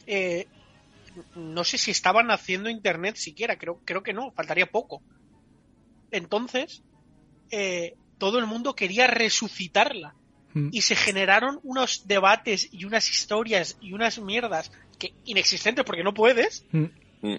eh, 0.05 0.45
no 1.36 1.64
sé 1.64 1.78
si 1.78 1.91
estaban 1.91 2.32
haciendo 2.32 2.70
internet 2.70 3.16
siquiera, 3.16 3.57
creo, 3.57 3.80
creo 3.86 4.03
que 4.03 4.12
no, 4.12 4.30
faltaría 4.32 4.66
poco. 4.66 5.01
Entonces, 6.12 6.84
eh, 7.49 7.95
todo 8.18 8.39
el 8.39 8.45
mundo 8.45 8.76
quería 8.76 9.07
resucitarla. 9.07 10.14
Mm. 10.53 10.68
Y 10.74 10.82
se 10.82 10.97
generaron 10.97 11.62
unos 11.64 12.05
debates 12.09 12.68
y 12.74 12.84
unas 12.84 13.09
historias 13.09 13.78
y 13.80 13.93
unas 13.93 14.20
mierdas 14.20 14.70
que 14.99 15.14
inexistentes 15.24 15.86
porque 15.86 16.03
no 16.03 16.14
puedes, 16.14 16.66
Mm. 16.74 16.88
Mm. 17.22 17.38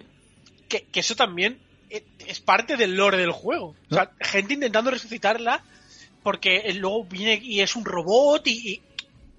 que, 0.70 0.84
que 0.84 1.00
eso 1.00 1.14
también 1.14 1.60
eh, 1.90 2.06
es 2.26 2.40
parte 2.40 2.78
del 2.78 2.96
lore 2.96 3.18
del 3.18 3.32
juego. 3.32 3.76
O 3.90 3.94
sea, 3.94 4.12
gente 4.18 4.54
intentando 4.54 4.90
resucitarla 4.90 5.62
porque 6.22 6.56
eh, 6.64 6.74
luego 6.74 7.04
viene 7.04 7.40
y 7.42 7.60
es 7.60 7.74
un 7.76 7.84
robot 7.84 8.46
y, 8.46 8.50
y 8.74 8.82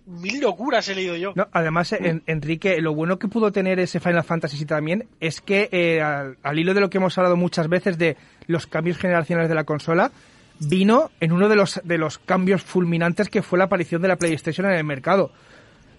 mil 0.06 0.42
locuras 0.42 0.88
he 0.90 0.96
leído 0.96 1.16
yo. 1.16 1.32
No, 1.36 1.48
además, 1.52 1.94
en- 1.94 2.24
Enrique, 2.28 2.82
lo 2.82 2.94
bueno 2.94 3.18
que 3.20 3.28
pudo 3.28 3.52
tener 3.52 3.80
ese 3.80 4.00
Final 4.00 4.24
Fantasy 4.24 4.58
VII 4.58 4.66
también 4.66 5.08
es 5.20 5.40
que, 5.42 5.70
eh, 5.72 6.02
al, 6.02 6.38
al 6.44 6.60
hilo 6.60 6.74
de 6.74 6.82
lo 6.82 6.90
que 6.90 6.98
hemos 6.98 7.18
hablado 7.18 7.36
muchas 7.38 7.68
veces 7.70 7.98
de 7.98 8.18
los 8.48 8.68
cambios 8.68 8.98
generacionales 8.98 9.50
de 9.50 9.56
la 9.56 9.64
consola, 9.64 10.12
vino 10.60 11.10
en 11.20 11.32
uno 11.32 11.48
de 11.50 11.56
los, 11.56 11.82
de 11.84 11.98
los 11.98 12.20
cambios 12.20 12.62
fulminantes 12.62 13.30
que 13.30 13.42
fue 13.42 13.58
la 13.58 13.66
aparición 13.66 14.02
de 14.02 14.08
la 14.10 14.18
PlayStation 14.18 14.68
en 14.68 14.74
el 14.74 14.84
mercado. 14.84 15.32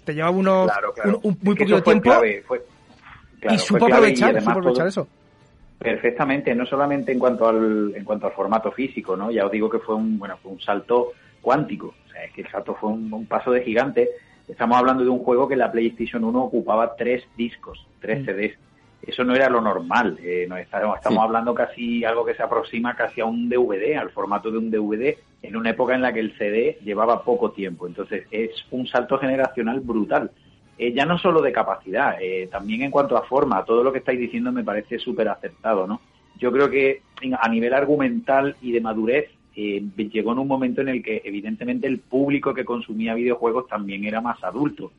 Te 0.04 0.12
llevaba 0.12 0.36
uno, 0.36 0.64
Claro, 0.66 0.92
claro. 0.92 1.20
un, 1.22 1.30
un 1.32 1.38
muy 1.42 1.54
poquito 1.56 1.82
tiempo 1.82 2.02
clave, 2.02 2.42
fue- 2.46 2.62
claro, 3.40 3.56
y 3.56 3.58
supo 3.58 3.86
aprovechar, 3.86 4.28
además 4.30 4.44
supo 4.44 4.50
aprovechar 4.58 4.90
todo- 4.92 5.02
eso. 5.04 5.08
Perfectamente, 5.78 6.54
no 6.54 6.64
solamente 6.66 7.12
en 7.12 7.18
cuanto 7.18 7.46
al 7.48 7.92
en 7.94 8.04
cuanto 8.04 8.26
al 8.26 8.32
formato 8.32 8.72
físico, 8.72 9.16
¿no? 9.16 9.30
Ya 9.30 9.44
os 9.44 9.52
digo 9.52 9.68
que 9.68 9.78
fue 9.80 9.94
un 9.94 10.18
bueno 10.18 10.36
fue 10.42 10.52
un 10.52 10.60
salto 10.60 11.12
cuántico, 11.42 11.94
o 12.06 12.10
sea, 12.10 12.24
es 12.24 12.32
que 12.32 12.42
el 12.42 12.48
salto 12.50 12.74
fue 12.80 12.90
un, 12.90 13.12
un 13.12 13.26
paso 13.26 13.50
de 13.50 13.62
gigante. 13.62 14.08
Estamos 14.48 14.78
hablando 14.78 15.02
de 15.02 15.10
un 15.10 15.18
juego 15.20 15.46
que 15.48 15.56
la 15.56 15.72
PlayStation 15.72 16.22
1 16.24 16.42
ocupaba 16.42 16.96
tres 16.96 17.24
discos, 17.36 17.86
tres 18.00 18.22
Mm. 18.22 18.24
CDs. 18.24 18.58
Eso 19.02 19.24
no 19.24 19.34
era 19.34 19.50
lo 19.50 19.60
normal. 19.60 20.18
eh, 20.22 20.46
nos 20.48 20.58
estamos, 20.60 20.96
estamos 20.96 21.18
Sí. 21.20 21.24
hablando 21.26 21.54
casi 21.54 22.04
algo 22.06 22.24
que 22.24 22.34
se 22.34 22.42
aproxima 22.42 22.94
casi 22.96 23.20
a 23.20 23.26
un 23.26 23.50
DVD, 23.50 23.96
al 23.98 24.10
formato 24.10 24.50
de 24.50 24.56
un 24.58 24.70
DVD, 24.70 25.18
en 25.42 25.56
una 25.56 25.70
época 25.70 25.94
en 25.94 26.00
la 26.02 26.12
que 26.14 26.20
el 26.20 26.36
CD 26.38 26.78
llevaba 26.82 27.22
poco 27.22 27.50
tiempo. 27.50 27.86
Entonces 27.86 28.26
es 28.30 28.50
un 28.70 28.86
salto 28.86 29.18
generacional 29.18 29.80
brutal. 29.80 30.30
Eh, 30.76 30.92
ya 30.92 31.06
no 31.06 31.18
solo 31.18 31.40
de 31.40 31.52
capacidad, 31.52 32.16
eh, 32.20 32.48
también 32.50 32.82
en 32.82 32.90
cuanto 32.90 33.16
a 33.16 33.22
forma, 33.22 33.64
todo 33.64 33.84
lo 33.84 33.92
que 33.92 33.98
estáis 33.98 34.18
diciendo 34.18 34.50
me 34.50 34.64
parece 34.64 34.98
súper 34.98 35.28
acertado, 35.28 35.86
¿no? 35.86 36.00
Yo 36.38 36.50
creo 36.50 36.68
que 36.68 37.02
a 37.40 37.48
nivel 37.48 37.72
argumental 37.74 38.56
y 38.60 38.72
de 38.72 38.80
madurez 38.80 39.30
eh, 39.54 39.84
llegó 39.96 40.32
en 40.32 40.40
un 40.40 40.48
momento 40.48 40.80
en 40.80 40.88
el 40.88 41.00
que 41.00 41.22
evidentemente 41.24 41.86
el 41.86 42.00
público 42.00 42.52
que 42.52 42.64
consumía 42.64 43.14
videojuegos 43.14 43.68
también 43.68 44.04
era 44.04 44.20
más 44.20 44.42
adulto. 44.42 44.90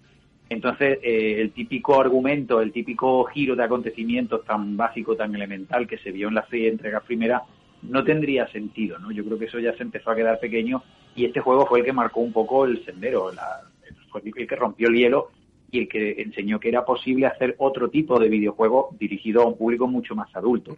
Entonces, 0.48 1.00
eh, 1.04 1.42
el 1.42 1.52
típico 1.52 2.00
argumento, 2.00 2.62
el 2.62 2.72
típico 2.72 3.26
giro 3.26 3.56
de 3.58 3.64
acontecimientos 3.64 4.46
tan 4.46 4.78
básico, 4.78 5.16
tan 5.18 5.36
elemental 5.36 5.88
que 5.88 5.98
se 5.98 6.12
vio 6.12 6.30
en 6.30 6.36
las 6.36 6.48
seis 6.50 6.72
entregas 6.72 7.04
primeras, 7.04 7.42
no 7.82 8.04
tendría 8.06 8.48
sentido, 8.48 8.98
¿no? 9.00 9.12
Yo 9.12 9.26
creo 9.26 9.38
que 9.38 9.46
eso 9.46 9.60
ya 9.60 9.76
se 9.76 9.84
empezó 9.84 10.12
a 10.12 10.16
quedar 10.16 10.40
pequeño 10.40 10.82
y 11.16 11.26
este 11.26 11.42
juego 11.42 11.66
fue 11.66 11.80
el 11.80 11.86
que 11.86 11.92
marcó 11.94 12.22
un 12.22 12.32
poco 12.32 12.64
el 12.66 12.84
sendero, 12.86 13.32
la- 13.34 13.62
fue 14.10 14.22
el 14.24 14.48
que 14.48 14.56
rompió 14.56 14.88
el 14.88 14.96
hielo 14.96 15.32
y 15.76 15.80
el 15.80 15.88
que 15.88 16.22
enseñó 16.22 16.60
que 16.60 16.70
era 16.70 16.86
posible 16.86 17.26
hacer 17.26 17.56
otro 17.58 17.90
tipo 17.90 18.20
de 18.20 18.30
videojuego 18.30 18.96
dirigido 19.00 19.42
a 19.42 19.48
un 19.48 19.58
público 19.58 19.88
mucho 19.88 20.16
más 20.16 20.34
adulto. 20.36 20.78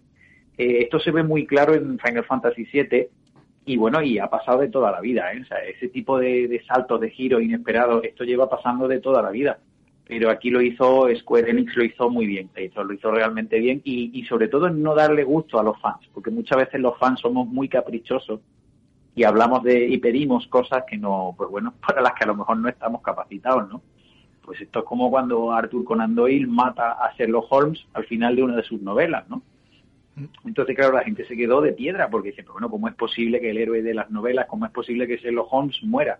Eh, 0.58 0.80
esto 0.82 1.00
se 1.00 1.12
ve 1.12 1.24
muy 1.24 1.46
claro 1.46 1.76
en 1.76 2.00
Final 2.00 2.26
Fantasy 2.26 2.68
VII 2.72 3.08
y 3.66 3.78
bueno, 3.78 4.02
y 4.02 4.18
ha 4.18 4.28
pasado 4.28 4.60
de 4.60 4.70
toda 4.70 4.92
la 4.92 5.02
vida, 5.02 5.32
¿eh? 5.34 5.44
Ese 5.76 5.90
tipo 5.90 6.18
de, 6.18 6.62
saltos, 6.68 7.02
de 7.02 7.12
giros 7.12 7.44
inesperados, 7.44 8.04
esto 8.04 8.24
lleva 8.24 8.50
pasando 8.50 8.88
de 8.88 9.00
toda 9.00 9.22
la 9.22 9.30
vida. 9.30 9.60
Pero 10.08 10.30
aquí 10.30 10.50
lo 10.50 10.62
hizo 10.62 11.10
Square 11.14 11.52
Enix, 11.52 11.76
lo 11.76 11.84
hizo 11.84 12.10
muy 12.10 12.26
bien, 12.26 12.50
lo 12.56 12.94
hizo, 12.94 13.12
realmente 13.12 13.60
bien 13.60 13.82
y, 13.84 14.18
y 14.18 14.24
sobre 14.24 14.48
todo 14.48 14.68
en 14.68 14.82
no 14.82 14.96
darle 14.96 15.26
gusto 15.26 15.60
a 15.60 15.64
los 15.64 15.80
fans, 15.82 16.08
porque 16.14 16.32
muchas 16.32 16.58
veces 16.60 16.80
los 16.80 16.98
fans 16.98 17.20
somos 17.20 17.46
muy 17.46 17.68
caprichosos 17.68 18.40
y 19.16 19.26
hablamos 19.26 19.64
de 19.64 19.86
y 19.86 19.98
pedimos 19.98 20.48
cosas 20.48 20.84
que 20.88 20.96
no, 20.96 21.34
pues 21.38 21.50
bueno, 21.50 21.74
para 21.86 22.02
las 22.02 22.14
que 22.14 22.24
a 22.24 22.28
lo 22.28 22.36
mejor 22.36 22.58
no 22.58 22.70
estamos 22.70 23.02
capacitados, 23.02 23.68
¿no? 23.70 23.82
Pues 24.48 24.62
esto 24.62 24.80
es 24.80 24.86
como 24.86 25.12
cuando 25.12 25.52
Arthur 25.52 25.84
Conan 25.84 26.16
Doyle 26.16 26.48
mata 26.48 26.94
a 26.94 27.14
Sherlock 27.18 27.48
Holmes 27.52 27.86
al 27.94 28.06
final 28.06 28.34
de 28.34 28.44
una 28.44 28.56
de 28.56 28.64
sus 28.64 28.82
novelas, 28.82 29.28
¿no? 29.30 29.42
Entonces, 30.46 30.74
claro, 30.74 30.94
la 30.96 31.04
gente 31.04 31.26
se 31.26 31.36
quedó 31.36 31.60
de 31.60 31.74
piedra 31.74 32.10
porque 32.10 32.30
dice, 32.30 32.44
pero 32.44 32.54
bueno, 32.54 32.70
¿cómo 32.70 32.88
es 32.88 32.96
posible 32.96 33.42
que 33.42 33.50
el 33.50 33.58
héroe 33.58 33.82
de 33.82 33.94
las 33.94 34.10
novelas, 34.10 34.46
cómo 34.50 34.66
es 34.66 34.72
posible 34.72 35.06
que 35.06 35.18
Sherlock 35.18 35.52
Holmes 35.52 35.76
muera? 35.84 36.18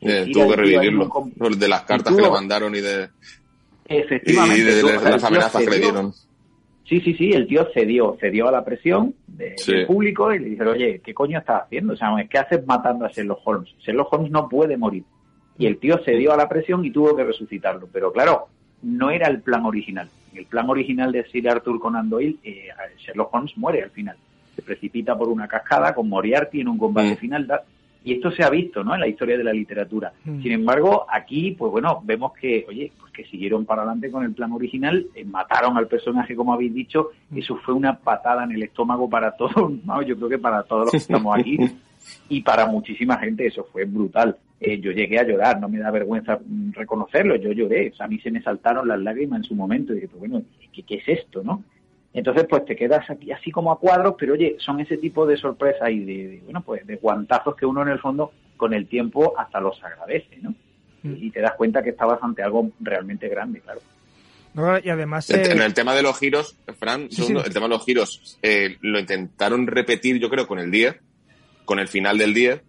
Eh, 0.00 0.30
tuvo 0.32 0.48
que 0.48 0.56
revivirlo. 0.56 1.10
De 1.36 1.68
las 1.68 1.82
cartas 1.82 2.16
que 2.16 2.22
le 2.22 2.30
mandaron 2.30 2.74
y 2.74 2.80
de, 2.80 3.10
Efectivamente. 3.84 4.58
y 4.58 4.62
de, 4.64 4.80
tú- 4.80 4.86
de 4.86 4.94
el 4.96 5.04
las 5.04 5.24
amenazas 5.24 5.62
que 5.62 5.70
le 5.70 5.78
dieron. 5.78 6.12
Sí, 6.88 7.00
sí, 7.02 7.14
sí, 7.14 7.32
el 7.32 7.46
tío 7.46 7.68
cedió, 7.74 8.16
cedió 8.18 8.48
a 8.48 8.52
la 8.52 8.64
presión 8.64 9.14
de- 9.26 9.56
Sí. 9.58 9.72
del 9.72 9.86
público 9.86 10.32
y 10.34 10.38
le 10.38 10.48
dice, 10.48 10.64
oye, 10.64 11.00
¿qué 11.04 11.12
coño 11.14 11.38
estás 11.38 11.64
haciendo? 11.64 11.92
O 11.92 11.96
sea, 11.96 12.08
¿qué 12.28 12.38
haces 12.38 12.66
matando 12.66 13.04
a 13.04 13.08
Sherlock 13.10 13.40
Holmes? 13.44 13.74
Sherlock 13.80 14.10
Holmes 14.12 14.30
no 14.30 14.48
puede 14.48 14.76
morir. 14.76 15.04
Y 15.58 15.66
el 15.66 15.78
tío 15.78 15.98
cedió 16.04 16.32
a 16.32 16.36
la 16.36 16.48
presión 16.48 16.84
y 16.84 16.90
tuvo 16.90 17.14
que 17.14 17.24
resucitarlo. 17.24 17.88
Pero 17.92 18.12
claro, 18.12 18.48
no 18.82 19.10
era 19.10 19.28
el 19.28 19.40
plan 19.42 19.64
original. 19.64 20.08
En 20.32 20.38
el 20.38 20.46
plan 20.46 20.68
original 20.70 21.12
de 21.12 21.24
Sir 21.24 21.48
Arthur 21.48 21.78
Conan 21.78 22.08
Doyle, 22.08 22.36
eh, 22.42 22.68
Sherlock 22.98 23.32
Holmes 23.34 23.56
muere 23.58 23.82
al 23.82 23.90
final. 23.90 24.16
Se 24.56 24.62
precipita 24.62 25.16
por 25.16 25.28
una 25.28 25.46
cascada 25.48 25.94
con 25.94 26.08
Moriarty 26.08 26.60
en 26.60 26.68
un 26.68 26.78
combate 26.78 27.12
Mm. 27.14 27.16
final. 27.18 27.46
da- 27.46 27.62
Y 28.04 28.14
esto 28.14 28.32
se 28.32 28.42
ha 28.42 28.50
visto, 28.50 28.82
¿no? 28.82 28.94
En 28.94 29.00
la 29.00 29.06
historia 29.06 29.38
de 29.38 29.44
la 29.44 29.52
literatura. 29.52 30.12
Mm. 30.24 30.42
Sin 30.42 30.50
embargo, 30.50 31.06
aquí, 31.08 31.52
pues 31.52 31.70
bueno, 31.70 32.00
vemos 32.02 32.32
que, 32.32 32.64
oye, 32.68 32.90
pues 32.98 33.12
que 33.12 33.24
siguieron 33.26 33.64
para 33.64 33.82
adelante 33.82 34.10
con 34.10 34.24
el 34.24 34.32
plan 34.32 34.50
original, 34.50 35.06
eh, 35.14 35.24
mataron 35.24 35.76
al 35.76 35.86
personaje, 35.86 36.34
como 36.34 36.52
habéis 36.52 36.74
dicho, 36.74 37.10
eso 37.32 37.54
fue 37.64 37.74
una 37.74 37.96
patada 37.96 38.42
en 38.42 38.50
el 38.50 38.62
estómago 38.64 39.08
para 39.08 39.36
todos, 39.36 39.70
¿no? 39.84 40.02
yo 40.02 40.16
creo 40.16 40.28
que 40.30 40.38
para 40.38 40.64
todos 40.64 40.86
los 40.86 40.90
que 40.90 40.96
estamos 40.96 41.38
aquí 41.38 41.56
y 42.28 42.40
para 42.42 42.66
muchísima 42.66 43.18
gente 43.18 43.46
eso 43.46 43.68
fue 43.70 43.84
brutal. 43.84 44.36
Eh, 44.64 44.78
yo 44.80 44.92
llegué 44.92 45.18
a 45.18 45.24
llorar, 45.24 45.60
no 45.60 45.68
me 45.68 45.78
da 45.78 45.90
vergüenza 45.90 46.38
mm, 46.44 46.72
reconocerlo, 46.72 47.34
yo 47.34 47.50
lloré, 47.50 47.90
o 47.90 47.96
sea, 47.96 48.06
a 48.06 48.08
mí 48.08 48.20
se 48.20 48.30
me 48.30 48.40
saltaron 48.42 48.86
las 48.86 49.00
lágrimas 49.00 49.38
en 49.38 49.44
su 49.44 49.54
momento 49.56 49.92
y 49.92 49.96
dije, 49.96 50.08
pues 50.08 50.20
bueno, 50.20 50.44
¿qué, 50.72 50.84
qué 50.84 50.94
es 50.94 51.08
esto, 51.08 51.42
no? 51.42 51.64
Entonces, 52.14 52.46
pues 52.48 52.64
te 52.64 52.76
quedas 52.76 53.08
aquí 53.10 53.32
así 53.32 53.50
como 53.50 53.72
a 53.72 53.78
cuadros, 53.78 54.14
pero 54.16 54.34
oye, 54.34 54.56
son 54.58 54.78
ese 54.80 54.98
tipo 54.98 55.26
de 55.26 55.36
sorpresas 55.36 55.90
y 55.90 56.04
de, 56.04 56.28
de, 56.28 56.40
bueno, 56.44 56.62
pues 56.62 56.86
de 56.86 56.96
guantazos 56.96 57.56
que 57.56 57.66
uno 57.66 57.82
en 57.82 57.88
el 57.88 57.98
fondo 57.98 58.32
con 58.56 58.72
el 58.72 58.86
tiempo 58.86 59.34
hasta 59.36 59.60
los 59.60 59.82
agradece, 59.82 60.38
¿no? 60.42 60.54
Mm. 61.02 61.14
Y 61.16 61.30
te 61.30 61.40
das 61.40 61.54
cuenta 61.56 61.82
que 61.82 61.90
estabas 61.90 62.22
ante 62.22 62.42
algo 62.42 62.70
realmente 62.80 63.28
grande, 63.28 63.60
claro. 63.60 63.80
No, 64.54 64.78
y 64.78 64.88
además, 64.90 65.28
En 65.30 65.40
eh, 65.40 65.52
en 65.52 65.62
el 65.62 65.74
tema 65.74 65.94
de 65.94 66.02
los 66.02 66.18
giros, 66.18 66.56
Fran, 66.78 67.10
Sí, 67.10 67.16
segundo, 67.16 67.40
sí. 67.40 67.46
el 67.48 67.54
tema 67.54 67.66
de 67.66 67.70
los 67.70 67.84
giros, 67.84 68.38
eh, 68.42 68.76
lo 68.82 69.00
intentaron 69.00 69.66
repetir, 69.66 70.20
yo 70.20 70.28
creo, 70.28 70.46
con 70.46 70.58
el 70.58 70.70
10, 70.70 70.94
con 71.64 71.78
el 71.78 71.88
final 71.88 72.18
del 72.18 72.34
10, 72.34 72.62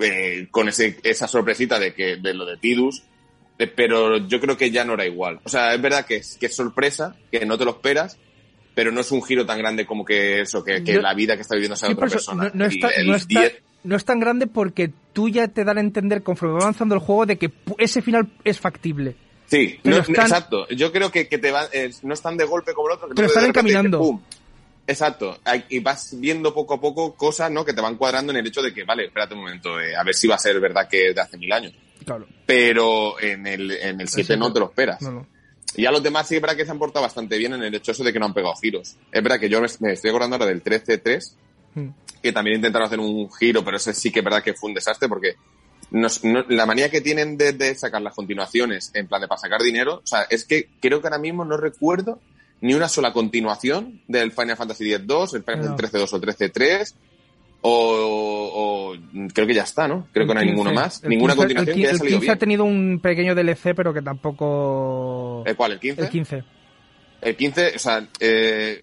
eh, 0.00 0.48
con 0.50 0.68
ese, 0.68 0.98
esa 1.02 1.28
sorpresita 1.28 1.78
de 1.78 1.94
que 1.94 2.16
de 2.16 2.34
lo 2.34 2.44
de 2.46 2.56
Tidus, 2.56 3.02
eh, 3.58 3.66
pero 3.66 4.16
yo 4.26 4.40
creo 4.40 4.56
que 4.56 4.70
ya 4.70 4.84
no 4.84 4.94
era 4.94 5.06
igual. 5.06 5.40
O 5.44 5.48
sea, 5.48 5.74
es 5.74 5.80
verdad 5.80 6.04
que 6.06 6.16
es, 6.16 6.36
que 6.38 6.46
es 6.46 6.56
sorpresa, 6.56 7.16
que 7.30 7.44
no 7.46 7.56
te 7.58 7.64
lo 7.64 7.72
esperas, 7.72 8.18
pero 8.74 8.90
no 8.90 9.00
es 9.00 9.12
un 9.12 9.22
giro 9.22 9.46
tan 9.46 9.58
grande 9.58 9.86
como 9.86 10.04
que 10.04 10.40
eso, 10.40 10.64
que, 10.64 10.82
que 10.82 10.94
Yo- 10.94 11.00
la 11.02 11.14
vida 11.14 11.36
que 11.36 11.42
está 11.42 11.54
viviendo 11.54 11.76
sea 11.76 11.88
sí, 11.88 11.94
otra 11.94 12.06
eso 12.06 12.16
persona. 12.16 12.44
no, 12.44 12.50
no 12.54 12.64
está, 12.66 12.88
Y 12.96 13.00
el 13.00 13.06
no, 13.06 13.14
está, 13.16 13.40
10 13.40 13.62
no 13.84 13.96
es 13.96 14.04
tan 14.04 14.18
grande 14.18 14.46
porque 14.46 14.90
tú 15.12 15.28
ya 15.28 15.46
te 15.48 15.62
dan 15.62 15.78
a 15.78 15.80
entender 15.80 16.22
conforme 16.22 16.54
va 16.54 16.60
avanzando 16.62 16.94
el 16.94 17.00
juego 17.00 17.26
de 17.26 17.36
que 17.38 17.52
ese 17.78 18.02
final 18.02 18.28
es 18.42 18.58
factible. 18.58 19.14
Sí, 19.46 19.78
no- 19.84 19.98
están- 19.98 20.14
exacto. 20.24 20.66
Yo 20.70 20.90
creo 20.90 21.12
que, 21.12 21.28
que 21.28 21.38
te 21.38 21.52
va, 21.52 21.66
eh, 21.72 21.90
no 22.02 22.14
están 22.14 22.36
de 22.38 22.44
golpe 22.46 22.72
como 22.72 22.88
el 22.88 22.94
otro. 22.94 23.08
que 23.08 23.14
Pero 23.14 23.28
están 23.28 23.42
dices, 23.44 23.50
encaminando. 23.56 24.20
Exacto. 24.86 25.38
Y 25.70 25.78
vas 25.80 26.18
viendo 26.18 26.52
poco 26.52 26.74
a 26.74 26.80
poco 26.80 27.14
cosas, 27.14 27.50
¿no? 27.50 27.64
Que 27.64 27.72
te 27.72 27.80
van 27.80 27.96
cuadrando 27.96 28.32
en 28.32 28.38
el 28.38 28.46
hecho 28.46 28.60
de 28.62 28.72
que, 28.74 28.84
vale, 28.84 29.06
espérate 29.06 29.34
un 29.34 29.40
momento, 29.40 29.80
eh, 29.80 29.96
a 29.96 30.02
ver 30.04 30.14
si 30.14 30.26
va 30.28 30.34
a 30.34 30.38
ser 30.38 30.60
verdad 30.60 30.88
que 30.88 31.08
es 31.08 31.14
de 31.14 31.20
hace 31.20 31.38
mil 31.38 31.52
años. 31.52 31.72
Claro. 32.04 32.26
Pero 32.44 33.18
en 33.20 33.46
el, 33.46 33.70
en 33.70 34.00
el 34.00 34.08
7 34.08 34.34
Eso 34.34 34.40
no 34.40 34.52
te 34.52 34.60
lo 34.60 34.66
esperas. 34.66 35.00
No, 35.00 35.10
no. 35.10 35.26
Y 35.76 35.86
a 35.86 35.90
los 35.90 36.02
demás 36.02 36.28
sí 36.28 36.36
es 36.36 36.40
verdad 36.42 36.56
que 36.56 36.64
se 36.64 36.70
han 36.70 36.78
portado 36.78 37.02
bastante 37.02 37.36
bien 37.38 37.54
en 37.54 37.62
el 37.62 37.74
hecho 37.74 37.92
eso 37.92 38.04
de 38.04 38.12
que 38.12 38.18
no 38.20 38.26
han 38.26 38.34
pegado 38.34 38.54
giros. 38.56 38.96
Es 39.10 39.22
verdad 39.22 39.40
que 39.40 39.48
yo 39.48 39.60
me, 39.60 39.66
me 39.80 39.92
estoy 39.92 40.10
acordando 40.10 40.36
ahora 40.36 40.46
del 40.46 40.62
13-3, 40.62 41.34
Mm. 41.76 41.88
que 42.22 42.32
también 42.32 42.56
intentaron 42.56 42.86
hacer 42.86 43.00
un 43.00 43.28
giro, 43.32 43.64
pero 43.64 43.78
ese 43.78 43.92
sí 43.94 44.12
que 44.12 44.20
es 44.20 44.24
verdad 44.24 44.44
que 44.44 44.54
fue 44.54 44.68
un 44.68 44.74
desastre 44.74 45.08
porque 45.08 45.34
nos- 45.90 46.22
no- 46.22 46.44
la 46.48 46.66
manía 46.66 46.88
que 46.88 47.00
tienen 47.00 47.36
de, 47.36 47.52
de 47.52 47.74
sacar 47.74 48.00
las 48.00 48.14
continuaciones 48.14 48.92
en 48.94 49.08
plan 49.08 49.20
de 49.20 49.26
para 49.26 49.40
sacar 49.40 49.60
dinero, 49.60 49.94
o 50.04 50.06
sea, 50.06 50.22
es 50.30 50.44
que 50.44 50.68
creo 50.80 51.00
que 51.00 51.08
ahora 51.08 51.18
mismo 51.18 51.44
no 51.44 51.56
recuerdo 51.56 52.20
ni 52.64 52.72
una 52.74 52.88
sola 52.88 53.12
continuación 53.12 54.00
del 54.08 54.32
Final 54.32 54.56
Fantasy 54.56 54.92
X-2, 54.94 55.34
el 55.36 55.42
Final 55.42 55.60
No. 55.60 55.76
Fantasy 55.76 55.96
13-2 55.98 56.12
o 56.14 56.20
13-3, 56.20 56.94
o, 57.66 58.92
o 58.94 59.28
creo 59.32 59.46
que 59.46 59.54
ya 59.54 59.62
está, 59.62 59.86
¿no? 59.88 60.08
Creo 60.12 60.26
que 60.26 60.34
no 60.34 60.40
hay 60.40 60.46
El 60.48 60.52
ninguno 60.52 60.70
15, 60.70 60.82
más. 60.84 61.02
el 61.04 61.10
Ninguna 61.10 61.34
15, 61.34 61.42
continuación 61.46 61.68
el 61.68 61.74
que 61.74 61.80
haya 61.80 61.90
15 61.90 61.98
salido 61.98 62.14
el 62.16 62.20
15 62.20 62.30
ha 62.30 62.34
bien. 62.34 62.38
tenido 62.38 62.64
un 62.64 63.00
pequeño 63.02 63.34
DLC, 63.34 63.74
pero 63.76 63.92
que 63.94 64.02
tampoco... 64.02 65.42
¿El 65.46 65.56
cuál? 65.56 65.72
¿El 65.72 65.80
15? 65.80 66.02
El 66.02 66.08
15. 66.08 66.44
El 67.22 67.36
15, 67.36 67.72
o 67.74 67.78
sea, 67.78 68.08
eh, 68.20 68.82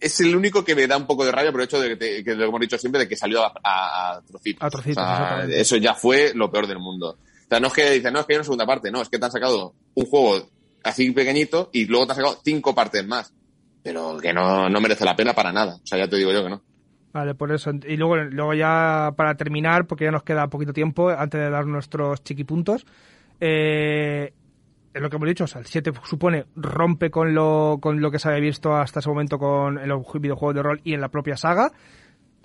es 0.00 0.20
el 0.20 0.34
único 0.36 0.64
que 0.64 0.74
me 0.74 0.86
da 0.86 0.96
un 0.96 1.06
poco 1.06 1.24
de 1.24 1.32
rabia 1.32 1.52
por 1.52 1.60
el 1.60 1.66
hecho 1.66 1.80
de 1.80 1.88
que, 1.90 1.96
te- 1.96 2.24
que 2.24 2.34
lo 2.34 2.46
hemos 2.46 2.60
dicho 2.60 2.78
siempre, 2.78 3.00
de 3.00 3.08
que 3.08 3.16
salió 3.16 3.44
a, 3.44 3.52
a- 3.62 4.16
a 4.16 4.22
trocitos. 4.22 4.62
A 4.64 4.70
trocitos, 4.70 5.02
O 5.02 5.06
sea, 5.06 5.44
eso 5.50 5.76
ya 5.76 5.94
fue 5.94 6.32
lo 6.34 6.50
peor 6.50 6.66
del 6.66 6.78
mundo. 6.78 7.10
O 7.10 7.48
sea, 7.48 7.60
no 7.60 7.68
es 7.68 7.72
que 7.72 7.90
dicen, 7.92 8.12
no, 8.12 8.20
es 8.20 8.26
que 8.26 8.32
hay 8.34 8.38
una 8.38 8.44
segunda 8.44 8.66
parte, 8.66 8.90
no, 8.90 9.00
es 9.02 9.08
que 9.08 9.18
te 9.18 9.24
han 9.24 9.32
sacado 9.32 9.74
un 9.94 10.06
juego 10.06 10.48
así 10.82 11.10
pequeñito, 11.10 11.70
y 11.72 11.86
luego 11.86 12.06
te 12.06 12.12
has 12.12 12.16
sacado 12.16 12.40
cinco 12.44 12.74
partes 12.74 13.06
más. 13.06 13.32
Pero 13.82 14.18
que 14.18 14.32
no, 14.32 14.68
no 14.68 14.80
merece 14.80 15.04
la 15.04 15.16
pena 15.16 15.34
para 15.34 15.52
nada. 15.52 15.76
O 15.76 15.86
sea, 15.86 15.98
ya 15.98 16.08
te 16.08 16.16
digo 16.16 16.32
yo 16.32 16.42
que 16.42 16.50
no. 16.50 16.62
Vale, 17.12 17.34
por 17.34 17.52
eso. 17.52 17.70
Y 17.86 17.96
luego, 17.96 18.16
luego 18.16 18.54
ya 18.54 19.12
para 19.16 19.34
terminar, 19.36 19.86
porque 19.86 20.04
ya 20.04 20.10
nos 20.10 20.22
queda 20.22 20.48
poquito 20.48 20.72
tiempo 20.72 21.08
antes 21.08 21.40
de 21.40 21.50
dar 21.50 21.66
nuestros 21.66 22.22
chiquipuntos, 22.22 22.86
eh, 23.40 24.32
es 24.92 25.02
lo 25.02 25.08
que 25.08 25.16
hemos 25.16 25.28
dicho, 25.28 25.44
o 25.44 25.46
sea, 25.46 25.60
el 25.60 25.66
7 25.66 25.92
supone 26.04 26.46
rompe 26.56 27.10
con 27.10 27.34
lo, 27.34 27.78
con 27.80 28.00
lo 28.00 28.10
que 28.10 28.18
se 28.18 28.28
había 28.28 28.40
visto 28.40 28.74
hasta 28.74 29.00
ese 29.00 29.08
momento 29.08 29.38
con 29.38 29.86
los 29.86 30.02
videojuegos 30.14 30.54
de 30.54 30.62
rol 30.62 30.80
y 30.84 30.94
en 30.94 31.00
la 31.00 31.08
propia 31.08 31.36
saga. 31.36 31.72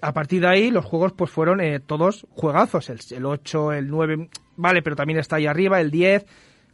A 0.01 0.13
partir 0.13 0.41
de 0.41 0.47
ahí, 0.47 0.71
los 0.71 0.86
juegos 0.86 1.13
pues 1.13 1.31
fueron 1.31 1.61
eh, 1.61 1.79
todos 1.79 2.27
juegazos. 2.31 2.89
El, 2.89 2.99
el 3.11 3.25
8, 3.25 3.73
el 3.73 3.88
9, 3.89 4.29
vale, 4.57 4.81
pero 4.81 4.95
también 4.95 5.19
está 5.19 5.38
ahí 5.38 5.47
arriba, 5.47 5.79
el 5.79 5.91
10, 5.91 6.25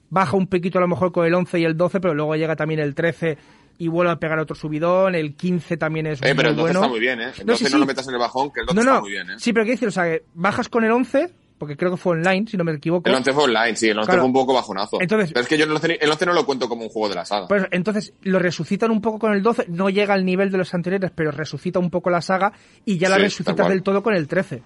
baja 0.10 0.36
un 0.38 0.48
poquito 0.48 0.78
a 0.78 0.82
lo 0.82 0.88
mejor 0.88 1.12
con 1.12 1.26
el 1.26 1.34
11 1.34 1.60
y 1.60 1.66
el 1.66 1.78
12, 1.78 2.00
pero 2.00 2.14
luego 2.14 2.36
llega 2.36 2.56
también 2.56 2.80
el 2.80 2.96
13 2.96 3.38
y 3.78 3.88
vuelve 3.88 4.12
a 4.12 4.16
pegar 4.18 4.40
otro 4.40 4.56
subidón, 4.56 5.16
el 5.16 5.36
15 5.36 5.78
también 5.78 6.08
es 6.08 6.22
Eh, 6.22 6.34
pero 6.36 6.50
el 6.50 6.56
12 6.56 6.62
bueno. 6.62 6.80
está 6.80 6.90
muy 6.90 7.00
bien, 7.00 7.22
¿eh? 7.22 7.32
El 7.38 7.46
No, 7.46 7.54
12 7.54 7.58
sí, 7.58 7.64
no 7.66 7.70
sí. 7.70 7.78
lo 7.80 7.86
metas 7.86 8.08
en 8.08 8.14
el 8.14 8.20
bajón, 8.20 8.52
que 8.52 8.60
el 8.62 8.66
12 8.66 8.76
No, 8.76 8.82
está 8.82 8.94
no, 8.96 9.02
muy 9.02 9.12
bien, 9.12 9.30
¿eh? 9.30 9.34
sí, 9.38 9.54
pero 9.54 9.64
quiero 9.66 9.76
decir, 9.76 9.88
o 9.88 9.92
sea, 9.92 10.04
que 10.06 10.24
bajas 10.34 10.68
con 10.68 10.84
el 10.84 10.92
11, 10.92 11.30
porque 11.58 11.78
creo 11.78 11.92
que 11.92 11.98
fue 11.98 12.14
online, 12.14 12.46
si 12.50 12.58
no 12.58 12.64
me 12.66 12.74
equivoco. 12.74 13.10
El 13.10 13.16
11 13.16 13.32
fue 13.34 13.44
online, 13.46 13.76
sí, 13.78 13.88
el 13.90 13.98
11 13.98 14.08
Claro. 14.08 14.22
fue 14.22 14.28
un 14.28 14.34
poco 14.34 14.54
bajonazo. 14.54 14.98
Entonces- 15.02 15.32
pero 15.32 15.42
es 15.44 15.48
que 15.48 15.58
yo 15.58 15.64
el 15.66 15.72
11, 15.72 15.98
el 16.02 16.10
11 16.12 16.26
no 16.26 16.34
lo 16.34 16.46
cuento 16.46 16.68
como 16.68 16.84
un 16.84 16.90
juego 16.90 17.08
de 17.10 17.16
la 17.16 17.26
saga. 17.26 17.48
Pues 17.48 17.66
entonces 17.72 18.14
lo 18.24 18.40
resucitan 18.40 18.92
un 18.92 19.00
poco 19.02 19.20
con 19.20 19.34
el 19.34 19.42
12, 19.44 19.66
no 19.70 19.90
llega 19.90 20.14
al 20.14 20.26
nivel 20.26 20.52
de 20.52 20.58
los 20.58 20.74
anteriores, 20.74 21.12
pero 21.16 21.32
resucita 21.32 21.80
un 21.80 21.90
poco 21.90 22.10
la 22.10 22.22
saga 22.22 22.52
y 22.86 22.98
ya 22.98 23.08
la 23.10 23.16
Sí, 23.18 23.22
resucitas 23.24 23.68
del 23.70 23.84
todo 23.84 24.04
con 24.04 24.14
el 24.14 24.28
13. 24.28 24.62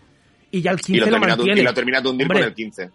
Y 0.51 0.61
ya 0.61 0.71
el 0.71 0.79
y 0.79 0.83
15 0.83 0.99
lo, 1.11 1.17
lo, 1.17 1.21
de- 1.25 1.27
mantiene. 1.35 1.61
y 1.61 1.63
lo 1.63 1.73
termina 1.73 1.99
de 2.01 2.09
hundir 2.09 2.25
Hombre, 2.25 2.39
con 2.39 2.47
el 2.47 2.53
15. 2.55 2.89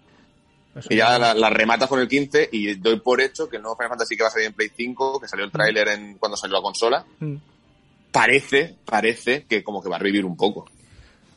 Eso 0.75 0.89
Y 0.91 0.97
ya 0.97 1.19
la, 1.19 1.51
rematas 1.51 1.89
con 1.89 2.01
el 2.01 2.09
15 2.09 2.51
y 2.53 2.75
doy 2.77 3.01
por 3.01 3.21
hecho 3.21 3.49
que 3.49 3.57
el 3.57 3.63
nuevo 3.63 3.77
Final 3.77 3.91
Fantasy 3.91 4.17
que 4.17 4.23
va 4.23 4.29
a 4.29 4.33
salir 4.33 4.49
en 4.49 4.55
Play 4.55 4.71
5, 4.75 5.21
que 5.21 5.29
salió 5.29 5.45
el 5.45 5.53
tráiler 5.53 5.89
en 5.89 6.19
cuando 6.19 6.37
salió 6.37 6.57
la 6.57 6.63
consola, 6.63 7.05
Mm. 7.21 7.37
parece, 8.13 8.77
parece 8.85 9.45
que 9.49 9.63
como 9.63 9.83
que 9.83 9.89
va 9.89 9.97
a 9.97 9.99
revivir 9.99 10.25
un 10.25 10.37
poco. 10.37 10.67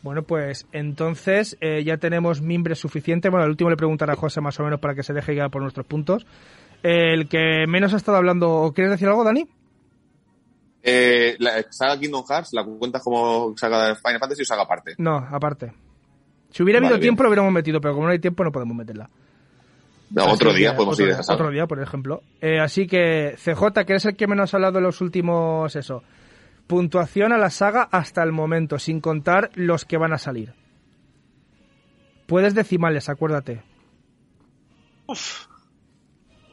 Bueno, 0.03 0.23
pues 0.23 0.65
entonces 0.71 1.57
eh, 1.61 1.83
ya 1.83 1.97
tenemos 1.97 2.41
mimbres 2.41 2.79
suficiente. 2.79 3.29
Bueno, 3.29 3.43
al 3.43 3.51
último 3.51 3.69
le 3.69 3.77
preguntaré 3.77 4.13
a 4.13 4.15
José 4.15 4.41
más 4.41 4.59
o 4.59 4.63
menos 4.63 4.79
para 4.79 4.95
que 4.95 5.03
se 5.03 5.13
deje 5.13 5.33
guiar 5.33 5.51
por 5.51 5.61
nuestros 5.61 5.85
puntos. 5.85 6.25
El 6.81 7.29
que 7.29 7.65
menos 7.67 7.93
ha 7.93 7.97
estado 7.97 8.17
hablando, 8.17 8.49
¿o 8.49 8.73
¿quieres 8.73 8.91
decir 8.91 9.07
algo, 9.07 9.23
Dani? 9.23 9.47
Eh, 10.83 11.35
la 11.37 11.63
saga 11.69 11.99
Kingdom 11.99 12.25
Hearts, 12.27 12.53
¿la 12.53 12.65
cuentas 12.65 13.03
como 13.03 13.55
saga 13.55 13.89
de 13.89 13.95
Final 13.95 14.19
Fantasy 14.19 14.41
o 14.41 14.45
saga 14.45 14.63
aparte? 14.63 14.95
No, 14.97 15.15
aparte. 15.17 15.71
Si 16.49 16.63
hubiera 16.63 16.79
habido 16.79 16.99
tiempo 16.99 17.21
lo 17.23 17.29
hubiéramos 17.29 17.53
metido, 17.53 17.79
pero 17.79 17.93
como 17.93 18.07
no 18.07 18.11
hay 18.11 18.19
tiempo 18.19 18.43
no 18.43 18.51
podemos 18.51 18.75
meterla. 18.75 19.09
No, 20.13 20.25
otro 20.25 20.53
día 20.53 20.71
que, 20.71 20.75
podemos 20.75 20.95
otro, 20.95 21.05
ir 21.07 21.13
a 21.13 21.33
otro 21.33 21.49
día, 21.51 21.67
por 21.67 21.81
ejemplo. 21.81 22.21
Eh, 22.41 22.59
así 22.59 22.85
que, 22.85 23.35
CJ, 23.37 23.85
que 23.85 23.93
eres 23.93 24.05
el 24.05 24.15
que 24.15 24.27
menos 24.27 24.53
ha 24.53 24.57
hablado 24.57 24.79
en 24.79 24.83
los 24.83 24.99
últimos, 24.99 25.75
eso. 25.75 26.03
Puntuación 26.67 27.31
a 27.31 27.37
la 27.37 27.49
saga 27.49 27.87
hasta 27.91 28.21
el 28.23 28.31
momento, 28.31 28.77
sin 28.77 28.99
contar 28.99 29.51
los 29.55 29.85
que 29.85 29.97
van 29.97 30.13
a 30.13 30.17
salir. 30.17 30.53
Puedes 32.27 32.53
decimales, 32.53 33.09
acuérdate. 33.09 33.63
Uf. 35.07 35.47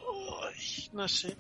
Uy, 0.09 0.90
no 0.92 1.09
sé. 1.09 1.36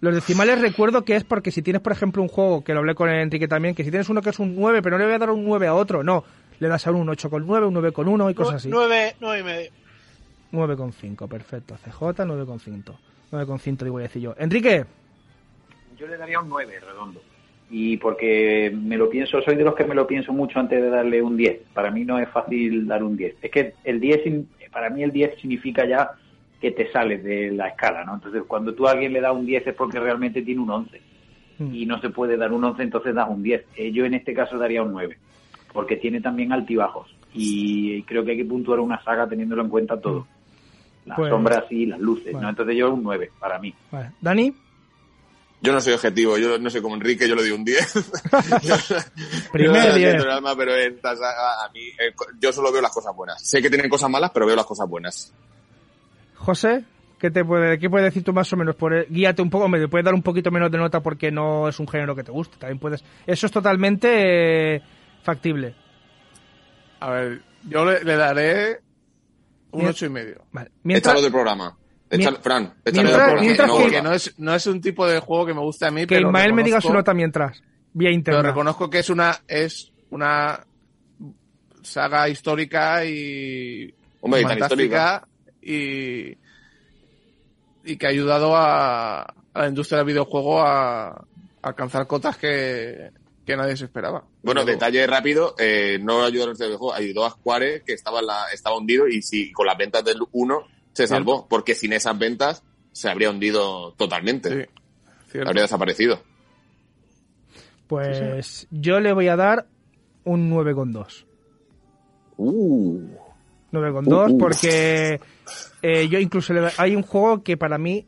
Los 0.00 0.14
decimales 0.14 0.60
recuerdo 0.60 1.04
que 1.04 1.16
es 1.16 1.24
porque 1.24 1.50
si 1.50 1.62
tienes, 1.62 1.82
por 1.82 1.92
ejemplo, 1.92 2.22
un 2.22 2.28
juego, 2.28 2.62
que 2.62 2.72
lo 2.74 2.80
hablé 2.80 2.94
con 2.94 3.08
Enrique 3.08 3.48
también, 3.48 3.74
que 3.74 3.84
si 3.84 3.90
tienes 3.90 4.08
uno 4.08 4.22
que 4.22 4.30
es 4.30 4.38
un 4.38 4.56
9, 4.56 4.82
pero 4.82 4.96
no 4.96 4.98
le 4.98 5.06
voy 5.06 5.14
a 5.14 5.18
dar 5.18 5.30
un 5.30 5.44
9 5.44 5.66
a 5.68 5.74
otro, 5.74 6.02
no. 6.02 6.24
Le 6.58 6.68
das 6.68 6.86
a 6.86 6.90
uno 6.90 7.00
un 7.00 7.08
8,9, 7.08 7.68
un 7.68 7.74
9,1 7.74 8.30
y 8.30 8.34
cosas 8.34 8.54
así. 8.56 8.68
Nueve, 8.68 9.14
nueve 9.20 9.40
y 9.40 9.42
medio. 9.42 9.85
9,5, 10.52 11.28
perfecto. 11.28 11.76
CJ, 11.76 12.24
9,5. 12.24 12.94
9,5 13.32 13.76
digo, 13.78 13.92
voy 13.94 14.02
a 14.02 14.06
decir 14.06 14.22
yo. 14.22 14.34
Enrique, 14.38 14.84
Yo 15.98 16.06
le 16.06 16.16
daría 16.16 16.40
un 16.40 16.48
9 16.48 16.80
redondo. 16.80 17.20
Y 17.68 17.96
porque 17.96 18.72
me 18.72 18.96
lo 18.96 19.10
pienso, 19.10 19.42
soy 19.42 19.56
de 19.56 19.64
los 19.64 19.74
que 19.74 19.84
me 19.84 19.94
lo 19.94 20.06
pienso 20.06 20.32
mucho 20.32 20.60
antes 20.60 20.80
de 20.80 20.88
darle 20.88 21.20
un 21.20 21.36
10. 21.36 21.62
Para 21.74 21.90
mí 21.90 22.04
no 22.04 22.18
es 22.18 22.28
fácil 22.28 22.86
dar 22.86 23.02
un 23.02 23.16
10. 23.16 23.34
Es 23.42 23.50
que 23.50 23.74
el 23.82 23.98
10, 23.98 24.22
sin- 24.22 24.48
para 24.70 24.88
mí 24.90 25.02
el 25.02 25.10
10 25.10 25.36
significa 25.40 25.84
ya 25.84 26.10
que 26.60 26.70
te 26.70 26.90
sales 26.92 27.24
de 27.24 27.50
la 27.50 27.68
escala, 27.68 28.04
¿no? 28.04 28.14
Entonces, 28.14 28.42
cuando 28.46 28.72
tú 28.74 28.86
a 28.86 28.92
alguien 28.92 29.12
le 29.12 29.20
das 29.20 29.34
un 29.34 29.46
10 29.46 29.66
es 29.66 29.74
porque 29.74 29.98
realmente 29.98 30.42
tiene 30.42 30.60
un 30.60 30.70
11. 30.70 31.00
Mm. 31.58 31.74
Y 31.74 31.86
no 31.86 32.00
se 32.00 32.10
puede 32.10 32.36
dar 32.36 32.52
un 32.52 32.62
11, 32.62 32.82
entonces 32.84 33.14
das 33.14 33.28
un 33.28 33.42
10. 33.42 33.64
Eh, 33.76 33.90
yo 33.90 34.04
en 34.04 34.14
este 34.14 34.32
caso 34.32 34.56
daría 34.58 34.82
un 34.82 34.92
9. 34.92 35.18
Porque 35.72 35.96
tiene 35.96 36.20
también 36.20 36.52
altibajos. 36.52 37.14
Y 37.34 38.02
creo 38.04 38.24
que 38.24 38.30
hay 38.32 38.36
que 38.36 38.44
puntuar 38.44 38.78
una 38.80 39.02
saga 39.02 39.26
teniéndolo 39.28 39.62
en 39.62 39.68
cuenta 39.70 40.00
todo. 40.00 40.26
Las 41.06 41.16
Pues- 41.16 41.30
sombras 41.30 41.64
y 41.70 41.86
las 41.86 41.98
luces, 42.00 42.32
Vale. 42.32 42.42
¿no? 42.44 42.50
Entonces 42.50 42.76
yo 42.76 42.92
un 42.92 43.02
9 43.02 43.30
para 43.38 43.58
mí. 43.58 43.72
vale. 43.90 44.10
Dani, 44.20 44.54
Yo 45.62 45.72
no 45.72 45.80
soy 45.80 45.94
objetivo, 45.94 46.36
yo 46.36 46.58
no 46.58 46.68
soy 46.68 46.82
como 46.82 46.96
Enrique, 46.96 47.26
yo 47.26 47.34
le 47.34 47.42
doy 47.42 47.50
un 47.52 47.64
10. 47.64 47.94
Primer 49.52 49.82
Yo 49.82 49.88
lo 49.88 49.94
10. 49.94 49.96
siento 49.96 50.22
en 50.24 50.28
el 50.28 50.30
alma, 50.30 50.54
pero 50.56 50.74
esta 50.74 51.16
saga, 51.16 51.64
a 51.64 51.68
mí, 51.72 51.80
eh, 51.80 52.12
yo 52.40 52.52
solo 52.52 52.70
veo 52.72 52.82
las 52.82 52.92
cosas 52.92 53.14
buenas. 53.16 53.40
Sé 53.42 53.62
que 53.62 53.70
tienen 53.70 53.88
cosas 53.88 54.10
malas, 54.10 54.30
pero 54.34 54.46
veo 54.46 54.54
las 54.54 54.66
cosas 54.66 54.86
buenas. 54.88 55.32
José, 56.34 56.84
¿qué 57.18 57.30
te 57.30 57.42
puede, 57.44 57.78
qué 57.78 57.88
puedes 57.88 58.04
decir 58.06 58.22
tú 58.22 58.32
más 58.34 58.52
o 58.52 58.56
menos? 58.56 58.76
Por, 58.76 58.92
el- 58.92 59.06
guíate 59.08 59.40
un 59.42 59.48
poco, 59.50 59.66
me 59.68 59.88
puedes 59.88 60.04
dar 60.04 60.14
un 60.14 60.22
poquito 60.22 60.50
menos 60.50 60.70
de 60.70 60.78
nota 60.78 61.00
porque 61.00 61.30
no 61.30 61.68
es 61.68 61.80
un 61.80 61.88
género 61.88 62.14
que 62.14 62.22
te 62.22 62.30
guste. 62.32 62.58
También 62.58 62.78
puedes. 62.78 63.02
Eso 63.26 63.46
es 63.46 63.52
totalmente 63.52 64.74
eh, 64.76 64.82
factible. 65.22 65.74
A 67.00 67.10
ver, 67.10 67.40
yo 67.68 67.84
le, 67.84 68.04
le 68.04 68.16
daré 68.16 68.80
un 69.72 69.86
ocho 69.86 70.06
y 70.06 70.08
medio. 70.08 70.44
Vale. 70.52 70.70
Mientras, 70.82 71.12
Échalo 71.12 71.22
del 71.22 71.32
programa. 71.32 71.76
Échalo, 72.08 72.38
Fran, 72.40 72.72
échalo 72.84 73.02
mientras- 73.02 73.02
del 73.04 73.14
programa. 73.16 73.40
mientras 73.40 73.68
no 73.68 73.78
que- 73.90 74.02
no 74.02 74.12
es, 74.12 74.34
no 74.38 74.54
es 74.54 74.66
un 74.68 74.80
tipo 74.80 75.06
de 75.06 75.18
juego 75.18 75.46
que 75.46 75.54
me 75.54 75.60
guste 75.60 75.86
a 75.86 75.90
mí, 75.90 76.02
que 76.02 76.06
pero 76.06 76.28
Ismael 76.28 76.52
me 76.52 76.62
diga 76.62 76.80
su 76.80 76.92
nota 76.92 77.12
mientras. 77.14 77.60
Vía 77.92 78.08
Pero 78.08 78.14
interna. 78.14 78.42
reconozco 78.42 78.88
que 78.90 78.98
es 79.00 79.10
una, 79.10 79.36
es 79.48 79.90
una 80.10 80.60
saga 81.82 82.28
histórica 82.28 83.04
y 83.04 83.92
Hombre, 84.20 84.40
y 84.40 84.44
tan 84.44 84.50
fantástica 84.58 85.26
y, 85.62 86.36
y 87.84 87.96
que 87.98 88.06
ha 88.06 88.10
ayudado 88.10 88.56
a, 88.56 89.22
a 89.22 89.34
la 89.54 89.68
industria 89.68 89.98
del 89.98 90.06
videojuego 90.08 90.60
a, 90.60 91.08
a 91.08 91.24
alcanzar 91.62 92.06
cotas 92.06 92.36
que, 92.36 93.10
que 93.46 93.56
nadie 93.56 93.76
se 93.76 93.84
esperaba. 93.86 94.24
Bueno, 94.42 94.64
detalle 94.64 95.06
rápido, 95.06 95.54
eh, 95.58 95.98
no 96.02 96.24
ayudó 96.24 96.42
a 96.44 96.46
nuestro 96.48 96.66
juego, 96.66 96.92
ayudó 96.92 97.24
a 97.24 97.30
Square, 97.30 97.82
que 97.86 97.92
estaba, 97.94 98.18
en 98.20 98.26
la, 98.26 98.46
estaba 98.52 98.76
hundido, 98.76 99.06
y 99.08 99.22
si 99.22 99.52
con 99.52 99.66
las 99.66 99.78
ventas 99.78 100.04
del 100.04 100.18
1 100.32 100.58
se 100.92 101.06
salvó, 101.06 101.46
porque 101.48 101.74
sin 101.74 101.92
esas 101.92 102.18
ventas 102.18 102.62
se 102.92 103.08
habría 103.08 103.30
hundido 103.30 103.92
totalmente. 103.92 104.68
Sí. 105.30 105.38
Habría 105.38 105.62
desaparecido. 105.62 106.20
Pues 107.86 108.66
yo 108.70 109.00
le 109.00 109.12
voy 109.12 109.28
a 109.28 109.36
dar 109.36 109.66
un 110.24 110.50
9,2. 110.50 111.24
Uh. 112.38 113.00
9,2 113.72 114.06
Uh, 114.30 114.34
uh. 114.34 114.38
porque 114.38 115.20
eh, 115.82 116.08
yo 116.08 116.18
incluso 116.18 116.52
le- 116.52 116.70
hay 116.78 116.96
un 116.96 117.02
juego 117.02 117.42
que 117.42 117.56
para 117.56 117.78
mí 117.78 118.06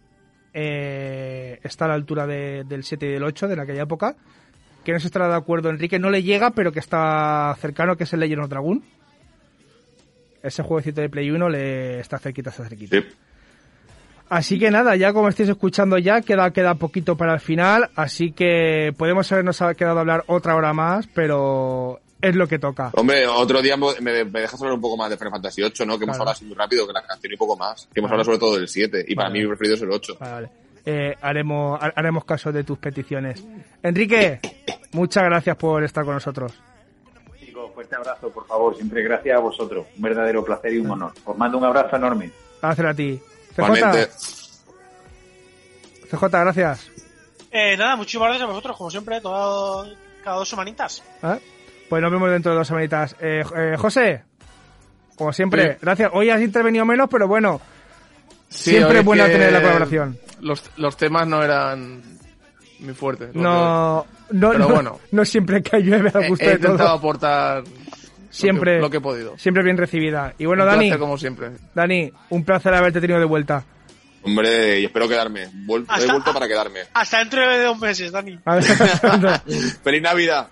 eh, 0.53 1.61
está 1.63 1.85
a 1.85 1.89
la 1.89 1.95
altura 1.95 2.27
de- 2.27 2.65
del 2.65 2.83
7 2.83 3.07
y 3.07 3.13
del 3.13 3.23
8 3.25 3.49
de 3.49 3.61
aquella 3.61 3.83
época 3.83 4.17
que 4.89 4.95
no 4.95 5.01
se 5.01 5.09
estará 5.09 5.29
de 5.29 5.35
acuerdo 5.35 5.69
Enrique 5.69 5.99
no 5.99 6.09
le 6.09 6.23
llega 6.23 6.51
pero 6.53 6.73
que 6.73 6.79
está 6.79 7.55
cercano 7.61 7.95
que 7.95 8.05
es 8.05 8.13
el 8.15 8.21
Legend 8.21 8.45
of 8.45 8.49
Dragon 8.49 8.83
ese 10.43 10.63
jueguecito 10.63 11.03
de 11.03 11.11
Play 11.11 11.31
1 11.31 11.47
le 11.51 12.01
está 12.01 12.19
cerquita 12.19 12.49
está 12.49 12.67
cerquita 12.67 12.97
Sí. 12.97 13.05
Así 14.31 14.59
que 14.59 14.71
nada, 14.71 14.97
ya 14.97 15.13
como 15.13 15.29
estáis 15.29 15.49
escuchando 15.51 15.97
ya, 15.99 16.21
queda, 16.21 16.51
queda 16.53 16.75
poquito 16.75 17.17
para 17.17 17.33
el 17.35 17.41
final, 17.41 17.89
así 17.97 18.33
que 18.33 18.93
podemos 18.99 19.31
habernos 19.33 19.59
quedado 19.77 19.97
a 19.97 20.01
hablar 20.01 20.25
otra 20.27 20.55
hora 20.55 20.75
más, 20.75 21.07
pero 21.15 21.99
es 22.21 22.37
lo 22.37 22.47
que 22.47 22.59
toca. 22.59 22.91
Hombre, 22.95 23.27
otro 23.27 23.63
día 23.63 23.79
me, 23.79 24.25
me 24.25 24.41
dejas 24.41 24.61
hablar 24.61 24.75
un 24.75 24.83
poco 24.83 24.99
más 24.99 25.09
de 25.09 25.17
Final 25.17 25.33
Fantasy 25.33 25.63
8, 25.63 25.87
¿no? 25.87 25.97
Que 25.97 26.05
hemos 26.05 26.17
hablado 26.19 26.33
así 26.33 26.45
muy 26.45 26.57
rápido, 26.57 26.87
que 26.87 26.93
la 26.93 27.07
canción 27.07 27.33
y 27.33 27.37
poco 27.39 27.57
más. 27.57 27.89
Que 27.93 28.01
hemos 28.01 28.11
Vale. 28.11 28.21
hablado 28.21 28.25
sobre 28.25 28.39
todo 28.39 28.57
del 28.59 28.69
7. 28.69 29.07
Y 29.09 29.15
para 29.15 29.31
mí 29.31 29.41
mi 29.41 29.47
preferido 29.47 29.77
es 29.77 29.83
el 29.83 29.91
8. 29.91 30.17
Vale, 30.21 30.33
vale. 30.33 30.49
Eh, 30.85 31.15
haremos, 31.21 31.81
ha- 31.83 31.93
haremos 31.97 32.25
caso 32.25 32.53
de 32.53 32.65
tus 32.65 32.79
peticiones. 32.79 33.45
Enrique, 33.83 34.41
muchas 34.93 35.25
gracias 35.25 35.57
por 35.57 35.83
estar 35.85 36.05
con 36.05 36.15
nosotros. 36.15 36.53
Chicos, 37.39 37.73
fuerte 37.75 37.97
abrazo, 37.97 38.31
por 38.31 38.47
favor. 38.47 38.75
Siempre 38.77 39.03
gracias 39.03 39.37
a 39.37 39.41
vosotros. 39.41 39.87
Un 39.97 40.03
verdadero 40.03 40.45
placer 40.45 40.73
y 40.73 40.79
un 40.79 40.91
honor. 40.91 41.13
Os 41.25 41.37
mando 41.37 41.59
un 41.59 41.65
abrazo 41.65 41.97
enorme. 41.97 42.31
Gracias 42.63 42.87
a 42.87 42.95
ti. 42.95 43.21
Igualmente. 43.57 44.07
CJ, 44.07 44.69
CJ, 46.11 46.29
gracias. 46.41 46.91
Eh, 47.51 47.77
nada, 47.77 47.97
muchísimas 47.97 48.29
gracias 48.29 48.49
a 48.49 48.53
vosotros, 48.53 48.77
como 48.77 48.91
siempre, 48.91 49.21
todo, 49.21 49.87
cada 50.23 50.37
dos 50.37 50.49
semanitas. 50.49 51.03
¿Eh? 51.23 51.39
Pues 51.89 52.03
nos 52.03 52.13
vemos 52.13 52.31
dentro 52.31 52.53
de 52.53 52.59
dos 52.59 52.69
semanitas. 52.69 53.17
Eh, 53.21 53.43
eh, 53.57 53.75
José, 53.79 54.23
como 55.17 55.33
siempre, 55.33 55.73
Sí. 55.73 55.79
gracias. 55.81 56.11
Hoy 56.13 56.29
has 56.31 56.41
intervenido 56.43 56.85
menos, 56.85 57.09
pero 57.11 57.27
bueno, 57.27 57.61
Sí, 58.49 58.71
siempre 58.71 59.01
es 59.01 59.05
bueno 59.05 59.27
tener 59.27 59.53
la 59.53 59.61
colaboración. 59.61 60.19
Los, 60.41 60.63
los 60.77 60.97
temas 60.97 61.27
no 61.27 61.43
eran 61.43 62.03
muy 62.81 62.95
fuertes. 62.95 63.35
No, 63.35 64.07
no, 64.31 64.51
Pero 64.51 64.59
no, 64.59 64.69
bueno. 64.69 65.01
no 65.13 65.25
siempre 65.25 65.63
que 65.63 65.79
llueve 65.83 66.11
He, 66.15 66.29
gusto 66.29 66.45
he 66.45 66.49
de 66.49 66.55
intentado 66.55 66.77
todo. 66.89 66.89
aportar 66.99 67.65
Siempre, 68.31 68.75
lo 68.75 68.79
que, 68.79 68.83
lo 68.83 68.91
que 68.91 68.97
he 68.99 69.01
podido. 69.01 69.39
siempre 69.39 69.63
bien 69.65 69.77
recibida. 69.77 70.35
Y 70.39 70.47
bueno, 70.47 70.63
Un 70.65 70.69
Dani, 70.71 70.81
placer 70.89 70.99
como 71.01 71.19
siempre. 71.19 71.51
Dani, 71.75 72.13
un 72.31 72.45
placer 72.45 72.73
haberte 72.75 73.01
tenido 73.01 73.19
de 73.19 73.25
vuelta. 73.27 73.65
Hombre, 74.23 74.81
y 74.81 74.85
espero 74.85 75.09
quedarme. 75.09 75.49
Vuel- 75.67 75.85
he 75.89 75.93
Hasta- 75.93 76.13
vuelto 76.13 76.35
para 76.35 76.47
quedarme. 76.49 76.81
Hasta 76.93 77.19
dentro 77.21 77.49
de 77.49 77.63
dos 77.63 77.79
meses, 77.79 78.13
Dani. 78.13 78.39
A 78.45 78.57
ver, 78.57 78.65
¡Feliz 79.83 80.03
Navidad! 80.03 80.49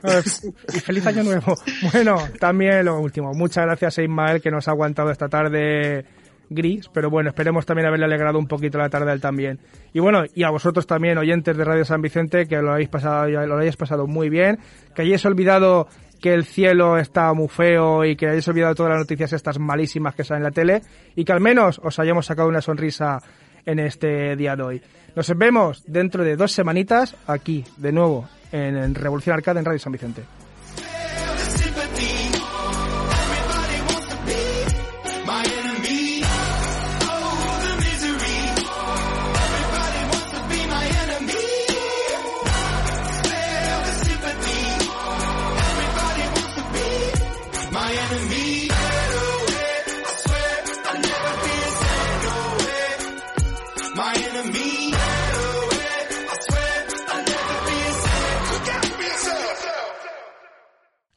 y 0.74 0.80
feliz 0.80 1.07
año 1.07 1.22
nuevo. 1.22 1.55
Bueno, 1.92 2.16
también 2.40 2.84
lo 2.84 2.99
último. 3.01 3.32
Muchas 3.34 3.64
gracias 3.66 3.99
a 3.99 4.03
Ismael 4.03 4.40
que 4.40 4.51
nos 4.51 4.66
ha 4.68 4.70
aguantado 4.70 5.11
esta 5.11 5.28
tarde 5.28 6.05
gris, 6.51 6.88
pero 6.92 7.11
bueno, 7.11 7.30
esperemos 7.30 7.66
también 7.66 7.86
haberle 7.86 8.07
alegrado 8.07 8.38
un 8.38 8.47
poquito 8.47 8.78
la 8.78 8.88
tarde 8.88 9.11
a 9.11 9.14
él 9.14 9.20
también. 9.20 9.59
Y 9.92 10.01
bueno, 10.01 10.24
y 10.34 10.44
a 10.44 10.51
vosotros 10.51 10.86
también, 10.86 11.18
oyentes 11.18 11.57
de 11.57 11.64
Radio 11.64 11.84
San 11.84 12.03
Vicente, 12.03 12.47
que 12.47 12.57
lo 12.62 12.72
habéis 12.72 12.88
pasado, 12.88 13.28
lo 13.28 13.59
hayáis 13.59 13.76
pasado 13.76 14.07
muy 14.07 14.28
bien, 14.28 14.59
que 14.94 15.03
hayáis 15.03 15.24
olvidado 15.24 15.88
que 16.20 16.32
el 16.32 16.44
cielo 16.44 16.99
está 16.99 17.32
muy 17.34 17.49
feo 17.49 18.05
y 18.05 18.16
que 18.16 18.26
hayáis 18.28 18.49
olvidado 18.49 18.74
todas 18.74 18.90
las 18.90 19.01
noticias 19.01 19.32
estas 19.32 19.59
malísimas 19.59 20.14
que 20.14 20.24
salen 20.24 20.42
en 20.42 20.44
la 20.44 20.51
tele 20.51 20.82
y 21.14 21.24
que 21.24 21.32
al 21.32 21.40
menos 21.40 21.80
os 21.82 21.99
hayamos 21.99 22.26
sacado 22.26 22.49
una 22.49 22.61
sonrisa 22.61 23.18
en 23.64 23.80
este 23.80 24.36
día 24.36 24.57
de 24.57 24.62
hoy. 24.62 24.82
Nos 25.14 25.36
vemos 25.36 25.82
dentro 25.86 26.24
de 26.24 26.36
dos 26.36 26.53
semanitas 26.53 27.16
aquí, 27.26 27.64
de 27.76 27.92
nuevo, 27.92 28.28
en, 28.53 28.94
Revolución 28.94 29.34
Arcade 29.34 29.61
en 29.61 29.64
Radio 29.64 29.78
San 29.78 29.92
Vicente. 29.92 30.22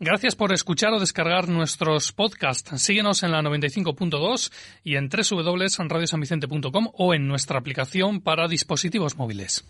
Gracias 0.10 0.36
por 0.36 0.52
escuchar 0.54 0.92
o 0.92 1.00
descargar 1.00 1.48
nuestros 1.50 2.12
podcasts. 2.14 2.82
Síguenos 2.82 3.22
en 3.22 3.32
la 3.32 3.44
95.2 3.44 4.52
y 4.84 4.96
en 4.96 5.08
www.radiosanvicente.com 5.08 6.90
o 6.98 7.14
en 7.14 7.28
nuestra 7.28 7.60
aplicación 7.60 8.20
para 8.20 8.48
dispositivos 8.48 9.18
móviles. 9.18 9.64